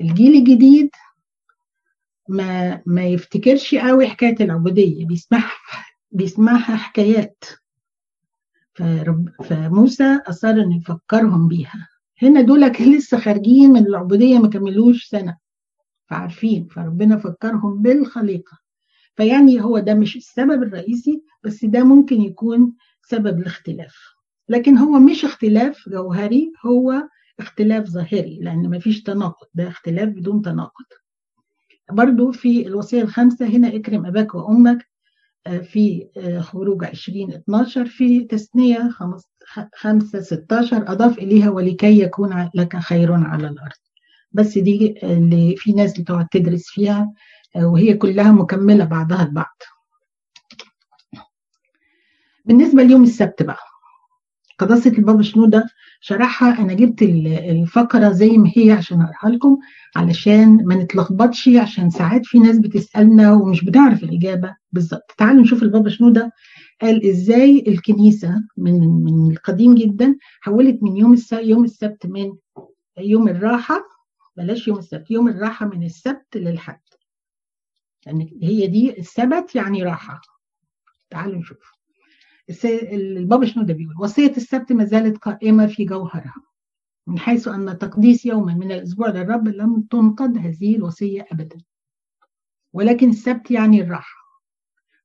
الجيل 0.00 0.34
الجديد 0.34 0.90
ما 2.28 2.82
ما 2.86 3.04
يفتكرش 3.04 3.74
قوي 3.74 4.06
حكاية 4.08 4.36
العبودية. 4.40 5.06
بيسمعها 5.06 5.52
بيسمعها 6.10 6.76
حكايات. 6.76 7.44
فرب 8.74 9.28
فموسى 9.44 10.20
أصر 10.26 10.48
أن 10.50 10.72
يفكرهم 10.72 11.48
بيها. 11.48 11.88
هنا 12.22 12.40
دول 12.40 12.60
لسه 12.80 13.18
خارجين 13.18 13.70
من 13.70 13.86
العبودية 13.86 14.38
ما 14.38 14.48
كملوش 14.48 15.04
سنة. 15.04 15.36
فعارفين 16.10 16.66
فربنا 16.66 17.16
فكرهم 17.16 17.82
بالخليقة. 17.82 18.67
فيعني 19.18 19.62
هو 19.62 19.78
ده 19.78 19.94
مش 19.94 20.16
السبب 20.16 20.62
الرئيسي 20.62 21.22
بس 21.44 21.64
ده 21.64 21.84
ممكن 21.84 22.20
يكون 22.22 22.72
سبب 23.02 23.38
الاختلاف. 23.38 23.96
لكن 24.48 24.76
هو 24.78 24.98
مش 24.98 25.24
اختلاف 25.24 25.88
جوهري 25.88 26.52
هو 26.66 27.08
اختلاف 27.40 27.84
ظاهري 27.86 28.38
لأن 28.42 28.70
ما 28.70 28.78
فيش 28.78 29.02
تناقض 29.02 29.46
ده 29.54 29.68
اختلاف 29.68 30.08
بدون 30.08 30.42
تناقض. 30.42 30.84
برضو 31.92 32.32
في 32.32 32.66
الوصية 32.66 33.02
الخامسة 33.02 33.46
هنا 33.46 33.76
اكرم 33.76 34.06
أباك 34.06 34.34
وأمك 34.34 34.78
في 35.62 36.06
خروج 36.40 36.84
20 36.84 37.32
12 37.32 37.86
في 37.86 38.20
تثنية 38.20 38.90
5 39.74 40.20
16 40.20 40.92
أضاف 40.92 41.18
إليها 41.18 41.50
ولكي 41.50 42.00
يكون 42.00 42.50
لك 42.54 42.76
خير 42.76 43.12
على 43.12 43.48
الأرض. 43.48 43.78
بس 44.32 44.58
دي 44.58 44.94
اللي 45.02 45.54
في 45.56 45.72
ناس 45.72 46.00
بتقعد 46.00 46.26
تدرس 46.28 46.66
فيها 46.66 47.12
وهي 47.56 47.94
كلها 47.94 48.32
مكملة 48.32 48.84
بعضها 48.84 49.22
البعض. 49.22 49.56
بالنسبة 52.44 52.82
ليوم 52.82 53.02
السبت 53.02 53.42
بقى 53.42 53.58
قداسة 54.58 54.90
البابا 54.90 55.22
شنودة 55.22 55.66
شرحها. 56.00 56.58
أنا 56.62 56.72
جبت 56.74 57.02
الفقرة 57.02 58.10
زي 58.12 58.38
ما 58.38 58.50
هي 58.56 58.70
عشان 58.72 59.00
أقراها 59.02 59.34
لكم 59.36 59.58
علشان 59.96 60.64
ما 60.66 60.74
نتلخبطش 60.74 61.48
عشان 61.48 61.90
ساعات 61.90 62.26
في 62.26 62.38
ناس 62.38 62.58
بتسألنا 62.58 63.32
ومش 63.32 63.64
بتعرف 63.64 64.02
الإجابة 64.04 64.56
بالظبط. 64.72 65.14
تعالوا 65.18 65.42
نشوف 65.42 65.62
البابا 65.62 65.88
شنودة 65.90 66.32
قال 66.82 67.06
إزاي 67.10 67.64
الكنيسة 67.68 68.34
من 68.56 68.80
من 69.04 69.30
القديم 69.30 69.74
جدا 69.74 70.16
حولت 70.40 70.82
من 70.82 70.96
يوم 70.96 71.16
يوم 71.32 71.64
السبت 71.64 72.06
من 72.06 72.32
يوم 72.98 73.28
الراحة 73.28 73.80
بلاش 74.36 74.68
يوم 74.68 74.78
السبت 74.78 75.10
يوم 75.10 75.28
الراحة 75.28 75.66
من 75.66 75.82
السبت 75.82 76.36
للحد 76.36 76.80
يعني 78.08 78.38
هي 78.42 78.66
دي 78.66 78.98
السبت 78.98 79.54
يعني 79.54 79.82
راحة. 79.82 80.20
تعالوا 81.10 81.38
نشوف. 81.38 81.72
البابا 82.64 83.46
شنودة 83.46 83.74
بيقول 83.74 83.94
وصية 84.00 84.30
السبت 84.36 84.72
ما 84.72 84.84
زالت 84.84 85.18
قائمة 85.18 85.66
في 85.66 85.84
جوهرها 85.84 86.34
من 87.06 87.18
حيث 87.18 87.48
أن 87.48 87.78
تقديس 87.78 88.26
يوما 88.26 88.54
من 88.54 88.72
الأسبوع 88.72 89.08
للرب 89.08 89.48
لم 89.48 89.82
تنقض 89.90 90.36
هذه 90.36 90.76
الوصية 90.76 91.26
أبدا. 91.32 91.58
ولكن 92.72 93.10
السبت 93.10 93.50
يعني 93.50 93.80
الراحة. 93.80 94.18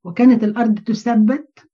وكانت 0.04 0.44
الأرض 0.44 0.80
تثبت 0.80 1.70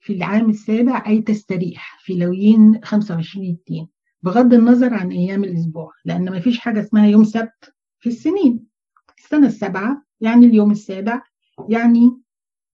في 0.00 0.12
العام 0.12 0.50
السابع 0.50 1.04
أي 1.06 1.22
تستريح 1.22 1.98
في 2.00 2.14
لويين 2.18 2.80
25 2.84 3.58
2 3.66 3.86
بغض 4.22 4.54
النظر 4.54 4.94
عن 4.94 5.12
أيام 5.12 5.44
الأسبوع 5.44 5.92
لأن 6.04 6.30
ما 6.30 6.40
فيش 6.40 6.58
حاجة 6.58 6.80
اسمها 6.80 7.06
يوم 7.06 7.24
سبت 7.24 7.74
في 8.00 8.08
السنين. 8.08 8.66
السنة 9.18 9.46
السابعة 9.46 10.09
يعني 10.20 10.46
اليوم 10.46 10.70
السابع 10.70 11.22
يعني 11.68 12.20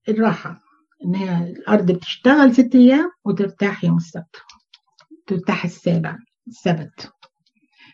الراحة 0.09 0.63
إن 1.05 1.15
هي 1.15 1.51
الأرض 1.51 1.93
بتشتغل 1.93 2.55
ست 2.55 2.75
أيام 2.75 3.11
وترتاح 3.25 3.85
يوم 3.85 3.97
السبت 3.97 4.37
ترتاح 5.27 5.65
السابع 5.65 6.19
السبت. 6.49 7.13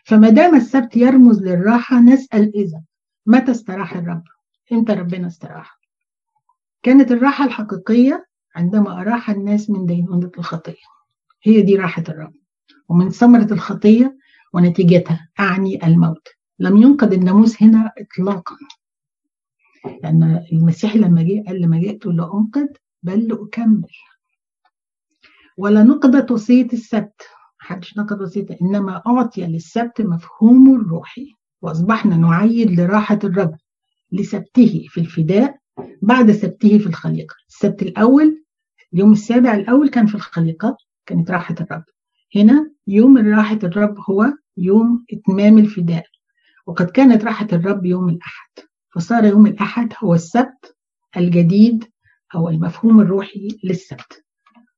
فما 0.05 0.29
دام 0.29 0.55
السبت 0.55 0.97
يرمز 0.97 1.43
للراحة 1.43 1.99
نسأل 1.99 2.55
إذا 2.55 2.81
متى 3.25 3.51
استراح 3.51 3.95
الرب؟ 3.95 4.23
إمتى 4.71 4.93
ربنا 4.93 5.27
استراح؟ 5.27 5.79
كانت 6.83 7.11
الراحة 7.11 7.45
الحقيقية 7.45 8.25
عندما 8.55 9.01
أراح 9.01 9.29
الناس 9.29 9.69
من 9.69 9.85
دينونة 9.85 10.31
الخطية. 10.37 10.83
هي 11.43 11.61
دي 11.61 11.75
راحة 11.75 12.03
الرب. 12.09 12.33
ومن 12.89 13.09
ثمرة 13.09 13.53
الخطية 13.53 14.17
ونتيجتها 14.53 15.29
أعني 15.39 15.85
الموت. 15.85 16.27
لم 16.59 16.77
ينقض 16.77 17.13
الناموس 17.13 17.63
هنا 17.63 17.91
إطلاقا. 17.97 18.55
لأن 19.85 20.45
المسيح 20.51 20.95
لما 20.95 21.23
جه 21.23 21.43
قال 21.47 21.61
لما 21.61 21.79
جئت 21.79 22.05
لأنقذ 22.05 22.67
بل 23.03 23.27
لأكمل. 23.27 23.87
ولا 25.57 25.83
نقضت 25.83 26.31
وصية 26.31 26.67
السبت. 26.73 27.21
محدش 27.61 27.97
نقض 27.97 28.21
وصية 28.21 28.45
إنما 28.61 29.01
أعطي 29.07 29.45
للسبت 29.45 30.01
مفهومه 30.01 30.75
الروحي. 30.75 31.33
وأصبحنا 31.61 32.17
نعيد 32.17 32.79
لراحة 32.79 33.19
الرب 33.23 33.55
لسبته 34.11 34.85
في 34.89 34.99
الفداء 34.99 35.57
بعد 36.01 36.31
سبته 36.31 36.77
في 36.77 36.87
الخليقة. 36.87 37.35
السبت 37.49 37.81
الأول 37.81 38.43
اليوم 38.93 39.11
السابع 39.11 39.55
الأول 39.55 39.89
كان 39.89 40.05
في 40.05 40.15
الخليقة 40.15 40.77
كانت 41.05 41.31
راحة 41.31 41.55
الرب. 41.61 41.83
هنا 42.35 42.71
يوم 42.87 43.17
راحة 43.17 43.59
الرب 43.63 43.95
هو 44.09 44.33
يوم 44.57 45.05
إتمام 45.13 45.57
الفداء. 45.57 46.05
وقد 46.65 46.89
كانت 46.89 47.23
راحة 47.23 47.47
الرب 47.53 47.85
يوم 47.85 48.09
الأحد. 48.09 48.49
فصار 48.95 49.25
يوم 49.25 49.47
الأحد 49.47 49.93
هو 50.03 50.13
السبت 50.13 50.75
الجديد 51.17 51.85
أو 52.35 52.49
المفهوم 52.49 52.99
الروحي 53.01 53.47
للسبت. 53.63 54.23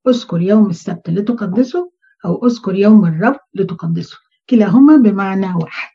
اذكر 0.08 0.42
يوم 0.42 0.70
السبت 0.70 1.10
لتقدسه 1.10 1.92
أو 2.26 2.46
اذكر 2.48 2.76
يوم 2.76 3.06
الرب 3.06 3.38
لتقدسه. 3.54 4.18
كلاهما 4.50 4.96
بمعنى 4.98 5.46
واحد. 5.62 5.92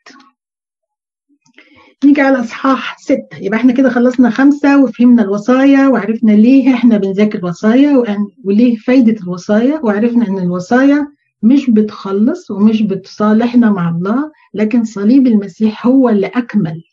نيجي 2.05 2.21
على 2.21 2.39
إصحاح 2.39 2.97
ستة. 2.99 3.37
يبقى 3.39 3.59
إحنا 3.59 3.73
كده 3.73 3.89
خلصنا 3.89 4.29
خمسة 4.29 4.83
وفهمنا 4.83 5.23
الوصايا 5.23 5.87
وعرفنا 5.87 6.31
ليه 6.31 6.73
إحنا 6.73 6.97
بنذاكر 6.97 7.45
وصايا 7.45 8.03
وليه 8.43 8.75
فايدة 8.75 9.21
الوصايا 9.23 9.79
وعرفنا 9.83 10.27
إن 10.27 10.37
الوصايا 10.39 11.07
مش 11.43 11.69
بتخلص 11.69 12.51
ومش 12.51 12.81
بتصالحنا 12.81 13.71
مع 13.71 13.89
الله 13.89 14.31
لكن 14.53 14.83
صليب 14.83 15.27
المسيح 15.27 15.87
هو 15.87 16.09
اللي 16.09 16.27
أكمل 16.27 16.83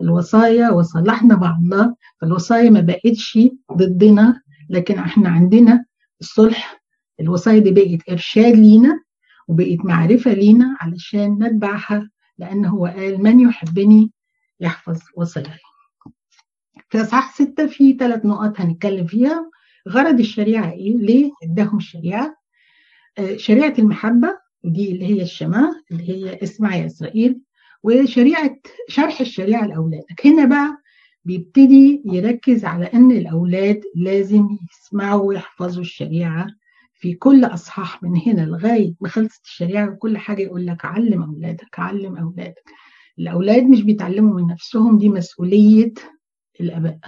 الوصايا 0.00 0.70
وصلحنا 0.70 1.34
الله 1.58 1.94
فالوصايا 2.20 2.70
ما 2.70 2.80
بقتش 2.80 3.38
ضدنا 3.72 4.42
لكن 4.70 4.98
إحنا 4.98 5.28
عندنا 5.28 5.84
الصلح 6.20 6.82
الوصايا 7.20 7.58
دي 7.58 7.70
بقت 7.70 8.10
إرشاد 8.10 8.54
لينا 8.56 9.00
وبقت 9.48 9.78
معرفة 9.84 10.32
لينا 10.32 10.76
علشان 10.80 11.42
نتبعها 11.44 12.10
لأن 12.38 12.64
هو 12.64 12.86
قال 12.86 13.22
من 13.22 13.40
يحبني 13.40 14.12
يحفظ 14.60 14.98
وصاياي 15.16 15.58
في 16.90 17.00
أصحاح 17.02 17.34
ستة 17.34 17.66
في 17.66 17.92
ثلاث 17.92 18.26
نقط 18.26 18.60
هنتكلم 18.60 19.06
فيها 19.06 19.50
غرض 19.88 20.20
الشريعة 20.20 20.70
إيه؟ 20.72 20.96
ليه 20.96 21.30
اداهم 21.42 21.76
الشريعة؟ 21.76 22.34
آه 23.18 23.36
شريعة 23.36 23.74
المحبة 23.78 24.28
ودي 24.64 24.92
اللي 24.92 25.06
هي 25.06 25.22
الشماء 25.22 25.72
اللي 25.90 26.08
هي 26.08 26.38
اسمع 26.42 26.76
يا 26.76 26.86
إسرائيل 26.86 27.40
وشريعة 27.82 28.56
شرح 28.88 29.20
الشريعة 29.20 29.66
لأولادك. 29.66 30.26
هنا 30.26 30.44
بقى 30.44 30.76
بيبتدي 31.24 32.02
يركز 32.04 32.64
على 32.64 32.84
أن 32.86 33.10
الأولاد 33.10 33.80
لازم 33.96 34.48
يسمعوا 34.70 35.22
ويحفظوا 35.22 35.82
الشريعة 35.82 36.46
في 36.94 37.14
كل 37.14 37.44
أصحاح 37.44 38.02
من 38.02 38.16
هنا 38.26 38.40
لغاية 38.46 38.94
ما 39.00 39.08
خلصت 39.08 39.44
الشريعة 39.44 39.90
وكل 39.90 40.18
حاجة 40.18 40.42
يقول 40.42 40.66
لك 40.66 40.84
علم 40.84 41.22
أولادك 41.22 41.78
علم 41.78 42.16
أولادك. 42.16 42.64
الأولاد 43.18 43.62
مش 43.62 43.82
بيتعلموا 43.82 44.40
من 44.40 44.46
نفسهم 44.46 44.98
دي 44.98 45.08
مسؤولية 45.08 45.92
الآباء. 46.60 46.98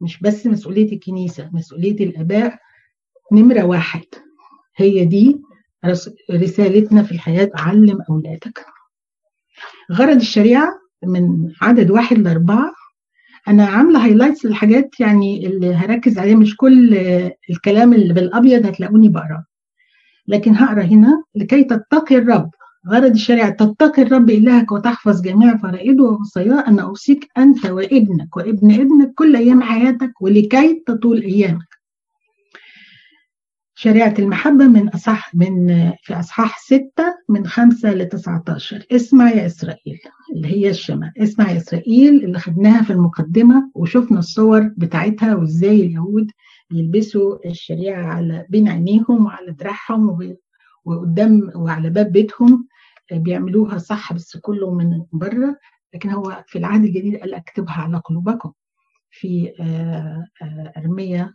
مش 0.00 0.20
بس 0.20 0.46
مسؤولية 0.46 0.92
الكنيسة 0.92 1.50
مسؤولية 1.52 2.04
الآباء 2.06 2.58
نمرة 3.32 3.62
واحد. 3.64 4.04
هي 4.76 5.04
دي 5.04 5.40
رسالتنا 6.30 7.02
في 7.02 7.12
الحياة 7.12 7.50
علم 7.54 7.98
أولادك. 8.10 8.66
غرض 9.92 10.16
الشريعة 10.16 10.68
من 11.06 11.52
عدد 11.62 11.90
واحد 11.90 12.18
لأربعة 12.18 12.72
أنا 13.48 13.64
عاملة 13.66 14.04
هايلايتس 14.04 14.46
للحاجات 14.46 15.00
يعني 15.00 15.46
اللي 15.46 15.74
هركز 15.74 16.18
عليها 16.18 16.36
مش 16.36 16.56
كل 16.56 16.94
الكلام 17.50 17.92
اللي 17.92 18.14
بالأبيض 18.14 18.66
هتلاقوني 18.66 19.08
بقراه 19.08 19.44
لكن 20.28 20.54
هقرأ 20.54 20.82
هنا 20.82 21.24
لكي 21.34 21.64
تتقي 21.64 22.16
الرب. 22.16 22.50
غرض 22.88 23.10
الشريعة 23.10 23.50
تتقي 23.50 24.02
الرب 24.02 24.30
إلهك 24.30 24.72
وتحفظ 24.72 25.20
جميع 25.22 25.56
فرائضه 25.56 26.04
ووصاياه 26.04 26.68
أن 26.68 26.78
أوصيك 26.78 27.28
أنت 27.38 27.66
وابنك 27.66 28.36
وابن 28.36 28.70
ابنك 28.74 29.14
كل 29.14 29.36
أيام 29.36 29.62
حياتك 29.62 30.22
ولكي 30.22 30.82
تطول 30.86 31.22
أيامك. 31.22 31.81
شريعة 33.82 34.14
المحبة 34.18 34.66
من 34.68 34.88
أصح 34.88 35.34
من 35.34 35.66
في 36.02 36.14
أصحاح 36.14 36.58
ستة 36.58 37.14
من 37.28 37.46
خمسة 37.46 37.94
ل 37.94 38.08
19 38.08 38.86
اسمع 38.92 39.30
يا 39.30 39.46
إسرائيل 39.46 39.98
اللي 40.34 40.48
هي 40.48 40.70
الشمال. 40.70 41.12
اسمع 41.18 41.50
يا 41.50 41.56
إسرائيل 41.56 42.24
اللي 42.24 42.38
خدناها 42.38 42.82
في 42.82 42.92
المقدمة 42.92 43.70
وشفنا 43.74 44.18
الصور 44.18 44.70
بتاعتها 44.76 45.34
وإزاي 45.34 45.80
اليهود 45.86 46.30
بيلبسوا 46.70 47.46
الشريعة 47.50 48.06
على 48.06 48.46
بين 48.48 48.68
عينيهم 48.68 49.26
وعلى 49.26 49.52
دراعهم 49.52 50.34
وقدام 50.84 51.50
وعلى 51.54 51.90
باب 51.90 52.12
بيتهم. 52.12 52.66
بيعملوها 53.12 53.78
صح 53.78 54.12
بس 54.12 54.36
كله 54.36 54.74
من 54.74 55.02
بره. 55.12 55.56
لكن 55.94 56.10
هو 56.10 56.44
في 56.46 56.58
العهد 56.58 56.84
الجديد 56.84 57.16
قال 57.16 57.34
أكتبها 57.34 57.74
على 57.74 57.96
قلوبكم. 57.98 58.52
في 59.10 59.52
أرمية 60.76 61.32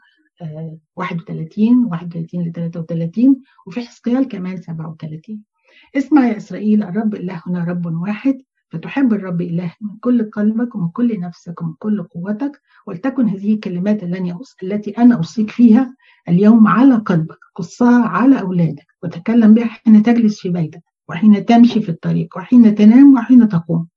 31 0.96 1.86
31 1.86 2.44
ل 2.44 2.52
33 2.52 3.42
وفي 3.68 3.82
حزقيال 3.82 4.28
كمان 4.28 4.58
37 4.58 5.44
اسمع 5.98 6.28
يا 6.28 6.38
إسرائيل 6.38 6.84
الرب 6.84 7.16
إلهنا 7.16 7.64
رب 7.64 7.86
واحد 7.86 8.42
فتحب 8.70 9.14
الرب 9.14 9.42
إله 9.42 9.74
من 9.82 9.98
كل 10.02 10.30
قلبك 10.30 10.76
ومن 10.76 10.90
كل 10.90 11.20
نفسك 11.20 11.62
ومن 11.62 11.74
كل 11.80 12.04
قوتك 12.04 12.62
ولتكن 12.88 13.28
هذه 13.30 13.54
الكلمات 13.54 14.04
التي 14.64 14.92
أنا 14.92 15.16
أوصيك 15.16 15.50
فيها 15.50 15.96
اليوم 16.30 16.68
على 16.68 16.96
قلبك 16.96 17.40
قصها 17.56 18.06
على 18.08 18.42
أولادك 18.42 18.88
وتكلم 19.04 19.54
بها 19.54 19.66
حين 19.66 20.04
تجلس 20.04 20.40
في 20.40 20.50
بيتك 20.50 20.84
وحين 21.10 21.46
تمشي 21.46 21.82
في 21.82 21.90
الطريق 21.90 22.38
وحين 22.38 22.76
تنام 22.76 23.14
وحين 23.14 23.50
تقوم. 23.50 23.88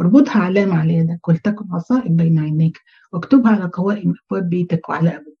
اربطها 0.00 0.42
علامة 0.42 0.78
على 0.78 0.94
يدك 0.94 1.28
ولتكن 1.28 1.64
عصائب 1.72 2.16
بين 2.16 2.38
عينيك 2.38 2.80
واكتبها 3.12 3.52
على 3.52 3.70
قوائم 3.72 4.14
أبواب 4.26 4.48
بيتك 4.48 4.88
وعلى 4.88 5.08
أبوابك 5.08 5.36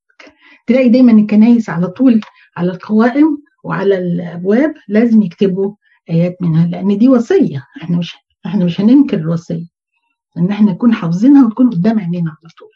تلاقي 0.66 0.88
دايما 0.88 1.12
الكنايس 1.12 1.70
على 1.70 1.86
طول 1.86 2.20
على 2.56 2.70
القوائم 2.70 3.38
وعلى 3.64 3.98
الأبواب 3.98 4.74
لازم 4.88 5.22
يكتبوا 5.22 5.74
آيات 6.10 6.36
منها 6.42 6.66
لأن 6.66 6.98
دي 6.98 7.08
وصية. 7.08 7.66
إحنا 7.82 7.98
مش 7.98 8.14
إحنا 8.46 8.64
مش 8.64 8.80
هننكر 8.80 9.16
الوصية. 9.16 9.66
إن 10.38 10.50
إحنا 10.50 10.72
نكون 10.72 10.94
حافظينها 10.94 11.46
وتكون 11.46 11.70
قدام 11.70 11.98
عينينا 12.00 12.30
على 12.30 12.50
طول. 12.58 12.70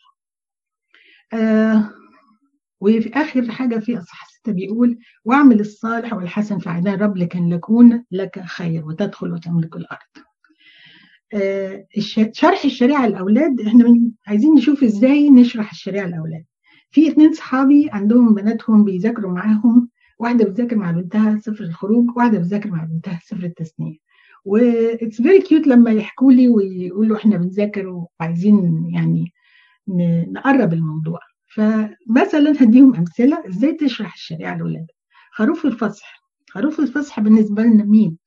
آه 1.41 1.91
وفي 2.81 3.11
آخر 3.15 3.51
حاجة 3.53 3.79
في 3.79 3.99
أصحاح 3.99 4.29
ستة 4.29 4.53
بيقول 4.53 4.99
واعمل 5.25 5.61
الصالح 5.61 6.13
والحسن 6.13 6.59
في 6.59 6.71
عيني 6.71 6.95
الرب 6.95 7.17
لكن 7.17 7.53
يكون 7.53 8.05
لك 8.11 8.41
خير 8.41 8.87
وتدخل 8.87 9.33
وتملك 9.33 9.77
الأرض. 9.77 10.25
آه 11.35 11.87
شرح 12.33 12.65
الشريعة 12.65 13.07
للأولاد 13.07 13.61
إحنا 13.61 14.01
عايزين 14.27 14.55
نشوف 14.55 14.83
إزاي 14.85 15.31
نشرح 15.31 15.71
الشريعة 15.71 16.07
للأولاد. 16.07 16.45
في 16.91 17.11
اتنين 17.11 17.33
صحابي 17.33 17.89
عندهم 17.93 18.35
بناتهم 18.35 18.85
بيذاكروا 18.85 19.33
معاهم 19.33 19.89
واحدة 20.19 20.45
بتذاكر 20.45 20.77
مع 20.77 20.91
بنتها 20.91 21.39
سفر 21.39 21.65
الخروج 21.65 22.17
واحدة 22.17 22.39
بتذاكر 22.39 22.71
مع 22.71 22.85
بنتها 22.85 23.21
سفر 23.25 23.45
التثنيه 23.45 23.97
and 24.45 24.71
that's 24.71 25.23
very 25.23 25.41
cute 25.43 25.67
لما 25.67 25.91
يحكوا 25.91 26.33
لي 26.33 26.49
ويقولوا 26.49 27.17
إحنا 27.17 27.37
بنذاكر 27.37 28.07
وعايزين 28.21 28.89
يعني 28.95 29.33
نقرب 30.33 30.73
الموضوع. 30.73 31.19
فمثلا 31.55 32.63
هديهم 32.63 32.95
أمثلة 32.95 33.49
إزاي 33.49 33.73
تشرح 33.73 34.15
الشريعة 34.15 34.57
لاولادك 34.57 34.95
خروف 35.33 35.67
الفصح. 35.67 36.23
خروف 36.51 36.81
الفصح 36.81 37.21
بالنسبة 37.21 37.63
لنا 37.63 37.85
مين؟ 37.85 38.19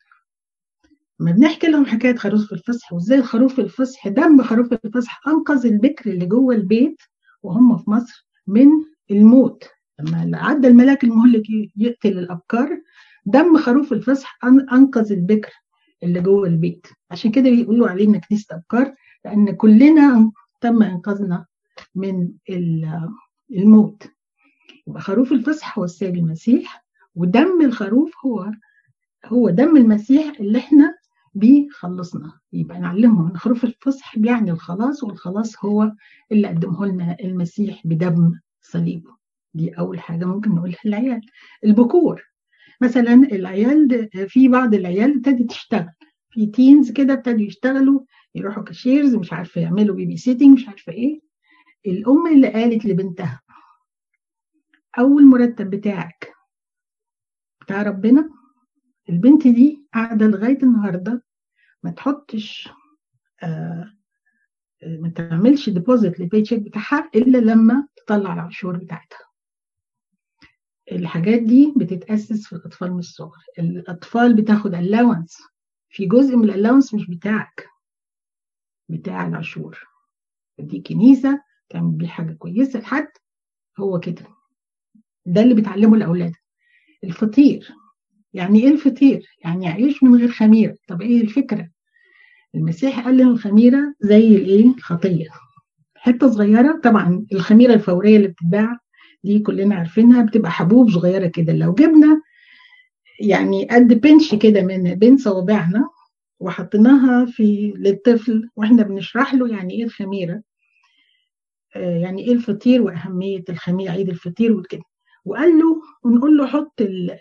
ما 1.20 1.32
بنحكي 1.32 1.68
لهم 1.68 1.86
حكاية 1.86 2.16
خروف 2.16 2.53
الفصح 2.53 2.93
وإزاي 2.93 3.18
الخروف 3.18 3.59
الفصح 3.59 4.07
دم 4.07 4.41
خروف 4.41 4.74
الفصح 4.74 5.28
أنقذ 5.28 5.66
البكر 5.66 6.09
اللي 6.09 6.26
جوه 6.26 6.55
البيت 6.55 7.01
وهم 7.43 7.78
في 7.78 7.89
مصر 7.89 8.28
من 8.48 8.68
الموت. 9.12 9.64
لما 10.00 10.38
عدى 10.38 10.68
الملاك 10.68 11.04
المهلك 11.04 11.44
يقتل 11.78 12.20
الأبكار 12.20 12.82
دم 13.26 13.58
خروف 13.58 13.94
الفصح 13.94 14.39
أنقذ 14.74 15.12
البكر 15.12 15.52
اللي 16.04 16.22
جوه 16.22 16.48
البيت. 16.48 16.88
عشان 17.12 17.32
كده 17.32 17.50
بيقولوا 17.50 17.89
علينا 17.89 18.18
كنيسه 18.18 18.56
أبكار 18.56 18.94
لأن 19.26 19.52
كلنا 19.56 20.32
تم 20.62 20.84
إنقاذنا 20.84 21.46
من 21.96 22.30
الموت. 23.52 24.04
يبقى 24.88 25.02
خروف 25.02 25.32
الفصح 25.32 25.80
هو 25.80 25.86
السيد 25.86 26.18
المسيح 26.18 26.86
ودم 27.16 27.62
الخروف 27.62 28.12
هو 28.26 28.52
هو 29.26 29.50
دم 29.50 29.78
المسيح 29.78 30.39
اللي 30.39 30.58
إحنا 30.60 30.96
بيخلصنا. 31.34 32.40
يبقى 32.54 32.80
نعلمهم 32.80 33.28
إن 33.30 33.38
خروف 33.38 33.64
الفصح 33.64 34.20
بيعني 34.20 34.52
الخلاص 34.52 35.04
والخلاص 35.04 35.66
هو 35.66 35.92
اللي 36.32 36.48
قدمه 36.48 36.86
لنا 36.86 37.18
المسيح 37.24 37.82
بدم 37.86 38.40
صليبه. 38.62 39.16
دي 39.54 39.70
أول 39.80 40.00
حاجة 40.00 40.26
ممكن 40.26 40.52
نقولها 40.56 40.78
للعيال. 40.86 41.22
البكور. 41.64 42.22
مثلا 42.82 43.14
العيال 43.14 44.10
في 44.28 44.48
بعض 44.48 44.74
العيال 44.74 45.16
ابتدت 45.16 45.50
تشتغل. 45.50 45.90
في 46.30 46.46
teens 46.45 46.91
كده 46.92 47.14
ابتدوا 47.14 47.42
يشتغلوا 47.42 48.00
يروحوا 48.36 48.64
cashiers 48.64 49.16
مش 49.16 49.34
عارفة 49.34 49.62
يعملوا 49.62 49.96
babysitting 49.95 50.54
مش 50.60 50.68
عارفة 50.68 50.94
إيه. 50.94 51.22
الأم 51.88 52.28
اللي 52.28 52.48
قالت 52.54 52.86
لبنتها 52.86 53.42
أول 55.00 55.26
مرتب 55.26 55.70
بتاعك 55.70 56.34
بتاع 57.62 57.82
ربنا 57.82 58.30
البنت 59.10 59.47
دي 59.47 59.88
قاعدة 59.93 60.26
لغاية 60.28 60.64
النهارده 60.64 61.24
ما 61.84 61.91
تحطش 61.91 62.70
آه 63.43 63.93
ما 64.84 65.10
تعملش 65.10 65.70
deposit 65.70 66.20
لل 66.20 66.41
paycheck 66.41 66.60
بتاعها 66.62 67.10
إلا 67.16 67.38
لما 67.38 67.88
تطلع 67.95 68.34
العشور 68.34 68.78
بتاعتها. 68.78 69.20
الحاجات 70.91 71.41
دي 71.41 71.74
بتتأسس 71.78 72.47
في 72.47 72.54
الأطفال 72.56 72.91
من 72.93 72.99
الصغر. 72.99 73.38
الأطفال 73.60 74.36
بتاخد 74.36 74.76
allowance 74.76 75.38
في 75.89 76.06
جزء 76.06 76.36
من 76.36 76.43
ال 76.43 76.49
allowance 76.49 76.93
مش 76.93 77.08
بتاعك 77.10 77.70
بتاع 78.89 79.28
العشور 79.28 79.80
دي 80.60 80.82
كنيسة 80.82 81.41
تعمل 81.70 81.91
بيه 81.91 82.08
حاجة 82.08 82.34
كويسة 82.34 82.80
لحد 82.80 83.08
هو 83.80 83.99
كده. 83.99 84.26
ده 85.26 85.41
اللي 85.41 85.54
بتعلمه 85.56 85.95
الأولاد. 85.95 86.34
الفطير. 87.04 87.74
يعني 88.34 88.60
إيه 88.64 88.72
الفطير؟ 88.72 89.28
يعني 89.44 89.68
عيش 89.68 90.04
من 90.04 90.16
غير 90.16 90.32
خميرة 90.32 90.76
طب 90.88 91.02
إيه 91.02 91.22
الفكرة؟ 91.22 91.70
المسيح 92.56 93.00
قال 93.06 93.18
لنا 93.18 93.30
الخميرة 93.30 93.94
زي 94.02 94.28
الإيه؟ 94.36 94.66
الخطية 94.76 95.28
حتة 95.96 96.30
صغيرة 96.32 96.80
طبعا 96.84 97.26
الخميرة 97.34 97.74
الفورية 97.74 98.18
اللي 98.18 98.28
بتتباع 98.28 98.78
دي 99.24 99.40
كلنا 99.40 99.76
عارفينها 99.76 100.22
بتبقى 100.24 100.52
حبوب 100.52 100.90
صغيرة 100.92 101.28
كده 101.28 101.54
لو 101.54 101.74
جبنا 101.74 102.22
يعني 103.20 103.68
قد 103.72 104.02
بنش 104.02 104.36
كده 104.36 104.62
من 104.62 104.96
بين 104.96 105.18
صوابعنا 105.18 105.90
وحطيناها 106.40 107.26
في 107.26 107.74
للطفل 107.78 108.50
وإحنا 108.56 108.84
بنشرح 108.84 109.34
له 109.34 109.48
يعني 109.52 109.74
إيه 109.74 109.84
الخميرة 109.84 110.42
آه 111.76 111.98
يعني 111.98 112.28
إيه 112.28 112.34
الفطير 112.34 112.82
وأهمية 112.82 113.44
الخميرة 113.50 113.92
عيد 113.92 114.10
الفطير 114.10 114.54
وكده 114.54 114.82
وقال 115.26 115.59
له 115.59 115.82
ونقول 116.03 116.38
له 116.38 116.45
حط 116.47 116.74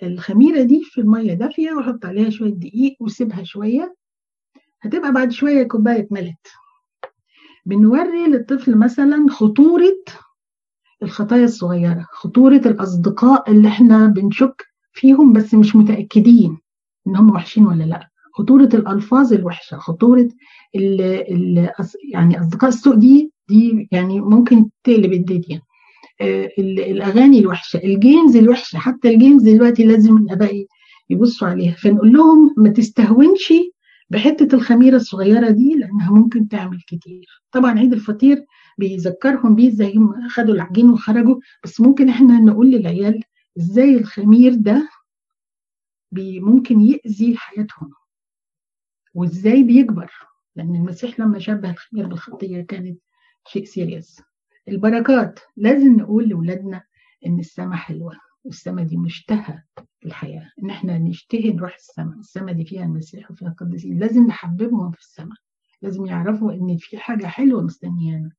الخميرة 0.03 0.62
دي 0.62 0.82
في 0.84 1.00
المية 1.00 1.34
دافية 1.34 1.72
وحط 1.72 2.05
عليها 2.07 2.30
شوية 2.30 2.50
دقيق 2.55 2.96
وسيبها 3.00 3.42
شوية. 3.44 3.94
هتبقى 4.80 5.12
بعد 5.12 5.30
شوية 5.32 5.62
كوباية 5.62 6.09
ملت. 6.11 6.46
بنوري 7.66 8.26
للطفل 8.26 8.78
مثلا 8.78 9.26
خطورة 9.30 10.05
الخطايا 11.03 11.44
الصغيرة 11.44 12.07
خطورة 12.12 12.57
الأصدقاء 12.66 13.50
اللي 13.50 13.68
إحنا 13.68 14.07
بنشك 14.07 14.66
فيهم 14.92 15.32
بس 15.32 15.55
مش 15.55 15.76
متأكدين 15.76 16.59
إن 17.07 17.16
هم 17.16 17.30
وحشين 17.30 17.66
ولا 17.66 17.84
لأ. 17.84 18.09
خطورة 18.34 18.68
الألفاظ 18.74 19.32
الوحشة 19.32 19.76
خطورة 19.76 20.28
ال 20.76 21.00
ال 21.00 21.70
يعني 22.12 22.40
أصدقاء 22.40 22.68
السوء 22.70 22.94
دي 22.94 23.32
دي 23.48 23.88
يعني 23.92 24.20
ممكن 24.20 24.70
تقلب 24.84 25.12
الدنيا. 25.12 25.62
الأغاني 26.59 27.39
الوحشة 27.39 27.77
ال 27.85 27.93
games 27.93 28.37
الوحشة 28.37 28.79
حتى 28.79 29.09
ال 29.11 29.16
games 29.16 29.43
دلوقتي 29.43 29.85
لازم 29.85 30.16
الأباء 30.16 30.66
يبصوا 31.11 31.49
عليها. 31.49 31.75
فنقول 31.75 32.12
لهم 32.12 32.55
ما 32.57 32.68
تستهونش 32.70 33.53
بحتة 34.11 34.55
الخميرة 34.57 34.97
الصغيرة 34.97 35.51
دي 35.51 35.75
لأنها 35.75 36.11
ممكن 36.11 36.49
تعمل 36.49 36.81
كتير. 36.87 37.43
طبعا 37.53 37.79
عيد 37.79 37.93
الفطير 37.93 38.45
بيذكرهم 38.79 39.55
بيه 39.55 39.68
إزاي 39.68 39.97
هم 39.97 40.29
خدوا 40.29 40.55
العجين 40.55 40.91
وخرجوا 40.91 41.41
بس 41.64 41.81
ممكن 41.81 42.09
إحنا 42.09 42.39
نقول 42.39 42.70
للعيال 42.70 43.23
إزاي 43.59 43.97
الخمير 43.97 44.55
ده 44.55 44.89
ممكن 46.41 46.81
يأذي 46.81 47.37
حياتهم 47.37 47.91
وإزاي 49.14 49.62
بيكبر. 49.62 50.12
لأن 50.57 50.75
المسيح 50.77 51.20
لما 51.20 51.39
شبه 51.39 51.70
الخمير 51.70 52.07
بالخطية 52.07 52.61
كانت 52.62 52.99
شيء 53.49 53.64
سيريس 53.64 54.23
البركات. 54.69 55.41
لازم 55.57 55.97
نقول 55.97 56.29
لاولادنا 56.29 56.83
إن 57.27 57.39
السماء 57.39 57.77
حلوة 57.77 58.13
والسماء 58.45 58.85
دي 58.85 58.97
مشتهى 58.97 59.63
في 60.01 60.07
الحياة. 60.07 60.51
إن 60.63 60.71
إحنا 60.71 60.99
نشتهي 60.99 61.53
نروح 61.53 61.75
السماء 61.75 62.19
السماء 62.19 62.55
دي 62.55 62.65
فيها 62.65 62.85
المسيح 62.85 63.31
وفيها 63.31 63.49
القديسين 63.49 63.99
لازم 63.99 64.27
نحببهم 64.27 64.91
في 64.91 64.99
السماء 64.99 65.37
لازم 65.83 66.07
يعرفوا 66.07 66.53
إن 66.53 66.77
في 66.77 66.99
حاجة 66.99 67.27
حلوة 67.27 67.63
مستنيانا. 67.63 68.31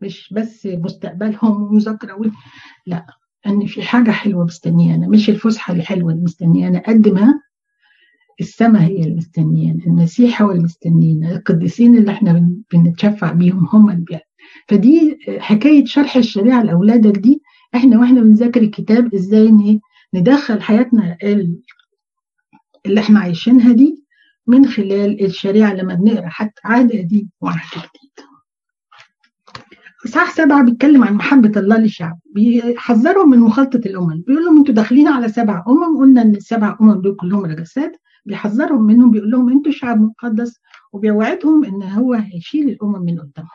مش 0.00 0.32
بس 0.32 0.66
مستقبلهم 0.66 1.62
ومذاكرة 1.62 2.32
لا 2.86 3.06
إن 3.46 3.66
في 3.66 3.82
حاجة 3.82 4.10
حلوة 4.10 4.44
مستنيانا. 4.44 5.08
مش 5.08 5.30
الفسحة 5.30 5.74
الحلوة 5.74 6.12
اللي 6.12 6.22
مستنيانا. 6.24 6.78
قد 6.78 7.08
ما 7.08 7.40
السماء 8.40 8.82
هي 8.82 9.02
اللي 9.02 9.14
مستنيانا 9.14 9.84
المسيح 9.86 10.42
هو 10.42 10.50
اللي 10.50 10.62
مستنينا 10.62 11.32
القديسين 11.36 11.96
اللي 11.96 12.10
إحنا 12.10 12.50
بنتشفع 12.72 13.32
بيهم 13.32 13.68
هم 13.72 13.90
اللي 13.90 14.20
فدي 14.68 15.18
حكاية 15.38 15.84
شرح 15.84 16.16
الشريعة 16.16 16.62
لأولادك 16.62 17.18
دي 17.18 17.42
إحنا 17.74 17.98
وإحنا 17.98 18.20
بنذاكر 18.20 18.62
الكتاب 18.62 19.14
إزاي 19.14 19.80
ندخل 20.14 20.62
حياتنا 20.62 21.16
اللي 22.86 23.00
إحنا 23.00 23.20
عايشينها 23.20 23.72
دي 23.72 24.04
من 24.46 24.66
خلال 24.66 25.24
الشريعة 25.24 25.72
لما 25.74 25.94
بنقرأ 25.94 26.28
حتى 26.28 26.60
عهد 26.64 26.92
قديم 26.92 27.30
وعهد 27.40 27.70
جديد. 27.76 28.26
اصحاح 30.06 30.30
سبعة 30.30 30.64
بيتكلم 30.64 31.04
عن 31.04 31.14
محبة 31.14 31.60
الله 31.60 31.76
للشعب. 31.78 32.18
بيحذرهم 32.34 33.30
من 33.30 33.38
مخالطة 33.38 33.76
الأمم. 33.76 34.22
بيقول 34.26 34.44
لهم 34.44 34.58
أنتوا 34.58 34.74
داخلين 34.74 35.08
على 35.08 35.28
سبع 35.28 35.64
أمم 35.68 35.98
قلنا 35.98 36.22
إن 36.22 36.34
السبع 36.34 36.76
أمم 36.80 37.00
دول 37.00 37.16
كلهم 37.16 37.44
رجسات. 37.44 37.96
بيحذرهم 38.26 38.82
منهم 38.82 39.10
بيقول 39.10 39.30
لهم 39.30 39.50
أنتوا 39.50 39.72
شعب 39.72 40.00
مقدس 40.00 40.60
وبيوعدهم 40.92 41.64
إن 41.64 41.82
هو 41.82 42.14
هيشيل 42.14 42.68
الأمم 42.68 43.02
من 43.02 43.20
قدامهم. 43.20 43.50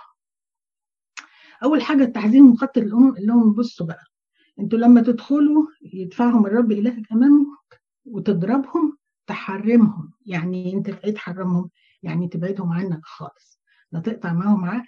أول 1.64 1.82
حاجة 1.82 2.04
التحذير 2.04 2.42
من 2.42 2.50
مخاطر 2.50 2.82
الأمم 2.82 3.14
قال 3.16 3.26
لهم 3.26 3.54
بصوا 3.54 3.86
بقى 3.88 4.04
أنتوا 4.60 4.80
لما 4.80 5.02
تدخلوا 5.02 5.66
يدفعهم 5.94 6.46
الرب 6.46 6.72
الهك 6.72 7.12
أمامك 7.12 7.82
وتضربهم 8.06 8.98
تحرمهم. 9.28 10.12
يعني 10.26 10.74
انت 10.74 10.90
تعيد 10.90 11.18
حرمهم 11.18 11.70
يعني 12.04 12.28
تبعدهم 12.28 12.72
عنك 12.72 13.00
خالص. 13.04 13.62
لا 13.92 14.00
تقطع 14.00 14.34
معاهم 14.34 14.66
عقد 14.66 14.86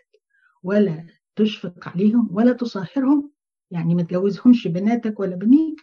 ولا 0.64 1.08
تشفق 1.36 1.88
عليهم 1.88 2.28
ولا 2.32 2.54
تصاهرهم. 2.54 3.32
يعني 3.72 3.96
ما 3.96 4.04
تجوزهمش 4.04 4.68
بناتك 4.68 5.20
ولا 5.20 5.36
بنيك. 5.36 5.82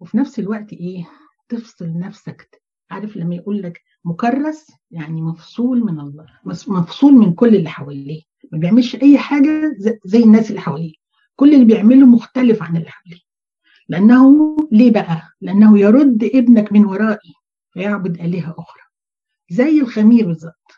وفي 0.00 0.16
نفس 0.16 0.38
الوقت 0.38 0.72
إيه؟ 0.72 1.10
تفصل 1.48 1.98
نفسك 1.98 2.61
عارف 2.92 3.16
لما 3.16 3.34
يقول 3.34 3.62
لك 3.62 3.80
مكرس 4.04 4.66
يعني 4.90 5.22
مفصول 5.22 5.84
من 5.84 6.00
الله 6.00 6.26
مفصول 6.68 7.12
من 7.12 7.32
كل 7.34 7.56
اللي 7.56 7.68
حواليه 7.68 8.22
ما 8.52 8.58
بيعملش 8.58 8.96
أي 8.96 9.18
حاجة 9.18 9.76
زي 10.04 10.24
الناس 10.24 10.50
اللي 10.50 10.60
حواليه. 10.60 10.92
كل 11.36 11.54
اللي 11.54 11.64
بيعمله 11.64 12.06
مختلف 12.06 12.62
عن 12.62 12.76
اللي 12.76 12.90
حواليه. 12.90 13.20
لأنه 13.88 14.56
ليه 14.72 14.90
بقى؟ 14.92 15.22
لأنه 15.40 15.78
يرد 15.78 16.24
ابنك 16.34 16.72
من 16.72 16.84
ورائي 16.84 17.34
فيعبد 17.72 18.20
آلهة 18.20 18.54
أخرى. 18.58 18.82
زي 19.50 19.80
الخمير 19.80 20.26
بالظبط. 20.26 20.72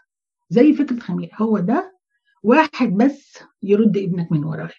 زي 0.50 0.72
فكرة 0.72 0.98
خمير. 1.00 1.30
هو 1.34 1.58
ده 1.58 1.98
واحد 2.42 2.88
بس 2.88 3.38
يرد 3.62 3.96
ابنك 3.96 4.32
من 4.32 4.44
ورائي. 4.44 4.74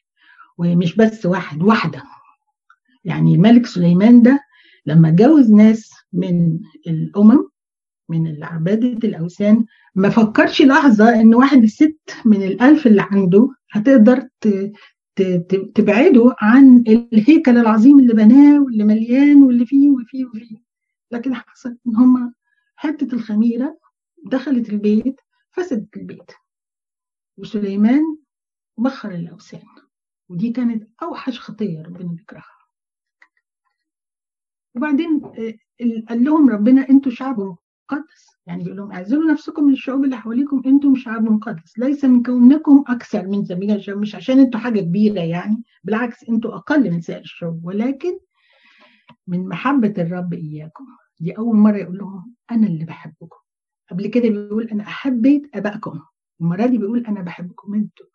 ومش 0.57 0.95
بس 0.95 1.25
واحد 1.25 1.61
واحدة. 1.63 2.03
يعني 3.03 3.35
الملك 3.35 3.65
سليمان 3.65 4.21
ده 4.21 4.39
لما 4.85 5.09
جوز 5.09 5.51
ناس 5.51 5.91
من 6.15 6.59
الأمم 6.87 7.49
من 8.09 8.43
عبادة 8.43 9.07
الأوثان. 9.07 9.65
ما 9.95 10.09
فكرش 10.09 10.61
لحظة 10.61 11.21
إن 11.21 11.35
واحد 11.35 11.63
الست 11.63 11.99
من 12.25 12.43
الألف 12.43 12.87
اللي 12.87 13.01
عنده 13.11 13.49
هتقدر 13.71 14.27
تبعده 15.75 16.35
عن 16.41 16.83
الهيكل 16.87 17.57
العظيم 17.57 17.99
اللي 17.99 18.13
بناه 18.13 18.63
واللي 18.63 18.83
مليان 18.83 19.43
واللي 19.43 19.65
فيه 19.65 19.89
وفيه 19.89 20.25
وفيه. 20.25 20.57
لكن 21.11 21.35
حصل 21.35 21.77
إن 21.87 21.95
هما 21.95 22.33
حتة 22.75 23.15
الخميرة 23.15 23.79
دخلت 24.25 24.69
البيت 24.69 25.21
فسدت 25.51 25.97
البيت. 25.97 26.31
وسليمان 27.37 28.01
بخر 28.77 29.11
الأوثان. 29.11 29.63
ودي 30.29 30.51
كانت 30.51 30.89
أوحش 31.03 31.39
خطية 31.39 31.81
ربنا 31.81 32.11
بيكرهها. 32.13 32.55
وبعدين 34.75 35.21
قال 36.09 36.23
لهم 36.23 36.49
ربنا 36.49 36.89
أنتوا 36.89 37.11
شعب 37.11 37.39
مقدس. 37.39 38.35
يعني 38.47 38.63
بيقول 38.63 38.77
لهم 38.77 38.91
اعزلوا 38.91 39.31
نفسكم 39.31 39.63
من 39.63 39.73
الشعوب 39.73 40.03
اللي 40.03 40.17
حواليكم 40.17 40.61
أنتم 40.65 40.95
شعب 40.95 41.23
مقدس. 41.23 41.79
ليس 41.79 42.05
من 42.05 42.23
كونكم 42.23 42.83
أكثر 42.87 43.27
من 43.27 43.43
زميل 43.43 43.71
الشعوب 43.71 44.01
مش 44.01 44.15
عشان 44.15 44.39
أنتوا 44.39 44.59
حاجة 44.59 44.79
كبيرة 44.79 45.21
يعني 45.21 45.63
بالعكس 45.83 46.23
أنتوا 46.29 46.55
أقل 46.55 46.91
من 46.91 47.01
سائر 47.01 47.21
الشعوب 47.21 47.65
ولكن 47.65 48.19
من 49.27 49.47
محبة 49.47 49.93
الرب 49.97 50.33
إياكم. 50.33 50.85
دي 51.19 51.31
أول 51.31 51.55
مرة 51.55 51.77
يقول 51.77 51.97
لهم 51.97 52.35
أنا 52.51 52.67
اللي 52.67 52.85
بحبكم. 52.85 53.37
قبل 53.91 54.07
كده 54.07 54.29
بيقول 54.29 54.69
أنا 54.69 54.83
احبيت 54.83 55.49
أبائكم. 55.55 55.99
المرة 56.41 56.65
دي 56.65 56.77
بيقول 56.77 57.05
أنا 57.05 57.21
بحبكم 57.21 57.73
أنتوا. 57.73 58.05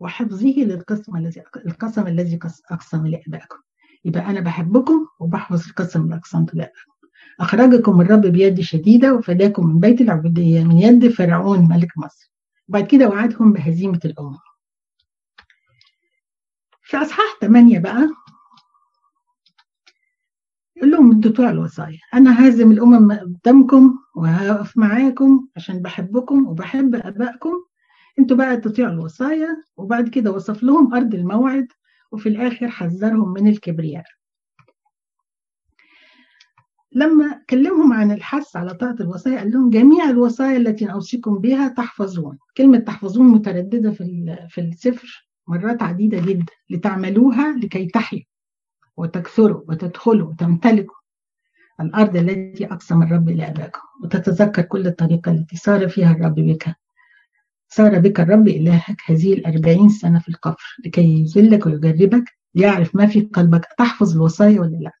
وحفظه 0.00 0.54
للقسم 0.56 1.16
الذي 1.16 1.42
القسم 1.66 2.06
الذي 2.06 2.38
أقسم 2.70 3.06
لأبائكم. 3.06 3.58
يبقى 4.04 4.30
أنا 4.30 4.40
بحبكم 4.40 5.06
وبحفظ 5.20 5.66
القسم 5.68 6.02
اللي 6.02 6.14
اقسمت 6.16 6.54
لابائكم 6.54 6.88
أخرجكم 7.40 8.00
الرب 8.00 8.20
بيد 8.20 8.60
شديدة 8.60 9.14
وفداكم 9.14 9.66
من 9.66 9.80
بيت 9.80 10.00
العبودية 10.00 10.64
من 10.64 10.78
يد 10.78 11.08
فرعون 11.08 11.68
ملك 11.68 11.98
مصر. 11.98 12.32
وبعد 12.68 12.86
كده 12.86 13.08
وعدهم 13.08 13.52
بهزيمة 13.52 14.00
الأمم. 14.04 14.36
في 16.82 16.96
أصحاح 16.96 17.36
8 17.40 17.78
بقى 17.78 18.08
يقول 20.76 20.90
لهم 20.90 21.20
تطيعوا 21.20 21.50
الوصايا 21.50 21.98
أنا 22.14 22.46
هازم 22.46 22.72
الأمم 22.72 23.12
قدامكم 23.12 23.98
وهقف 24.16 24.76
معاكم 24.78 25.48
عشان 25.56 25.82
بحبكم 25.82 26.46
وبحب 26.46 26.94
آبائكم. 26.94 27.52
أنتوا 28.18 28.36
بقى 28.36 28.56
تطيعوا 28.56 28.92
الوصايا 28.92 29.56
وبعد 29.76 30.08
كده 30.08 30.30
وصف 30.32 30.62
لهم 30.62 30.94
أرض 30.94 31.14
الموعد 31.14 31.68
وفي 32.12 32.28
الآخر 32.28 32.68
حذرهم 32.68 33.32
من 33.32 33.48
الكبرياء. 33.48 34.04
لما 36.92 37.42
كلمهم 37.50 37.92
عن 37.92 38.12
الحث 38.12 38.56
على 38.56 38.74
طاعة 38.74 38.96
الوصايا 39.00 39.38
قال 39.38 39.50
لهم 39.50 39.70
جميع 39.70 40.10
الوصايا 40.10 40.56
التي 40.56 40.92
أوصيكم 40.92 41.38
بها 41.38 41.68
تحفظون. 41.68 42.38
كلمة 42.56 42.78
تحفظون 42.78 43.26
مترددة 43.26 43.90
في 43.90 44.36
في 44.48 44.60
السفر 44.60 45.28
مرات 45.46 45.82
عديدة 45.82 46.20
جدا. 46.20 46.52
لتعملوها 46.70 47.52
لكي 47.52 47.86
تحيوا 47.86 48.22
وتكثروا 48.96 49.62
وتدخلوا 49.68 50.28
وتمتلكوا 50.28 50.96
الأرض 51.80 52.16
التي 52.16 52.66
أقسم 52.66 53.02
الرب 53.02 53.28
لآبائكم 53.28 53.80
وتتذكر 54.04 54.62
كل 54.62 54.86
الطريقة 54.86 55.32
التي 55.32 55.56
صار 55.56 55.88
فيها 55.88 56.12
الرب 56.12 56.34
بك. 56.34 56.74
صار 57.68 57.98
بك 57.98 58.20
الرب 58.20 58.48
إلهك 58.48 58.96
هذه 59.06 59.32
الأربعين 59.32 59.88
سنة 59.88 60.18
في 60.18 60.28
القفر 60.28 60.76
لكي 60.84 61.20
يذلك 61.20 61.66
ويجربك 61.66 62.24
ليعرف 62.54 62.94
ما 62.96 63.06
في 63.06 63.20
قلبك 63.20 63.68
تحفظ 63.78 64.14
الوصايا 64.16 64.60
ولا 64.60 64.76
لا؟ 64.76 64.92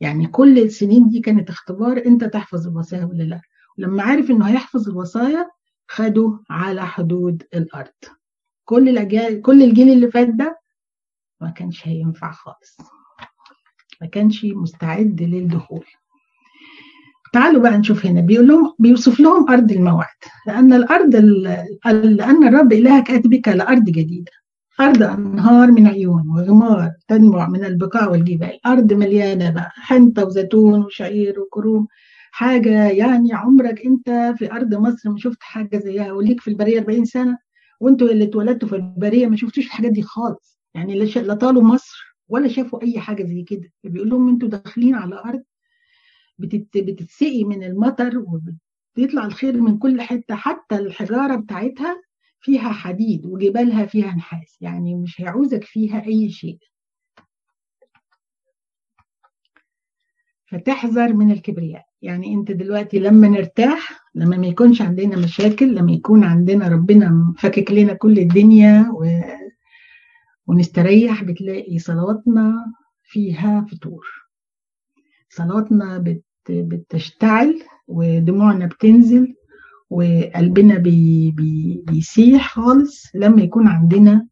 يعني 0.00 0.26
كل 0.26 0.58
السنين 0.58 1.08
دي 1.08 1.20
كانت 1.20 1.50
اختبار 1.50 2.02
أنت 2.06 2.24
تحفظ 2.24 2.66
الوصايا 2.68 3.04
ولا 3.04 3.22
لا؟ 3.22 3.40
ولما 3.78 4.02
عرف 4.02 4.30
إنه 4.30 4.48
هيحفظ 4.48 4.88
الوصايا 4.88 5.50
خده 5.88 6.40
على 6.50 6.86
حدود 6.86 7.42
الأرض. 7.54 7.92
كل 8.64 8.88
الأجيال 8.88 9.42
كل 9.42 9.62
الجيل 9.62 9.92
اللي 9.92 10.10
فات 10.10 10.28
ده 10.28 10.60
ما 11.40 11.50
كانش 11.50 11.88
هينفع 11.88 12.32
خالص. 12.32 12.78
ما 14.00 14.06
كانش 14.06 14.44
مستعد 14.44 15.22
للدخول. 15.22 15.84
تعالوا 17.32 17.62
بقى 17.62 17.78
نشوف 17.78 18.06
هنا. 18.06 18.20
بيقول 18.20 18.48
لهم 18.48 18.74
بيوصف 18.78 19.20
لهم 19.20 19.50
أرض 19.50 19.72
الموعد. 19.72 20.06
لأن 20.46 20.72
الأرض 20.72 21.16
لأن 21.86 22.48
الرب 22.48 22.72
إلهك 22.72 23.10
اتى 23.10 23.28
بك 23.28 23.48
لأرض 23.48 23.84
جديدة. 23.84 24.32
أرض 24.80 25.02
أنهار 25.02 25.70
من 25.70 25.86
عيون 25.86 26.28
وغمار 26.28 26.90
تنبع 27.08 27.48
من 27.48 27.64
البقاع 27.64 28.08
والجبال. 28.08 28.66
أرض 28.66 28.92
مليانة 28.92 29.50
بقى. 29.50 29.70
حنطة 29.74 30.24
وزيتون 30.24 30.84
وشعير 30.84 31.40
وكروم. 31.40 31.86
حاجة 32.32 32.88
يعني 32.88 33.32
عمرك 33.34 33.86
أنت 33.86 34.34
في 34.38 34.52
أرض 34.52 34.74
مصر 34.74 35.10
ما 35.10 35.18
شفت 35.18 35.38
حاجة 35.42 35.78
زيها. 35.78 36.12
وليك 36.12 36.40
في 36.40 36.48
البرية 36.48 36.78
40 36.80 37.04
سنة. 37.04 37.38
وأنتوا 37.80 38.08
اللي 38.08 38.24
اتولدتوا 38.24 38.68
في 38.68 38.76
البرية 38.76 39.26
ما 39.26 39.36
شفتوش 39.36 39.66
الحاجات 39.66 39.92
دي 39.92 40.02
خالص. 40.02 40.58
يعني 40.74 40.94
لا 41.16 41.34
طالوا 41.34 41.62
مصر 41.62 42.16
ولا 42.28 42.48
شافوا 42.48 42.82
أي 42.82 42.98
حاجة 43.00 43.22
زي 43.24 43.42
كده. 43.42 43.70
بيقول 43.84 44.10
لهم 44.10 44.28
أنتوا 44.28 44.48
داخلين 44.48 44.94
على 44.94 45.22
بتت... 45.26 45.46
بتتسقي 46.46 47.44
من 47.44 47.64
المطر 47.64 48.18
وبيطلع 48.18 49.26
الخير 49.26 49.60
من 49.60 49.78
كل 49.78 50.00
حتة. 50.00 50.34
حتى 50.34 50.76
الحجارة 50.76 51.36
بتاعتها 51.36 52.02
فيها 52.40 52.72
حديد 52.72 53.26
وجبالها 53.26 53.86
فيها 53.86 54.14
نحاس 54.14 54.58
يعني 54.60 54.94
مش 54.94 55.20
هيعوزك 55.20 55.64
فيها 55.64 56.06
أي 56.06 56.30
شيء. 56.30 56.58
فتحذر 60.46 61.12
من 61.12 61.30
الكبرياء. 61.30 61.84
يعني 62.02 62.34
أنت 62.34 62.52
دلوقتي 62.52 62.98
لما 62.98 63.28
نرتاح 63.28 64.00
لما 64.14 64.36
ما 64.36 64.46
يكونش 64.46 64.82
عندنا 64.82 65.16
مشاكل 65.16 65.74
لما 65.74 65.92
يكون 65.92 66.24
عندنا 66.24 66.68
ربنا 66.68 67.34
فكك 67.38 67.70
لنا 67.70 67.94
كل 67.94 68.18
الدنيا 68.18 68.90
و... 68.94 69.20
ونستريح 70.46 71.24
بتلاقي 71.24 71.78
صلواتنا 71.78 72.72
فيها 73.02 73.66
فطور. 73.70 74.06
صلواتنا 75.28 75.98
بت... 75.98 76.24
بتشتعل 76.50 77.62
ودموعنا 77.88 78.66
بتنزل 78.66 79.34
وقلبنا 79.90 80.78
بي... 80.78 81.30
بي... 81.30 81.82
بيسيح 81.86 82.54
خالص 82.54 83.06
لما 83.14 83.42
يكون 83.42 83.68
عندنا 83.68 84.26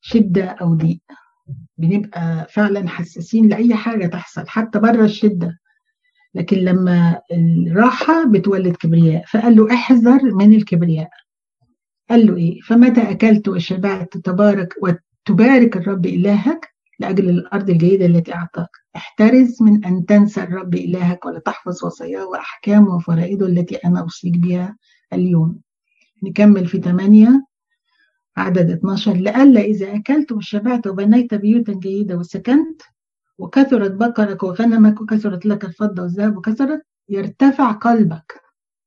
شدة 0.00 0.44
أو 0.44 0.74
ضيق. 0.74 1.00
بنبقى 1.78 2.46
فعلا 2.50 2.88
حساسين 2.88 3.48
لأي 3.48 3.74
حاجة 3.74 4.06
تحصل 4.06 4.48
حتى 4.48 4.78
بره 4.78 5.04
الشدة. 5.04 5.58
لكن 6.34 6.56
لما 6.56 7.20
الراحة 7.32 8.24
بتولد 8.26 8.76
كبرياء. 8.76 9.24
فقال 9.24 9.56
له 9.56 9.74
احذر 9.74 10.22
من 10.34 10.54
الكبرياء. 10.54 11.10
قال 12.10 12.26
له 12.26 12.36
إيه؟ 12.36 12.60
فمتى 12.60 13.10
أكلت 13.10 13.48
وشبعت 13.48 14.16
تبارك 14.16 14.74
وتبارك 14.82 15.76
الرب 15.76 16.06
إلهك؟ 16.06 16.71
لأجل 17.02 17.30
الأرض 17.30 17.70
الجيدة 17.70 18.06
التي 18.06 18.34
أعطاك. 18.34 18.68
احترز 18.96 19.62
من 19.62 19.84
أن 19.84 20.06
تنسى 20.06 20.42
الرب 20.42 20.74
إلهك 20.74 21.24
ولا 21.24 21.38
تحفظ 21.38 21.84
وصاياه 21.84 22.26
وأحكامه 22.26 22.94
وفرائده 22.96 23.46
التي 23.46 23.76
أنا 23.76 24.00
أوصيك 24.00 24.38
بها 24.38 24.76
اليوم. 25.12 25.60
نكمل 26.22 26.66
في 26.66 26.80
8 26.80 27.46
عدد 28.36 28.70
12 28.70 29.12
لألا 29.16 29.60
إذا 29.60 29.96
أكلت 29.96 30.32
وشبعت 30.32 30.86
وبنيت 30.86 31.34
بيوتا 31.34 31.72
جيدة 31.72 32.16
وسكنت 32.16 32.82
وكثرت 33.38 33.90
بقرك 33.90 34.42
وغنمك 34.42 35.00
وكثرت 35.00 35.46
لك 35.46 35.64
الفضة 35.64 36.02
والذهب 36.02 36.36
وكثرت 36.36 36.82
يرتفع 37.08 37.72
قلبك 37.72 38.40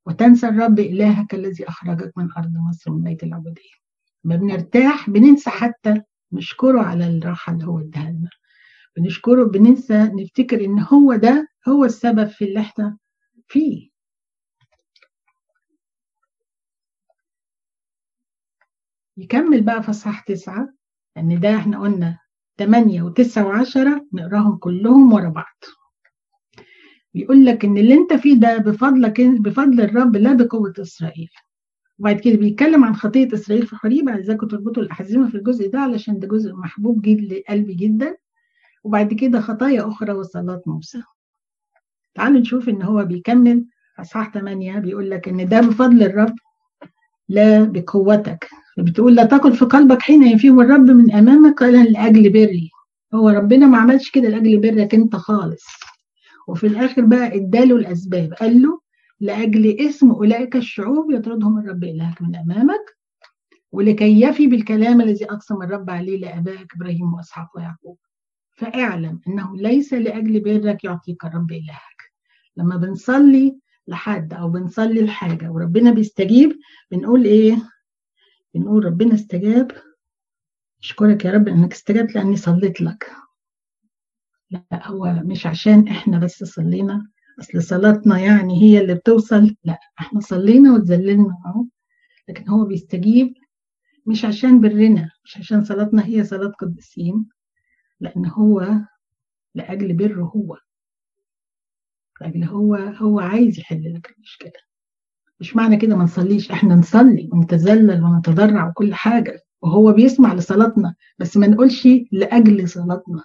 وتنسى 0.06 0.48
الرب 0.48 0.80
إلهك 0.80 1.34
الذي 1.34 1.70
أخرجك 1.70 2.18
من 2.18 2.30
أرض 2.38 2.54
مصر 2.70 2.92
من 2.92 3.04
بيت 3.04 3.24
العبودية. 3.24 3.76
ما 4.24 4.36
بنرتاح 4.36 5.10
بننسى 5.10 5.50
حتى 5.50 6.02
نشكره 6.32 6.82
على 6.82 7.08
الراحة 7.18 7.54
اللي 7.54 7.66
هو 7.66 7.80
اداها 7.80 8.12
لنا. 8.12 8.30
بنشكره 8.98 9.44
بننسى 9.44 9.98
نفتكر 10.04 10.66
إن 10.66 10.80
هو 10.80 11.16
ده 11.16 11.48
هو 11.68 11.86
السبب 11.86 12.28
في 12.28 12.46
اللي 12.46 12.60
إحنا 12.60 12.98
فيه. 13.48 13.90
يكمل 19.18 19.62
بقى 19.64 19.84
في 19.84 19.90
اصحاح 19.90 20.20
تسعة 20.20 20.70
ان 21.18 21.40
ده 21.40 21.56
إحنا 21.56 21.80
قلنا 21.80 22.20
8 22.60 23.02
و9 23.04 23.26
و10 23.38 23.78
نقراهم 24.14 24.58
كلهم 24.58 25.14
ورا 25.14 25.30
بعض. 25.30 25.64
بيقول 27.14 27.46
لك 27.46 27.66
إن 27.66 27.78
اللي 27.78 27.94
أنت 27.94 28.14
فيه 28.14 28.40
ده 28.40 28.58
بفضلك 28.58 29.22
بفضل 29.22 29.82
الرب 29.82 30.16
لا 30.16 30.34
بقوة 30.34 30.74
إسرائيل. 30.80 31.30
وبعد 32.00 32.20
كده 32.20 32.38
بيتكلم 32.38 32.84
عن 32.84 32.96
خطية 32.96 33.34
إسرائيل 33.34 33.68
في 33.68 33.76
حريب 33.76 34.10
عايزاكم 34.10 34.48
تربطوا 34.48 34.84
الأحزمة 34.84 35.30
في 35.30 35.36
الجزء 35.38 35.70
ده 35.70 35.80
علشان 35.80 36.20
ده 36.20 36.28
جزء 36.28 36.54
محبوب 36.54 37.02
جدا 37.02 37.36
لقلبي 37.36 37.74
جدا. 37.74 38.18
وبعد 38.84 39.14
كده 39.14 39.42
خطايا 39.42 39.88
أخرى 39.88 40.12
وصلاه 40.14 40.62
موسى. 40.66 41.04
تعالوا 42.16 42.40
نشوف 42.40 42.70
إن 42.70 42.82
هو 42.82 43.06
بيكمل 43.06 43.66
أصحاح 44.00 44.34
8 44.34 44.80
بيقول 44.80 45.10
لك 45.10 45.28
إن 45.28 45.50
ده 45.50 45.60
بفضل 45.62 46.04
الرب 46.04 46.36
لا 47.30 47.64
بقوتك. 47.64 48.50
بتقول 48.78 49.16
لا 49.16 49.26
تقل 49.26 49.54
في 49.54 49.66
قلبك 49.66 50.02
حين 50.02 50.24
يفيهم 50.24 50.62
الرب 50.62 50.82
من 50.90 51.12
أمامك 51.14 51.60
قال 51.60 51.92
لأجل 51.94 52.30
بري. 52.30 52.70
هو 53.14 53.30
ربنا 53.30 53.68
ما 53.68 53.78
عملش 53.78 54.12
كده 54.12 54.30
لأجل 54.30 54.60
برك 54.60 54.96
أنت 54.96 55.16
خالص. 55.16 55.66
وفي 56.48 56.68
الآخر 56.68 57.02
بقى 57.06 57.36
إداله 57.36 57.76
الأسباب. 57.76 58.34
قال 58.34 58.62
له 58.62 58.80
لأجل 59.20 59.80
اسم 59.80 60.12
أولئك 60.12 60.56
الشعوب 60.56 61.12
يطردهم 61.12 61.60
الرب 61.60 61.84
إلهك 61.84 62.22
من 62.22 62.36
أمامك 62.36 62.96
ولكي 63.72 64.22
يفي 64.22 64.48
بالكلام 64.48 65.02
الذي 65.02 65.26
أقسم 65.26 65.62
الرب 65.62 65.90
عليه 65.90 66.18
لأبائك 66.18 66.76
إبراهيم 66.76 67.14
وإسحاق 67.14 67.50
ويعقوب. 67.56 67.98
فاعلم 68.58 69.20
إنه 69.28 69.58
ليس 69.58 69.94
لأجل 69.94 70.40
برك 70.40 70.84
يعطيك 70.84 71.26
الرب 71.26 71.52
إلهك. 71.52 72.12
لما 72.58 72.76
بنصلي 72.76 73.60
لحد 73.88 74.34
أو 74.34 74.50
بنصلي 74.50 75.02
لحاجة 75.02 75.52
وربنا 75.52 75.92
بيستجيب 75.92 76.60
بنقول 76.92 77.26
إيه؟ 77.26 77.58
بنقول 78.54 78.86
ربنا 78.86 79.16
استجاب. 79.16 79.72
أشكرك 80.84 81.26
يا 81.26 81.32
رب 81.32 81.48
إنك 81.48 81.74
استجبت 81.74 82.16
لأني 82.16 82.36
صليت 82.36 82.82
لك. 82.82 83.12
لا 84.52 84.88
هو 84.88 85.22
مش 85.26 85.48
عشان 85.48 85.88
إحنا 85.88 86.20
بس 86.20 86.44
صلينا. 86.44 87.08
أصل 87.40 87.64
صلاتنا 87.64 88.20
يعني 88.20 88.62
هي 88.64 88.82
اللي 88.82 88.96
بتوصل 88.96 89.56
لا 89.64 89.80
إحنا 90.00 90.20
صلينا 90.20 90.74
وتذللنا 90.74 91.38
أهو 91.46 91.66
لكن 92.30 92.50
هو 92.50 92.66
بيستجيب 92.66 93.34
مش 94.06 94.26
عشان 94.26 94.62
برنا 94.62 95.10
مش 95.26 95.38
عشان 95.38 95.64
صلاتنا 95.64 96.06
هي 96.06 96.24
صلاة 96.24 96.48
قديسين 96.60 97.26
لأن 98.00 98.26
هو 98.26 98.68
لأجل 99.56 99.94
بره 99.94 100.24
هو 100.24 100.58
لأجل 102.22 102.44
هو 102.44 102.76
هو 102.76 103.20
عايز 103.20 103.60
يحل 103.60 103.94
لك 103.94 104.14
المشكلة. 104.18 104.52
مش 105.40 105.56
معنى 105.56 105.78
كده 105.78 105.96
ما 105.96 106.04
نصليش 106.04 106.52
إحنا 106.52 106.76
نصلي 106.76 107.30
ونتذلل 107.34 108.04
ونتضرع 108.04 108.70
وكل 108.70 108.94
حاجة 108.94 109.40
وهو 109.62 109.92
بيسمع 109.94 110.34
لصلاتنا 110.34 110.96
بس 111.20 111.38
ما 111.38 111.48
نقولش 111.48 111.88
لأجل 112.12 112.70
صلاتنا 112.70 113.24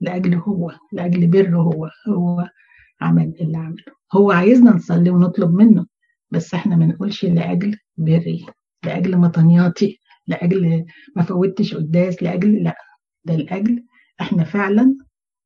لأجل 0.00 0.34
هو 0.34 0.72
لأجل 0.92 1.26
بره 1.26 1.56
هو 1.56 1.90
هو 2.08 2.48
عمل 3.00 3.34
اللي 3.40 3.56
عمله. 3.58 3.82
هو 4.14 4.30
عايزنا 4.32 4.70
نصلي 4.70 5.10
ونطلب 5.10 5.54
منه 5.54 5.86
بس 6.30 6.54
إحنا 6.54 6.76
ما 6.76 6.86
نقولش 6.86 7.24
لأجل 7.24 7.76
بري 7.96 8.46
لأجل 8.84 9.16
مطنياتي 9.16 10.00
لأجل 10.26 10.84
ما 11.16 11.22
فوتش 11.22 11.74
قداس 11.74 12.22
لأجل 12.22 12.62
لا 12.62 12.76
ده 13.24 13.34
لأجل 13.36 13.84
إحنا 14.20 14.44
فعلا 14.44 14.96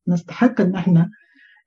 نستحق 0.07 0.61
إن 0.61 0.75
إحنا 0.75 1.09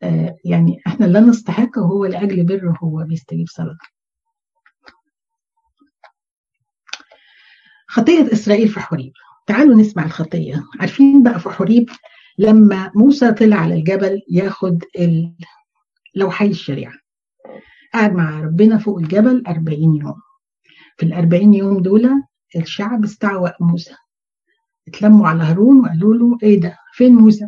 آه 0.02 0.36
يعني 0.44 0.76
إحنا 0.86 1.06
لا 1.06 1.20
نستحق 1.20 1.78
وهو 1.78 2.04
لأجل 2.06 2.46
بره 2.46 2.78
هو 2.82 3.04
بيستجيب 3.08 3.46
صلاتنا 3.48 3.78
خطية 7.88 8.32
إسرائيل 8.32 8.68
في 8.68 8.80
حريب. 8.80 9.12
تعالوا 9.46 9.74
نسمع 9.74 10.04
الخطية. 10.04 10.64
عارفين 10.80 11.22
بقى 11.22 11.40
في 11.40 11.48
حريب 11.50 11.90
لما 12.38 12.92
موسى 12.94 13.32
طلع 13.32 13.56
على 13.56 13.74
الجبل 13.74 14.20
ياخد 14.30 14.82
لوحي 16.14 16.46
الشريعة. 16.46 16.92
قعد 17.94 18.12
مع 18.12 18.40
ربنا 18.40 18.78
فوق 18.78 18.98
الجبل 18.98 19.42
40 19.48 19.94
يوم. 19.96 20.14
في 20.96 21.06
ال 21.06 21.12
40 21.12 21.54
يوم 21.54 21.82
دول 21.82 22.10
الشعب 22.56 23.04
استعوى 23.04 23.52
موسى. 23.60 23.94
اتلموا 24.88 25.28
على 25.28 25.42
هارون 25.42 25.80
وقالوا 25.80 26.14
له 26.14 26.38
إيه 26.42 26.60
ده؟ 26.60 26.78
فين 26.92 27.14
موسى؟ 27.14 27.46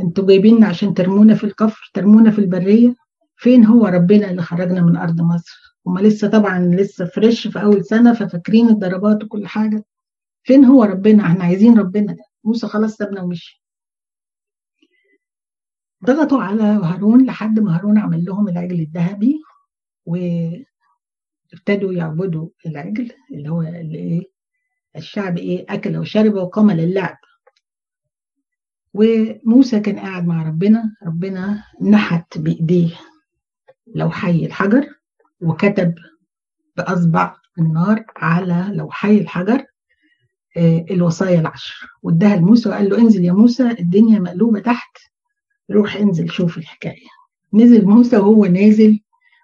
أنتوا 0.00 0.26
جايبيننا 0.26 0.66
عشان 0.66 0.94
ترمونا 0.94 1.34
في 1.34 1.44
الكفر 1.44 1.90
ترمونا 1.94 2.30
في 2.30 2.38
البرية. 2.38 2.94
فين 3.36 3.64
هو 3.64 3.86
ربنا 3.86 4.30
اللي 4.30 4.42
خرجنا 4.42 4.82
من 4.82 4.96
أرض 4.96 5.20
مصر؟ 5.20 5.76
هما 5.86 6.00
لسه 6.00 6.28
طبعا 6.28 6.58
لسه 6.58 7.04
فريش 7.04 7.46
في 7.46 7.62
أول 7.62 7.84
سنة 7.84 8.12
ففاكرين 8.14 8.68
الضربات 8.68 9.24
وكل 9.24 9.46
حاجة. 9.46 9.84
فين 10.42 10.64
هو 10.64 10.84
ربنا؟ 10.84 11.22
إحنا 11.26 11.44
عايزين 11.44 11.78
ربنا 11.78 12.12
ده. 12.12 12.24
موسى 12.44 12.66
خلاص 12.66 12.94
سابنا 12.96 13.22
ومشي. 13.22 13.62
ضغطوا 16.04 16.42
على 16.42 16.62
هارون 16.62 17.26
لحد 17.26 17.60
ما 17.60 17.76
هارون 17.76 17.98
عمل 17.98 18.24
لهم 18.24 18.48
العجل 18.48 18.80
الذهبي 18.80 19.40
وابتدوا 20.06 20.62
يعبدوا 21.92 22.48
العجل 22.66 23.12
اللي 23.32 23.48
هو 23.48 23.62
اللي 23.62 23.98
إيه؟ 23.98 24.30
الشعب 24.96 25.38
إيه؟ 25.38 25.66
أكل 25.68 25.96
وشرب 25.96 26.34
وقام 26.34 26.70
للعب. 26.70 27.16
وموسى 28.94 29.80
كان 29.80 29.98
قاعد 29.98 30.26
مع 30.26 30.48
ربنا 30.48 30.94
ربنا 31.06 31.64
نحت 31.82 32.38
بإيديه 32.38 32.94
لوحي 33.94 34.46
الحجر 34.46 34.86
وكتب 35.40 35.94
بأصبع 36.76 37.36
النار 37.58 38.04
على 38.16 38.70
لوحي 38.72 39.18
الحجر 39.18 39.64
الوصايا 40.90 41.40
العشر. 41.40 41.86
واداها 42.02 42.36
لموسى 42.36 42.68
وقال 42.68 42.88
له 42.90 42.98
انزل 42.98 43.24
يا 43.24 43.32
موسى 43.32 43.70
الدنيا 43.70 44.18
مقلوبة 44.18 44.60
تحت 44.60 44.98
روح 45.70 45.96
انزل 45.96 46.30
شوف 46.30 46.58
الحكاية. 46.58 47.06
نزل 47.54 47.86
موسى 47.86 48.16
وهو 48.16 48.44
نازل 48.44 49.00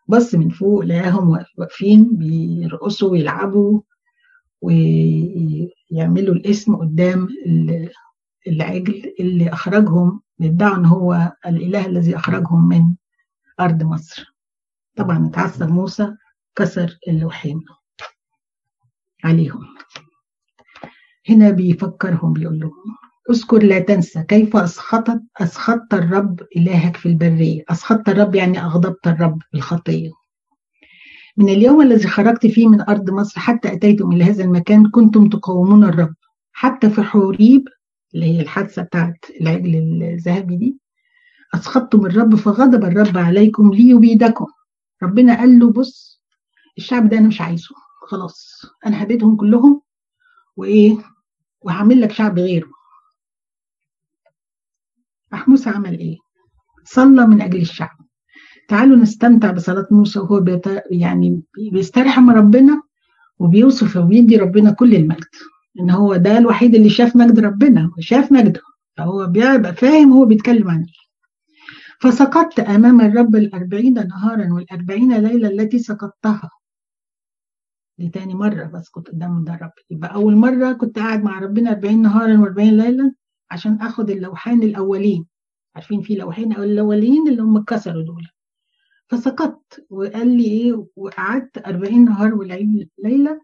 بص 0.08 0.34
من 0.34 0.48
فوق 0.50 0.84
لقاهم 0.84 1.38
واقفين 1.58 2.16
بيرقصوا 2.16 3.10
ويلعبوا 3.10 3.80
ويعملوا 4.60 6.34
الاسم 6.34 6.76
قدام 6.76 7.28
العجل 8.46 9.14
اللي 9.20 9.52
أخرجهم 9.52 10.20
بيدعوا 10.38 10.76
إن 10.76 10.84
هو 10.84 11.32
الإله 11.46 11.86
الذي 11.86 12.16
أخرجهم 12.16 12.68
من 12.68 12.94
أرض 13.60 13.82
مصر. 13.82 14.34
طبعا 14.96 15.26
اتعصب 15.26 15.68
موسى 15.68 16.16
كسر 16.56 16.98
اللوحين 17.08 17.64
عليهم. 19.24 19.64
هنا 21.28 21.50
بيفكرهم 21.50 22.32
بيقول 22.32 22.58
لهم 22.58 22.72
اذكر 23.30 23.62
لا 23.62 23.78
تنسى 23.78 24.22
كيف 24.22 24.56
أسخطت 24.56 25.22
أسخطت 25.40 25.94
الرب 25.94 26.40
إلهك 26.56 26.96
في 26.96 27.06
البرية. 27.06 27.64
أسخطت 27.68 28.08
الرب 28.08 28.34
يعني 28.34 28.60
أغضبت 28.62 29.06
الرب 29.06 29.38
بالخطية 29.52 30.10
من 31.36 31.48
اليوم 31.48 31.82
الذي 31.82 32.08
خرجت 32.08 32.46
فيه 32.46 32.68
من 32.68 32.80
أرض 32.80 33.10
مصر 33.10 33.40
حتى 33.40 33.72
أتيتم 33.72 34.12
إلى 34.12 34.24
هذا 34.24 34.44
المكان 34.44 34.90
كنتم 34.90 35.28
تقاومون 35.28 35.84
الرب. 35.84 36.14
حتى 36.52 36.90
في 36.90 37.02
حوريب 37.02 37.64
اللي 38.14 38.26
هي 38.26 38.40
الحادثة 38.40 38.82
بتاعت 38.82 39.16
العجل 39.40 39.76
الذهبي 40.02 40.56
دي 40.56 40.78
أسخطتم 41.54 42.06
الرب 42.06 42.34
فغضب 42.34 42.84
الرب 42.84 43.18
عليكم 43.18 43.74
ليبيدكم. 43.74 44.46
ربنا 45.02 45.38
قال 45.38 45.58
له 45.58 45.72
بص 45.72 46.22
الشعب 46.78 47.08
ده 47.08 47.18
أنا 47.18 47.28
مش 47.28 47.40
عايزه. 47.40 47.74
خلاص 48.08 48.62
أنا 48.86 49.02
هبيدهم 49.02 49.36
كلهم 49.36 49.82
وإيه 50.56 50.96
وهعمل 51.60 52.00
لك 52.00 52.12
شعب 52.12 52.38
غيره. 52.38 52.68
راح 55.34 55.48
موسى 55.48 55.70
عمل 55.70 55.98
إيه؟ 55.98 56.16
صلى 56.84 57.26
من 57.26 57.42
أجل 57.42 57.60
الشعب. 57.60 57.96
تعالوا 58.68 58.96
نستمتع 58.96 59.50
بصلاة 59.50 59.86
موسى 59.90 60.18
وهو 60.18 60.40
بيت... 60.40 60.64
يعني 60.90 61.42
بيسترحم 61.72 62.30
ربنا 62.30 62.82
وبيوصف 63.38 63.96
وبيدي 63.96 64.36
ربنا 64.36 64.70
كل 64.70 64.94
المجد. 64.94 65.24
إن 65.80 65.90
هو 65.90 66.16
ده 66.16 66.38
الوحيد 66.38 66.74
اللي 66.74 66.90
شاف 66.90 67.16
مجد 67.16 67.38
ربنا 67.40 67.90
وشاف 67.98 68.32
مجده. 68.32 68.60
فهو 68.96 69.26
بيبقى 69.26 69.74
فاهم 69.74 70.12
هو 70.12 70.24
بيتكلم 70.24 70.70
عن 70.70 70.78
إيه. 70.78 71.04
فسقطت 72.00 72.60
أمام 72.60 73.00
الرب 73.00 73.36
الأربعين 73.36 73.94
نهارا 73.94 74.52
والأربعين 74.52 75.12
ليله 75.16 75.48
التي 75.48 75.78
سقطتها. 75.78 76.50
دي 77.98 78.08
تاني 78.08 78.34
مرة 78.34 78.64
بسقط 78.64 79.08
قدام 79.08 79.44
ده 79.44 79.54
الرب. 79.54 79.72
يبقى 79.90 80.14
أول 80.14 80.36
مرة 80.36 80.72
كنت 80.72 80.98
قاعد 80.98 81.24
مع 81.24 81.38
ربنا 81.38 81.70
40 81.70 82.02
نهارا 82.02 82.36
و40 82.44 82.58
ليلة 82.58 83.12
عشان 83.54 83.78
آخد 83.80 84.10
اللوحين 84.10 84.62
الأولين. 84.62 85.26
عارفين 85.74 86.02
في 86.02 86.14
لوحين 86.14 86.52
أو 86.52 86.62
الأولين 86.62 87.28
اللي 87.28 87.42
هم 87.42 87.56
اتكسروا 87.56 88.02
دول. 88.02 88.28
فسقطت 89.08 89.86
وقال 89.90 90.36
لي 90.36 90.44
إيه 90.44 90.86
وقعدت 90.96 91.58
40 91.58 92.04
نهار 92.04 92.34
والعيد 92.34 92.90
ليلة 93.04 93.40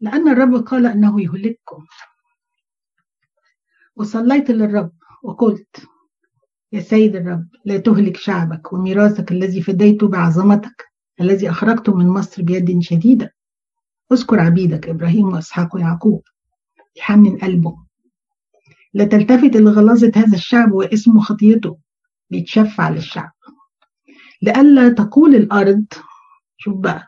لأن 0.00 0.28
الرب 0.28 0.54
قال 0.54 0.86
أنه 0.86 1.22
يهلككم. 1.22 1.84
وصليت 3.96 4.50
للرب 4.50 4.92
وقلت 5.22 5.86
يا 6.72 6.80
سيد 6.80 7.16
الرب 7.16 7.48
لا 7.64 7.78
تهلك 7.78 8.16
شعبك 8.16 8.72
وميراثك 8.72 9.32
الذي 9.32 9.62
فديته 9.62 10.08
بعظمتك 10.08 10.84
الذي 11.20 11.50
أخرجته 11.50 11.94
من 11.94 12.06
مصر 12.08 12.42
بيد 12.42 12.82
شديدة. 12.82 13.34
اذكر 14.12 14.40
عبيدك 14.40 14.88
إبراهيم 14.88 15.26
وإسحاق 15.26 15.74
ويعقوب. 15.76 16.22
يحنن 16.96 17.38
قلبه. 17.38 17.85
لا 18.96 19.04
تلتفت 19.04 19.56
هذا 20.16 20.36
الشعب 20.36 20.72
واسمه 20.72 21.20
خطيته 21.20 21.78
بيتشفع 22.30 22.88
للشعب. 22.88 23.30
لئلا 24.42 24.88
تقول 24.88 25.34
الأرض 25.34 25.84
شوف 26.56 26.74
بقى 26.76 27.06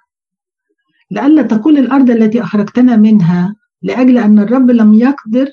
لئلا 1.10 1.42
تقول 1.42 1.78
الأرض 1.78 2.10
التي 2.10 2.42
أخرجتنا 2.42 2.96
منها 2.96 3.56
لأجل 3.82 4.18
أن 4.18 4.38
الرب 4.38 4.70
لم 4.70 4.94
يقدر 4.94 5.48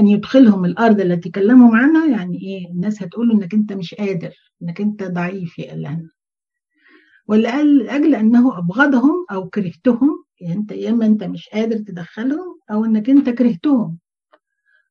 أن 0.00 0.08
يدخلهم 0.08 0.64
الأرض 0.64 1.00
التي 1.00 1.30
كلمهم 1.30 1.74
عنها 1.76 2.06
يعني 2.06 2.38
إيه؟ 2.42 2.70
الناس 2.72 3.02
هتقول 3.02 3.32
إنك 3.32 3.54
أنت 3.54 3.72
مش 3.72 3.94
قادر 3.94 4.30
إنك 4.62 4.80
أنت 4.80 5.02
ضعيف 5.02 5.58
يا 5.58 5.74
إلهنا 5.74 6.10
ولأجل 7.26 8.14
أنه 8.14 8.58
أبغضهم 8.58 9.26
أو 9.32 9.48
كرهتهم 9.48 10.24
يعني 10.40 10.54
أنت 10.54 10.72
يا 10.72 10.90
إما 10.90 11.06
أنت 11.06 11.24
مش 11.24 11.48
قادر 11.48 11.76
تدخلهم 11.76 12.58
أو 12.70 12.84
إنك 12.84 13.10
أنت 13.10 13.30
كرهتهم. 13.30 13.98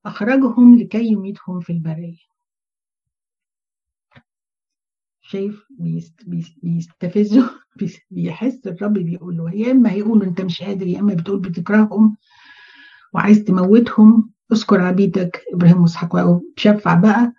أخرجهم 0.06 0.78
لكي 0.80 1.06
يميتهم 1.06 1.60
في 1.60 1.74
البرية. 1.74 2.30
شايف؟ 5.22 5.66
بيست 5.70 6.14
بيستفزه 6.64 7.50
بيحس 8.12 8.68
الرب 8.68 8.94
بيقول 8.94 9.38
له 9.38 9.52
يا 9.56 9.72
إما 9.72 9.92
هيقولوا 9.92 10.26
أنت 10.26 10.42
مش 10.42 10.62
قادر 10.62 10.88
يا 10.88 11.00
إما 11.00 11.14
بتقول 11.14 11.40
بتكرههم 11.40 12.18
وعايز 13.14 13.44
تموتهم. 13.44 14.32
اذكر 14.52 14.82
عبيدك 14.82 15.44
إبراهيم 15.54 15.82
وإسحاق 15.82 16.42
تشفع 16.56 16.94
بقى 16.94 17.34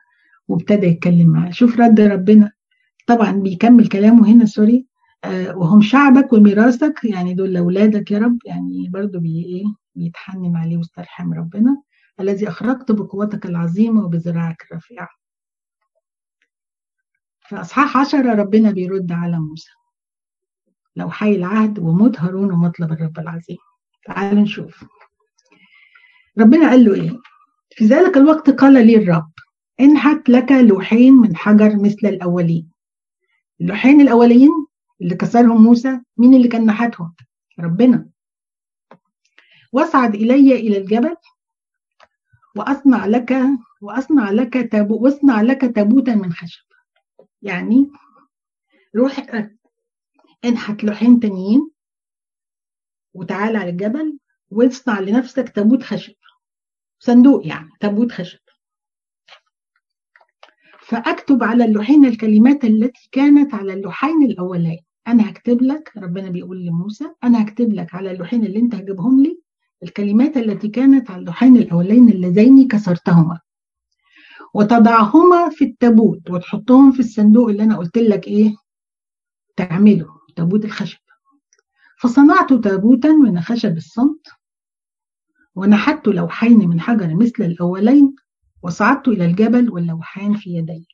وابتدى 0.49 0.87
يتكلم 0.87 1.29
معاه. 1.29 1.51
شوف 1.51 1.81
رد 1.81 2.01
ربنا. 2.01 2.53
طبعا 3.07 3.33
بيكمل 3.33 3.89
كلامه 3.89 4.33
هنا 4.33 4.45
sorry. 4.45 4.87
آه 5.25 5.57
وهم 5.57 5.83
شعبك 5.83 6.33
وميراثك 6.33 7.01
يعني 7.05 7.35
دول 7.35 7.57
اولادك 7.57 8.11
يا 8.11 8.19
رب. 8.19 8.39
يعني 8.47 8.89
برضو 8.89 9.21
بي 9.21 9.45
إيه 9.45 9.65
بيتحنن 9.95 10.57
عليه 10.57 10.77
واسترحم 10.77 11.33
ربنا. 11.33 11.83
الذي 12.21 12.49
أخرجت 12.49 12.93
بقوتك 12.93 13.47
العظيمة 13.47 14.05
وبذراعك 14.05 14.67
الرفيعه 14.71 15.09
في 17.51 17.57
أصحاح 17.57 17.97
عشرة 17.97 18.35
ربنا 18.35 18.71
بيرد 18.71 19.13
على 19.13 19.39
موسى. 19.39 19.71
لو 20.97 21.11
حي 21.11 21.35
العهد 21.35 21.79
وموت 21.79 22.21
هارون 22.21 22.53
ومطلب 22.53 22.93
الرب 22.93 23.19
العظيم. 23.19 23.57
تعالوا 24.07 24.43
نشوف. 24.43 24.85
ربنا 26.39 26.71
قال 26.71 26.85
له 26.85 26.95
إيه؟ 26.95 27.19
في 27.71 27.85
ذلك 27.85 28.17
الوقت 28.17 28.51
قال 28.51 28.87
لي 28.87 28.97
الرب 28.97 29.33
انحت 29.81 30.29
لك 30.29 30.53
لوحين 30.53 31.13
من 31.13 31.37
حجر 31.37 31.77
مثل 31.77 32.07
الأولين. 32.07 32.71
اللوحين 33.61 34.01
الأولين 34.01 34.51
اللي 35.01 35.15
كسرهم 35.15 35.63
موسى 35.63 36.01
مين 36.17 36.35
اللي 36.35 36.49
كان 36.49 36.67
نحتهم؟ 36.67 37.15
ربنا. 37.61 38.09
واصعد 39.73 40.15
إلي 40.15 40.55
إلى 40.55 40.79
الجبل 40.79 41.17
وأصنع 42.57 43.07
لك 43.07 43.37
وأصنع 43.81 44.31
لك 44.31 44.73
تابو 44.73 45.05
واصنع 45.05 45.43
لك 45.43 45.61
تابوتا 45.61 46.15
من 46.15 46.33
خشب. 46.33 46.65
يعني 47.43 47.91
روح 48.97 49.27
انحت 50.45 50.85
لوحين 50.85 51.21
تانيين 51.21 51.71
وتعالى 53.15 53.59
على 53.59 53.71
الجبل 53.71 54.19
واصنع 54.51 55.01
لنفسك 55.01 55.49
تابوت 55.49 55.83
خشب. 55.83 56.15
صندوق 56.99 57.47
يعني 57.47 57.71
تابوت 57.81 58.13
خشب. 58.13 58.39
فأكتب 60.81 61.43
على 61.43 61.65
اللوحين 61.65 62.05
الكلمات 62.05 62.65
التي 62.65 63.09
كانت 63.13 63.55
على 63.55 63.73
اللوحين 63.73 64.23
الأولين. 64.23 64.81
أنا 65.07 65.31
هكتب 65.31 65.63
لك 65.63 65.93
ربنا 65.97 66.31
بيقول 66.31 66.65
لموسى 66.67 67.15
أنا 67.25 67.43
هكتب 67.43 67.73
لك 67.73 67.95
على 67.95 68.11
اللوحين 68.11 68.45
اللي 68.47 68.59
أنت 68.59 68.75
هتجيبهم 68.75 69.23
لي. 69.23 69.40
الكلمات 69.83 70.37
التي 70.37 70.69
كانت 70.69 71.11
على 71.11 71.21
اللوحين 71.21 71.57
الأولين 71.57 72.09
اللذين 72.09 72.69
كسرتهما. 72.69 73.41
وتضعهما 74.55 75.49
في 75.49 75.65
التابوت 75.65 76.31
وتحطهم 76.31 76.93
في 76.93 77.01
الصندوق 77.01 77.49
اللي 77.49 77.63
أنا 77.63 77.77
قلت 77.77 77.99
لك 77.99 78.29
إيه؟ 78.29 78.55
تعمله 79.57 80.07
تابوت 80.37 80.65
الخشب. 80.65 80.99
فصنعت 82.01 82.53
تابوتا 82.53 83.09
من 83.13 83.41
خشب 83.41 83.77
الصمت 83.77 84.27
ونحت 85.55 86.09
لوحين 86.09 86.69
من 86.69 86.81
حجر 86.81 87.15
مثل 87.15 87.45
الأولين 87.45 88.15
وصعدت 88.63 89.09
إلى 89.09 89.25
الجبل 89.25 89.71
واللوحان 89.71 90.35
في 90.35 90.51
يدي. 90.51 90.87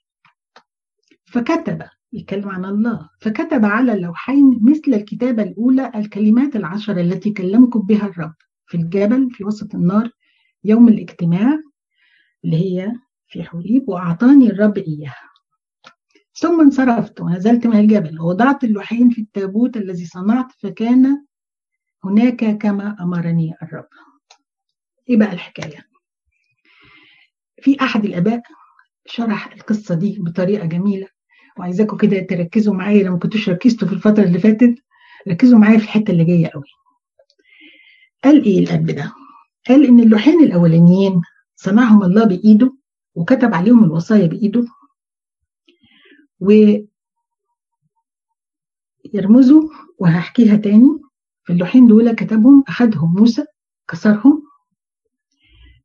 فكتب 1.24 1.82
يتكلم 2.12 2.48
عن 2.48 2.64
الله. 2.64 3.08
فكتب 3.20 3.64
على 3.64 3.92
اللوحين 3.92 4.60
مثل 4.62 4.94
الكتابة 4.94 5.42
الأولى 5.42 5.92
الكلمات 5.94 6.56
العشر 6.56 7.00
التي 7.00 7.30
كلمكم 7.30 7.80
بها 7.80 8.06
الرب. 8.06 8.34
في 8.66 8.76
الجبل 8.76 9.30
في 9.30 9.44
وسط 9.44 9.74
النار 9.74 10.10
يوم 10.64 10.88
الاجتماع 10.88 11.58
اللي 12.44 12.56
هي 12.56 12.92
في 13.28 13.42
حوريب 13.42 13.88
وأعطاني 13.88 14.50
الرب 14.50 14.78
إياها. 14.78 15.30
ثم 16.34 16.60
انصرفت 16.60 17.20
ونزلت 17.20 17.66
من 17.66 17.80
الجبل 17.80 18.20
ووضعت 18.20 18.64
اللوحين 18.64 19.10
في 19.10 19.20
التابوت 19.20 19.76
الذي 19.76 20.06
صنعت 20.06 20.52
فكان 20.58 21.24
هناك 22.04 22.58
كما 22.58 22.96
أمرني 23.00 23.54
الرب. 23.62 23.88
إيه 25.10 25.16
بقى 25.16 25.32
الحكاية؟ 25.32 25.86
في 27.62 27.76
أحد 27.80 28.04
الآباء 28.04 28.42
شرح 29.06 29.52
القصة 29.52 29.94
دي 29.94 30.18
بطريقة 30.20 30.66
جميلة. 30.66 31.08
وعايزاكم 31.58 31.96
كده 31.96 32.20
تركزوا 32.20 32.74
معايا 32.74 33.02
لو 33.02 33.12
ما 33.12 33.18
كنتوش 33.18 33.48
ركزتوا 33.48 33.88
في 33.88 33.94
الفترة 33.94 34.22
اللي 34.24 34.38
فاتت 34.38 34.74
ركزوا 35.28 35.58
معايا 35.58 35.78
في 35.78 35.84
الحتة 35.84 36.10
اللي 36.10 36.24
جاية 36.24 36.46
قوي. 36.48 36.64
قال 38.24 38.44
إيه 38.44 38.58
الاب 38.58 38.86
ده 38.86 39.12
قال 39.68 39.86
إن 39.86 40.00
اللوحين 40.00 40.44
الأولانيين 40.44 41.20
صنعهم 41.56 42.02
الله 42.02 42.24
بإيده 42.24 42.76
وكتب 43.14 43.54
عليهم 43.54 43.84
الوصايا 43.84 44.26
بإيده. 44.26 44.64
و 46.40 46.50
يرمزوا 49.14 49.62
وهحكيها 49.98 50.56
تاني. 50.56 51.00
اللوحين 51.50 51.86
دول 51.86 52.12
كتبهم 52.12 52.64
أخدهم 52.68 53.14
موسى 53.14 53.44
كسرهم. 53.88 54.42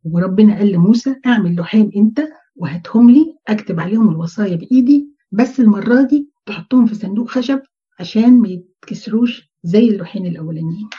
وربنا 0.04 0.58
قال 0.58 0.72
لموسى 0.72 1.16
اعمل 1.26 1.56
لوحين 1.56 1.92
أنت 1.96 2.28
وهاتهم 2.56 3.10
لي 3.12 3.38
أكتب 3.48 3.80
عليهم 3.80 4.10
الوصايا 4.10 4.56
بإيدي 4.56 5.08
بس 5.32 5.60
المرة 5.60 6.02
دي 6.02 6.30
تحطهم 6.46 6.86
في 6.86 6.96
صندوق 6.96 7.30
خشب 7.30 7.60
عشان 8.00 8.42
ما 8.42 8.48
يتكسروش 8.50 9.52
زي 9.64 9.90
اللوحين 9.90 10.26
الأولانيين. 10.26 10.90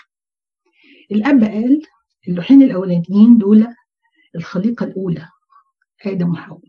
الأب 1.13 1.45
قال 1.45 1.83
اللوحين 2.29 2.63
الأولانيين 2.63 3.39
دول 3.39 3.67
الخليقة 4.37 4.85
الأولى 4.87 5.29
آدم 6.07 6.31
وحواء. 6.31 6.61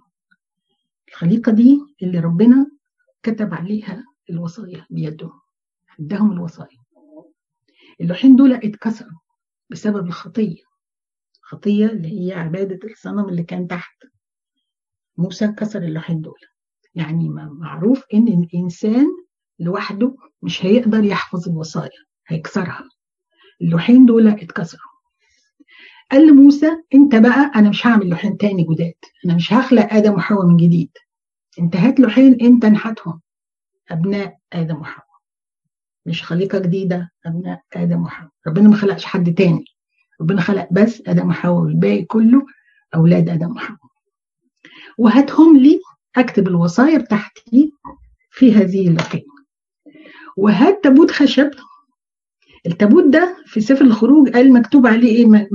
الخليقة 1.10 1.52
دي 1.52 1.80
اللي 2.04 2.20
ربنا 2.20 2.68
كتب 3.24 3.54
عليها 3.54 4.04
الوصايا 4.30 4.86
بيده 4.90 5.32
اداهم 6.00 6.32
الوصايا. 6.32 6.84
اللوحين 8.02 8.36
دول 8.36 8.54
اتكسروا 8.54 9.20
بسبب 9.70 10.08
الخطية 10.08 10.64
الخطيه 11.44 11.86
اللي 11.86 12.22
هي 12.28 12.34
عبادة 12.34 12.80
الصنم 12.92 13.30
اللي 13.30 13.44
كان 13.44 13.68
تحت. 13.68 14.04
موسى 15.18 15.48
كسر 15.48 15.82
اللوحين 15.82 16.22
دول. 16.22 16.40
يعني 16.96 17.30
معروف 17.30 18.04
إن 18.14 18.28
الإنسان 18.28 19.08
لوحده 19.60 20.16
مش 20.42 20.66
هيقدر 20.66 21.04
يحفظ 21.04 21.50
الوصايا 21.50 21.90
هيكسرها. 22.28 22.90
اللوحين 23.64 24.06
دول 24.06 24.28
اتكسروا. 24.28 24.94
قال 26.12 26.28
لموسى 26.28 26.72
أنت 26.94 27.16
بقى 27.16 27.52
أنا 27.56 27.70
مش 27.70 27.88
هعمل 27.88 28.10
لوحين 28.10 28.38
تاني 28.38 28.64
جداد. 28.64 28.94
أنا 29.26 29.36
مش 29.36 29.54
هخلق 29.54 29.94
آدم 29.94 30.14
وحواء 30.14 30.46
من 30.46 30.58
جديد. 30.58 30.90
انت 31.60 31.76
هات 31.76 32.00
لوحين 32.00 32.42
أنت 32.42 32.66
نحتهم 32.66 33.22
أبناء 33.92 34.38
آدم 34.54 34.76
وحواء. 34.82 35.08
مش 36.06 36.24
خليقة 36.24 36.60
جديدة 36.60 37.12
أبناء 37.26 37.62
آدم 37.74 38.02
وحواء. 38.04 38.30
ربنا 38.48 38.70
ما 38.70 38.76
خلقش 38.76 39.06
حد 39.06 39.34
تاني. 39.34 39.66
ربنا 40.22 40.42
خلق 40.42 40.68
بس 40.72 41.04
آدم 41.08 41.30
وحواء 41.30 41.64
والباقي 41.64 42.04
كله 42.04 42.46
أولاد 42.96 43.30
آدم 43.30 43.52
وحواء. 43.52 43.80
وهاتهم 44.98 45.58
لي 45.58 45.80
أكتب 46.18 46.48
الوصايا 46.48 46.98
بتاعتي 46.98 47.72
في 48.32 48.54
هذه 48.54 48.88
اللوحين 48.88 49.26
وهات 50.38 50.84
تابوت 50.84 51.12
خشب 51.12 51.52
التابوت 52.66 53.04
ده 53.04 53.44
في 53.46 53.62
سفر 53.62 53.82
الخروج 53.86 54.30
قال 54.30 54.54
مكتوب 54.54 54.88
عليه 54.88 55.16
إيه؟ 55.16 55.48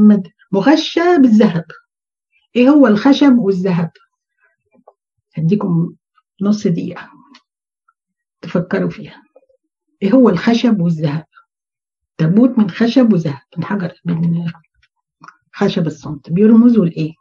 مغشى 0.53 1.19
بالذهب. 1.19 1.65
إيه 2.57 2.69
هو 2.69 2.87
الخشب 2.87 3.39
والذهب؟ 3.39 3.91
هديكم 5.35 5.95
نص 6.43 6.67
دقيقة 6.67 7.11
تفكروا 8.41 8.91
فيها. 8.91 9.23
إيه 10.03 10.13
هو 10.13 10.29
الخشب 10.29 10.81
والذهب؟ 10.81 11.25
تابوت 12.19 12.59
من 12.59 12.71
خشب 12.71 13.13
وذهب 13.13 13.43
من 13.57 13.65
حجر 13.65 14.01
من 14.05 14.51
خشب 15.53 15.87
الصمت. 15.87 16.31
بيرمزوا 16.31 16.87
لايه 16.87 17.13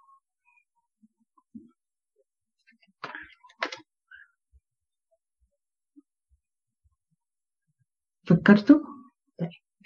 فكرتوا. 8.28 8.97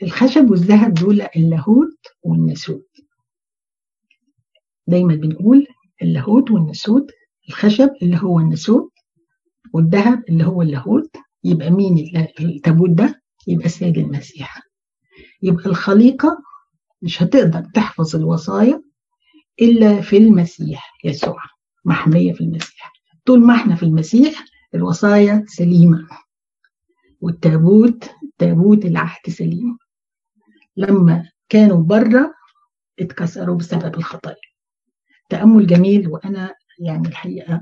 الخشب 0.03 0.49
والذهب 0.51 0.93
دول 0.93 1.21
اللاهوت 1.35 1.97
والناسوت. 2.23 2.87
دايما 4.87 5.15
بنقول 5.15 5.67
اللاهوت 6.01 6.51
والناسوت 6.51 7.11
الخشب 7.49 7.89
اللي 8.01 8.17
هو 8.17 8.39
الناسوت 8.39 8.91
والذهب 9.73 10.23
اللي 10.29 10.43
هو 10.45 10.61
اللاهوت. 10.61 11.15
يبقى 11.43 11.69
مين 11.71 12.13
التابوت 12.39 12.89
ده؟ 12.89 13.21
يبقى 13.47 13.65
السيد 13.65 13.97
المسيح. 13.97 14.61
يبقى 15.41 15.65
الخليقة 15.65 16.37
مش 17.01 17.23
هتقدر 17.23 17.63
تحفظ 17.73 18.15
الوصايا 18.15 18.81
إلا 19.61 20.01
في 20.01 20.17
المسيح 20.17 20.91
يسوع 21.03 21.37
محمية 21.85 22.33
في 22.33 22.41
المسيح. 22.41 22.91
طول 23.25 23.39
ما 23.45 23.55
إحنا 23.55 23.75
في 23.75 23.83
المسيح 23.83 24.45
الوصايا 24.75 25.43
سليمة 25.47 26.07
والتابوت 27.21 28.09
تابوت 28.37 28.85
العهد 28.85 29.29
سليم. 29.29 29.77
لما 30.81 31.29
كانوا 31.49 31.83
بره 31.83 32.33
اتكسروا 32.99 33.55
بسبب 33.55 33.95
الخطايا 33.95 34.35
تأمل 35.29 35.67
جميل 35.67 36.07
وأنا 36.07 36.55
يعني 36.79 37.07
الحقيقة 37.07 37.61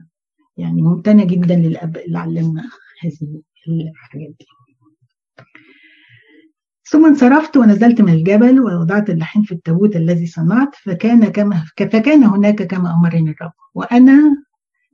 يعني 0.58 0.82
ممتنة 0.82 1.26
جدا 1.26 1.56
للأب 1.56 1.98
اللي 1.98 2.20
علمنا 2.20 2.64
هذه 3.04 3.42
الحاجات 3.90 4.30
دي. 4.40 4.46
ثم 6.84 7.06
انصرفت 7.06 7.58
ونزلت 7.58 8.02
من 8.02 8.14
الجبل 8.14 8.60
ووضعت 8.62 9.10
اللحين 9.10 9.44
في 9.44 9.52
التابوت 9.52 9.96
الذي 9.96 10.28
صنعت 10.28 10.76
فكان 10.76 11.26
كما 11.26 11.66
فكان 11.78 12.24
هناك 12.24 12.64
كما 12.64 12.94
أمرني 12.94 13.32
الرب. 13.32 13.52
وأنا 13.74 14.44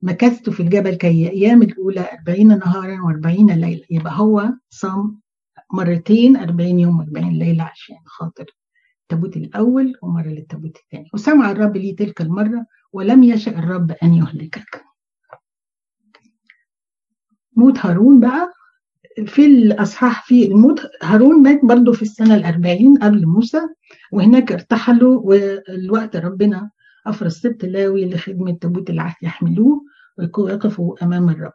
مكثت 0.03 0.49
في 0.49 0.59
الجبل 0.59 0.95
كي 0.95 1.29
أيام 1.31 1.61
الأولى 1.61 2.09
أربعين 2.13 2.47
نهارا 2.47 3.01
وأربعين 3.01 3.51
ليلة. 3.51 3.85
يبقى 3.89 4.13
هو 4.19 4.53
صام 4.69 5.21
مرتين 5.73 6.37
أربعين 6.37 6.79
يوم 6.79 6.99
وأربعين 6.99 7.39
ليلة 7.39 7.63
عشان 7.63 7.95
خاطر 8.05 8.45
التابوت 9.01 9.37
الأول 9.37 9.93
ومرة 10.01 10.27
للتابوت 10.27 10.77
الثاني 10.77 11.09
وسمع 11.13 11.51
الرب 11.51 11.77
لي 11.77 11.93
تلك 11.93 12.21
المرة 12.21 12.65
ولم 12.93 13.23
يشأ 13.23 13.51
الرب 13.59 13.91
أن 14.03 14.13
يهلكك. 14.13 14.83
موت 17.57 17.77
هارون 17.79 18.19
بقى 18.19 18.51
في 19.25 19.45
الأصحاح 19.45 20.25
في 20.27 20.45
الموت 20.47 20.81
هارون 21.03 21.43
مات 21.43 21.59
برضه 21.65 21.93
في 21.93 22.01
السنة 22.01 22.35
الأربعين 22.35 22.97
قبل 22.97 23.25
موسى 23.25 23.61
وهناك 24.11 24.51
ارتحلوا 24.51 25.21
والوقت 25.21 26.15
ربنا 26.15 26.71
أفرز 27.07 27.33
سبت 27.39 27.65
لاوي 27.65 28.05
لخدمة 28.09 28.51
تابوت 28.61 28.89
العهد 28.89 29.15
يحملوه 29.21 29.81
ويقفوا 30.37 31.03
أمام 31.03 31.29
الرب. 31.29 31.53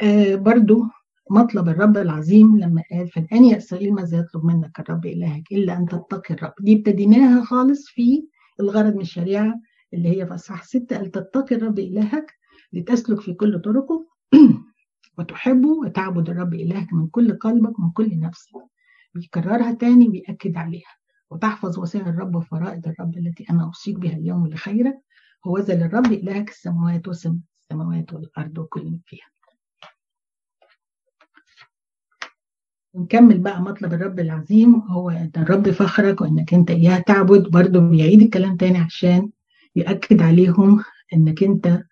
آه 0.00 0.34
برضو 0.34 0.82
مطلب 1.30 1.68
الرب 1.68 1.96
العظيم 1.96 2.58
لما 2.58 2.82
قال 2.90 3.08
فالآن 3.08 3.44
يا 3.44 3.56
إسرائيل 3.56 3.94
ماذا 3.94 4.18
يطلب 4.18 4.44
منك 4.44 4.80
الرب 4.80 5.06
إلهك 5.06 5.52
إلا 5.52 5.76
أن 5.76 5.86
تتقي 5.86 6.34
الرب. 6.34 6.52
دي 6.60 6.76
ابتديناها 6.76 7.44
خالص 7.44 7.88
في 7.88 8.28
الغرض 8.60 8.94
من 8.94 9.00
الشريعة 9.00 9.60
اللي 9.94 10.08
هي 10.08 10.26
في 10.26 10.34
أصحاح 10.34 10.64
ستة 10.64 10.96
قال 10.96 11.10
تتقي 11.10 11.56
الرب 11.56 11.78
إلهك 11.78 12.34
لتسلك 12.72 13.20
في 13.20 13.34
كل 13.34 13.60
طرقه 13.60 14.06
وتحبه 15.18 15.68
وتعبد 15.68 16.30
الرب 16.30 16.54
إلهك 16.54 16.92
من 16.92 17.06
كل 17.06 17.38
قلبك 17.38 17.78
ومن 17.78 17.90
كل 17.90 18.20
نفسك 18.20 18.52
بيكررها 19.14 19.72
تاني 19.72 20.08
بيأكد 20.08 20.56
عليها. 20.56 20.94
وتحفظ 21.30 21.78
وصايا 21.78 22.08
الرب 22.08 22.34
وفرائض 22.36 22.88
الرب 22.88 23.18
التي 23.18 23.44
أنا 23.50 23.64
أوصيك 23.64 23.98
بها 23.98 24.16
اليوم 24.16 24.46
لخيرك. 24.46 24.98
هو 25.46 25.58
ذا 25.58 25.74
للرب 25.74 26.06
إلهك 26.06 26.48
السماوات 26.48 27.08
وسم 27.08 27.40
السماوات 27.70 28.12
والأرض 28.12 28.58
وكل 28.58 28.98
فيها. 29.06 29.37
نكمل 32.94 33.38
بقى 33.38 33.60
مطلب 33.62 33.92
الرب 33.94 34.20
العظيم 34.20 34.74
هو 34.74 35.10
إن 35.10 35.30
الرب 35.36 35.70
فخرك 35.70 36.20
وإنك 36.20 36.54
أنت 36.54 36.70
اياه 36.70 36.98
تعبد 36.98 37.50
برضه 37.50 37.80
بيعيد 37.80 38.22
الكلام 38.22 38.56
تاني 38.56 38.78
عشان 38.78 39.30
يأكد 39.76 40.22
عليهم 40.22 40.82
إنك 41.14 41.42
أنت 41.42 41.82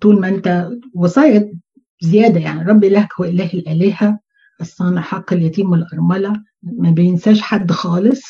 طول 0.00 0.20
ما 0.20 0.28
أنت 0.28 0.70
وصايا 0.94 1.52
زيادة 2.00 2.40
يعني 2.40 2.62
رب 2.62 2.84
إلهك 2.84 3.08
هو 3.20 3.24
إله 3.24 3.50
الآلهة 3.54 4.18
الصانع 4.60 5.00
حق 5.00 5.32
اليتيم 5.32 5.70
والأرملة 5.70 6.42
ما 6.62 6.90
بينساش 6.90 7.40
حد 7.42 7.70
خالص 7.72 8.22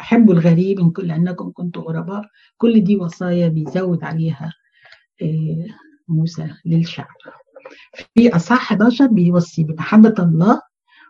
أحبوا 0.00 0.34
الغريب 0.34 0.80
إن 0.80 0.90
كل 0.90 1.10
انكم 1.10 1.50
كنتم 1.54 1.80
غرباء 1.80 2.22
كل 2.56 2.84
دي 2.84 2.96
وصايا 2.96 3.48
بيزود 3.48 4.04
عليها 4.04 4.52
موسى 6.08 6.48
للشعب. 6.66 7.06
في 8.14 8.36
أصحاح 8.36 8.72
11 8.72 9.06
بيوصي 9.06 9.64
بمحبة 9.64 10.14
الله 10.18 10.60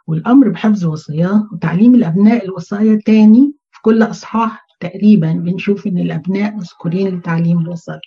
والأمر 0.09 0.49
بحفظ 0.49 0.85
وصاياه 0.85 1.49
وتعليم 1.53 1.95
الأبناء 1.95 2.45
الوصايا 2.45 3.01
تاني 3.07 3.55
في 3.71 3.79
كل 3.83 4.03
أصحاح 4.03 4.67
تقريبا 4.81 5.33
بنشوف 5.33 5.87
إن 5.87 5.99
الأبناء 5.99 6.57
مذكورين 6.57 7.19
لتعليم 7.19 7.59
الوصايا. 7.59 8.01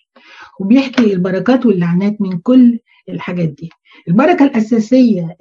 وبيحكي 0.59 1.13
البركات 1.13 1.65
واللعنات 1.65 2.21
من 2.21 2.37
كل 2.37 2.79
الحاجات 3.09 3.49
دي. 3.49 3.69
البركة 4.07 4.45
الأساسية 4.45 5.37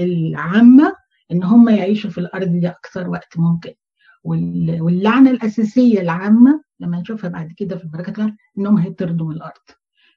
العامة 0.00 0.92
إن 1.32 1.42
هم 1.44 1.68
يعيشوا 1.68 2.10
في 2.10 2.18
الأرض 2.18 2.48
دي 2.48 2.68
أكثر 2.68 3.08
وقت 3.08 3.38
ممكن. 3.38 3.72
واللعنة 4.24 5.30
الأساسية 5.30 6.00
العامة 6.00 6.62
لما 6.80 7.00
نشوفها 7.00 7.30
بعد 7.30 7.52
كده 7.56 7.76
في 7.76 7.84
البركات 7.84 8.32
إنهم 8.58 8.78
هيطردوا 8.78 9.26
من 9.26 9.36
الأرض. 9.36 9.66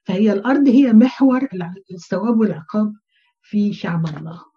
فهي 0.04 0.32
الأرض 0.32 0.68
هي 0.68 0.92
محور 0.92 1.48
الثواب 1.90 2.40
والعقاب 2.40 2.92
في 3.42 3.72
شعب 3.72 4.06
الله. 4.06 4.55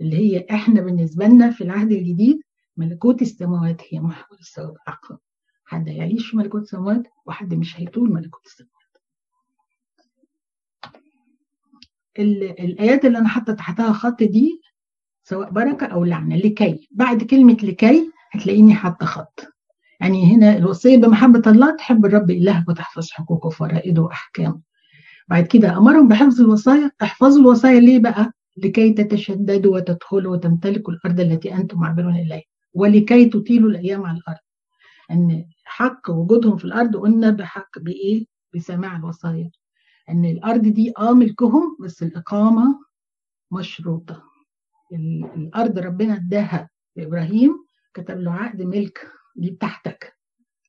اللي 0.00 0.16
هي 0.16 0.46
إحنا 0.50 0.80
بالنسبة 0.80 1.26
لنا 1.26 1.50
في 1.50 1.64
العهد 1.64 1.92
الجديد 1.92 2.40
ملكوت 2.76 3.22
السماوات 3.22 3.82
هي 3.90 4.00
محور 4.00 4.38
الثواب 4.40 4.68
والعقاب 4.70 5.18
حد 5.64 5.88
هيعيش 5.88 6.30
في 6.30 6.36
ملكوت 6.36 6.62
السماوات 6.62 7.02
وحد 7.26 7.54
مش 7.54 7.80
هيطول 7.80 8.12
ملكوت 8.12 8.46
السماوات. 8.46 8.70
الآيات 12.60 13.04
اللي 13.04 13.18
أنا 13.18 13.28
حاطة 13.28 13.52
تحتها 13.52 13.92
خط 13.92 14.22
دي 14.22 14.60
سواء 15.24 15.50
بركة 15.50 15.86
أو 15.86 16.04
لعنة 16.04 16.36
لكي. 16.36 16.88
بعد 16.90 17.22
كلمة 17.22 17.56
لكي 17.62 18.10
هتلاقيني 18.32 18.74
حاطة 18.74 19.06
خط. 19.06 19.40
يعني 20.00 20.34
هنا 20.36 20.56
الوصية 20.56 20.96
بمحبة 20.96 21.50
الله 21.50 21.76
تحب 21.76 22.06
الرب 22.06 22.30
إلهك 22.30 22.68
وتحفظ 22.68 23.10
حقوقه 23.10 23.46
وفرائده 23.46 24.02
وأحكامه. 24.02 24.60
بعد 25.28 25.46
كده 25.46 25.76
أمرهم 25.76 26.08
بحفظ 26.08 26.40
الوصايا 26.40 26.90
احفظوا 27.02 27.40
الوصايا 27.40 27.80
ليه 27.80 27.98
بقى؟ 27.98 28.32
لكي 28.56 28.92
تتشددوا 28.92 29.76
وتدخلوا 29.76 30.32
وتمتلكوا 30.32 30.92
الأرض 30.92 31.20
التي 31.20 31.54
أنتم 31.54 31.84
عابرون 31.84 32.16
إليها 32.16 32.42
ولكي 32.74 33.24
تطيلوا 33.24 33.70
الأيام 33.70 34.02
على 34.06 34.18
الأرض. 34.18 34.38
أن 35.10 35.44
حق 35.64 36.10
وجودهم 36.10 36.56
في 36.56 36.64
الأرض 36.64 36.96
قلنا 36.96 37.30
بحق 37.30 37.78
بإيه؟ 37.78 38.26
بسماع 38.54 38.96
الوصايا. 38.96 39.50
أن 40.08 40.24
الأرض 40.24 40.62
دي 40.62 40.92
آه 40.98 41.12
ملكهم 41.12 41.76
بس 41.80 42.02
الإقامة 42.02 42.78
مشروطة. 43.52 44.22
الأرض 45.36 45.78
ربنا 45.78 46.14
اداها 46.16 46.68
لإبراهيم 46.96 47.54
كتب 47.94 48.18
له 48.18 48.32
عقد 48.32 48.62
ملك 48.62 49.06
دي 49.36 49.50
بتاعتك. 49.50 50.12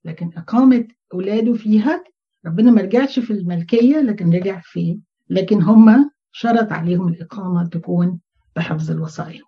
لكن 0.06 0.32
إقامة 0.38 0.88
أولاده 1.14 1.54
فيها 1.54 2.04
ربنا 2.46 2.72
ما 2.72 2.82
رجعش 2.82 3.20
في 3.20 3.34
الملكية 3.34 4.02
لكن 4.02 4.34
رجع 4.34 4.60
في 4.64 5.00
لكن 5.30 5.62
هم 5.62 6.12
شرط 6.32 6.72
عليهم 6.72 7.08
الإقامة 7.08 7.66
تكون 7.68 8.20
بحفظ 8.56 8.92
الوصايا. 8.92 9.42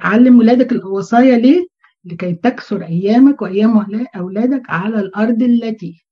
علم 0.00 0.38
ولادك 0.38 0.72
الوصايا 0.72 1.38
ليه؟ 1.38 1.66
لكي 2.04 2.34
تكثر 2.34 2.84
أيامك 2.84 3.42
وأيام 3.42 4.06
أولادك 4.16 4.62
على 4.70 5.00
الأرض 5.00 5.42
التي 5.42 6.04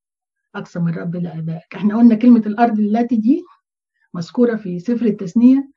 أقسم 0.55 0.89
الرب 0.89 1.17
لآبائك. 1.17 1.75
إحنا 1.75 1.97
قلنا 1.97 2.15
كلمة 2.15 2.43
الأرض 2.47 2.79
التي 2.79 3.17
دي 3.17 3.43
مذكورة 4.15 4.57
في 4.57 4.79
سفر 4.79 5.07
التثنية 5.07 5.71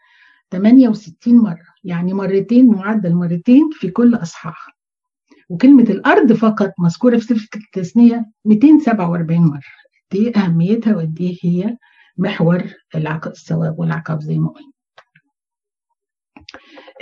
68 0.51 1.38
مرة. 1.38 1.65
يعني 1.84 2.13
مرتين 2.13 2.67
معدل 2.67 3.13
مرتين 3.15 3.69
في 3.71 3.89
كل 3.89 4.15
أصحاح. 4.15 4.77
وكلمة 5.49 5.84
الأرض 5.84 6.34
فقط 6.34 6.73
مذكورة 6.79 7.17
في 7.17 7.23
سفر 7.23 7.47
التثنية 7.55 8.25
247 8.45 9.41
مرة. 9.41 9.61
دي 10.11 10.38
أهميتها 10.38 10.95
وقد 10.95 11.38
هي 11.41 11.77
محور 12.18 12.64
الثواب 13.26 13.80
والعقاب 13.80 14.22
زي 14.22 14.38
ما 14.39 14.49
قلنا. 14.49 14.72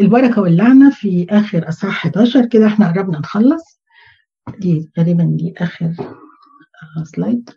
البركة 0.02 0.42
واللعنة 0.42 0.92
في 0.92 1.28
آخر 1.30 1.70
اصحاح 1.70 2.06
11 2.06 2.46
كده 2.46 2.68
إحنا 2.68 2.92
قربنا 2.92 3.20
نخلص. 3.20 3.82
دي 4.60 4.92
غالبا 5.00 5.24
دي 5.24 5.54
آخر 5.58 5.94
سلايد 7.04 7.50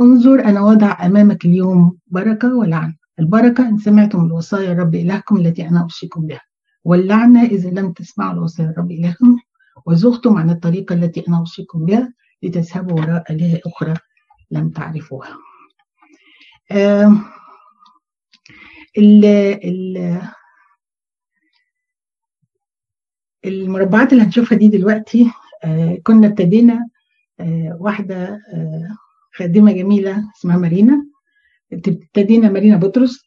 انظر 0.00 0.44
أنا 0.44 0.60
وضع 0.60 1.06
أمامك 1.06 1.44
اليوم 1.44 1.98
بركة 2.06 2.56
ولعنة. 2.56 2.96
البركة 3.20 3.68
إن 3.68 3.78
سمعتم 3.78 4.24
الوصايا 4.24 4.72
رب 4.72 4.94
إلهكم 4.94 5.36
التي 5.36 5.68
أنا 5.68 5.82
أوصيكم 5.82 6.26
بها. 6.26 6.40
واللعنة 6.84 7.42
إذا 7.44 7.70
لم 7.70 7.92
تسمعوا 7.92 8.32
الوصايا 8.32 8.74
رب 8.78 8.90
إلهكم 8.90 9.36
وزغتم 9.86 10.36
عن 10.36 10.50
الطريقة 10.50 10.94
التي 10.94 11.28
أنا 11.28 11.38
أوصيكم 11.38 11.84
بها 11.84 12.12
لتذهبوا 12.42 13.00
وراء 13.00 13.32
آلهة 13.32 13.60
أخرى 13.66 13.94
لم 14.50 14.70
تعرفوها. 14.70 15.28
آه 15.28 15.55
المربعات 23.44 24.12
اللي 24.12 24.24
هنشوفها 24.24 24.58
دي 24.58 24.68
دلوقتي 24.68 25.30
آه 25.64 25.98
كنا 26.04 26.26
ابتدينا 26.26 26.88
آه 27.40 27.76
واحدة 27.80 28.16
آه 28.54 28.88
خادمة 29.34 29.72
جميلة 29.72 30.24
اسمها 30.38 30.56
مارينا. 30.56 31.06
ابتدينا 31.72 32.48
مارينا 32.48 32.76
بطرس 32.76 33.20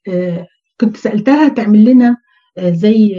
كنت 0.82 0.98
سألتها 0.98 1.48
تعمل 1.50 1.86
لنا 1.86 2.18
زي 2.60 3.16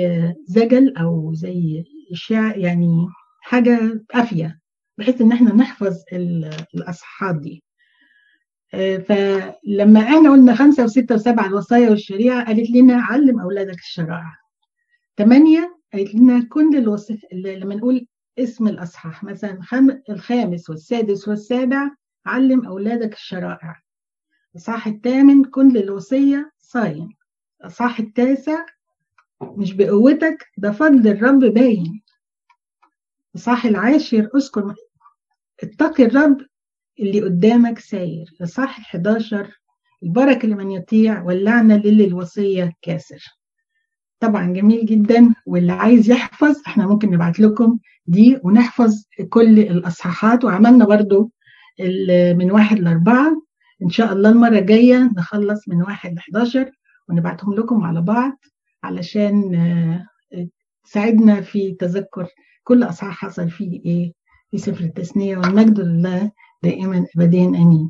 زجل 0.46 0.96
أو 0.96 1.34
زي 1.34 1.84
اشعاع 2.12 2.56
يعني 2.56 3.06
حاجة 3.40 4.04
قافية 4.14 4.60
بحيث 4.98 5.20
إن 5.20 5.32
إحنا 5.32 5.54
نحفظ 5.54 5.96
الاصحاحات 6.74 7.36
دي. 7.36 7.62
فلما 8.72 10.00
إحنا 10.00 10.30
قلنا 10.30 10.54
خمسة 10.54 10.84
وستة 10.84 11.14
وسبعة 11.14 11.46
الوصايا 11.46 11.90
والشريعة 11.90 12.44
قالت 12.46 12.70
لنا 12.70 13.02
علم 13.02 13.40
أولادك 13.40 13.78
الشرائع. 13.78 14.36
ثمانيه 15.18 15.76
قالت 15.92 16.14
لنا 16.14 16.46
كل 16.48 16.76
الوصف 16.76 17.18
لما 17.32 17.74
نقول 17.74 18.06
اسم 18.38 18.68
الأصحاح 18.68 19.24
مثلا 19.24 19.58
الخامس 20.10 20.70
والسادس 20.70 21.28
والسابع 21.28 21.90
علم 22.26 22.66
أولادك 22.66 23.12
الشرائع. 23.12 23.76
الإصحاح 24.54 24.86
الثامن 24.86 25.44
كن 25.44 25.72
للوصية 25.72 26.52
صايم. 26.58 27.08
الإصحاح 27.60 27.98
التاسع 28.00 28.66
مش 29.42 29.72
بقوتك 29.72 30.46
ده 30.58 30.70
فضل 30.72 31.08
الرب 31.08 31.38
باين. 31.38 32.02
الإصحاح 33.34 33.64
العاشر 33.64 34.28
أذكر 34.34 34.74
اتقي 35.62 36.04
الرب 36.04 36.40
اللي 37.00 37.20
قدامك 37.20 37.78
ساير. 37.78 38.26
الإصحاح 38.40 38.78
الحداشر 38.78 39.60
البركة 40.02 40.48
لمن 40.48 40.70
يطيع 40.70 41.22
واللعنة 41.22 41.76
للي 41.76 42.04
الوصية 42.04 42.72
كاسر. 42.82 43.24
طبعا 44.20 44.52
جميل 44.52 44.86
جدا 44.86 45.34
واللي 45.46 45.72
عايز 45.72 46.10
يحفظ 46.10 46.56
إحنا 46.66 46.86
ممكن 46.86 47.10
نبعت 47.10 47.40
لكم 47.40 47.78
دي 48.06 48.38
ونحفظ 48.44 48.94
كل 49.28 49.58
الأصحاحات. 49.58 50.44
وعملنا 50.44 50.84
برضو 50.84 51.32
من 52.36 52.50
واحد 52.50 52.78
لأربعة. 52.78 53.42
إن 53.82 53.88
شاء 53.88 54.12
الله 54.12 54.30
المرة 54.30 54.58
الجاية 54.58 55.10
نخلص 55.16 55.68
من 55.68 55.82
واحد 55.82 56.14
لحداشر 56.14 56.70
ونبعتهم 57.08 57.54
لكم 57.54 57.84
على 57.84 58.00
بعض 58.02 58.38
علشان 58.84 60.04
تساعدنا 60.84 61.40
في 61.40 61.72
تذكر 61.72 62.26
كل 62.64 62.82
أصحاح 62.82 63.14
حصل 63.14 63.50
فيه 63.50 63.80
إيه 63.84 64.12
في 64.50 64.58
سفر 64.58 64.84
التثنية 64.84 65.36
والمجد 65.36 65.80
لله. 65.80 66.30
دائما 66.62 67.06
أبدين 67.16 67.56
آمين. 67.56 67.88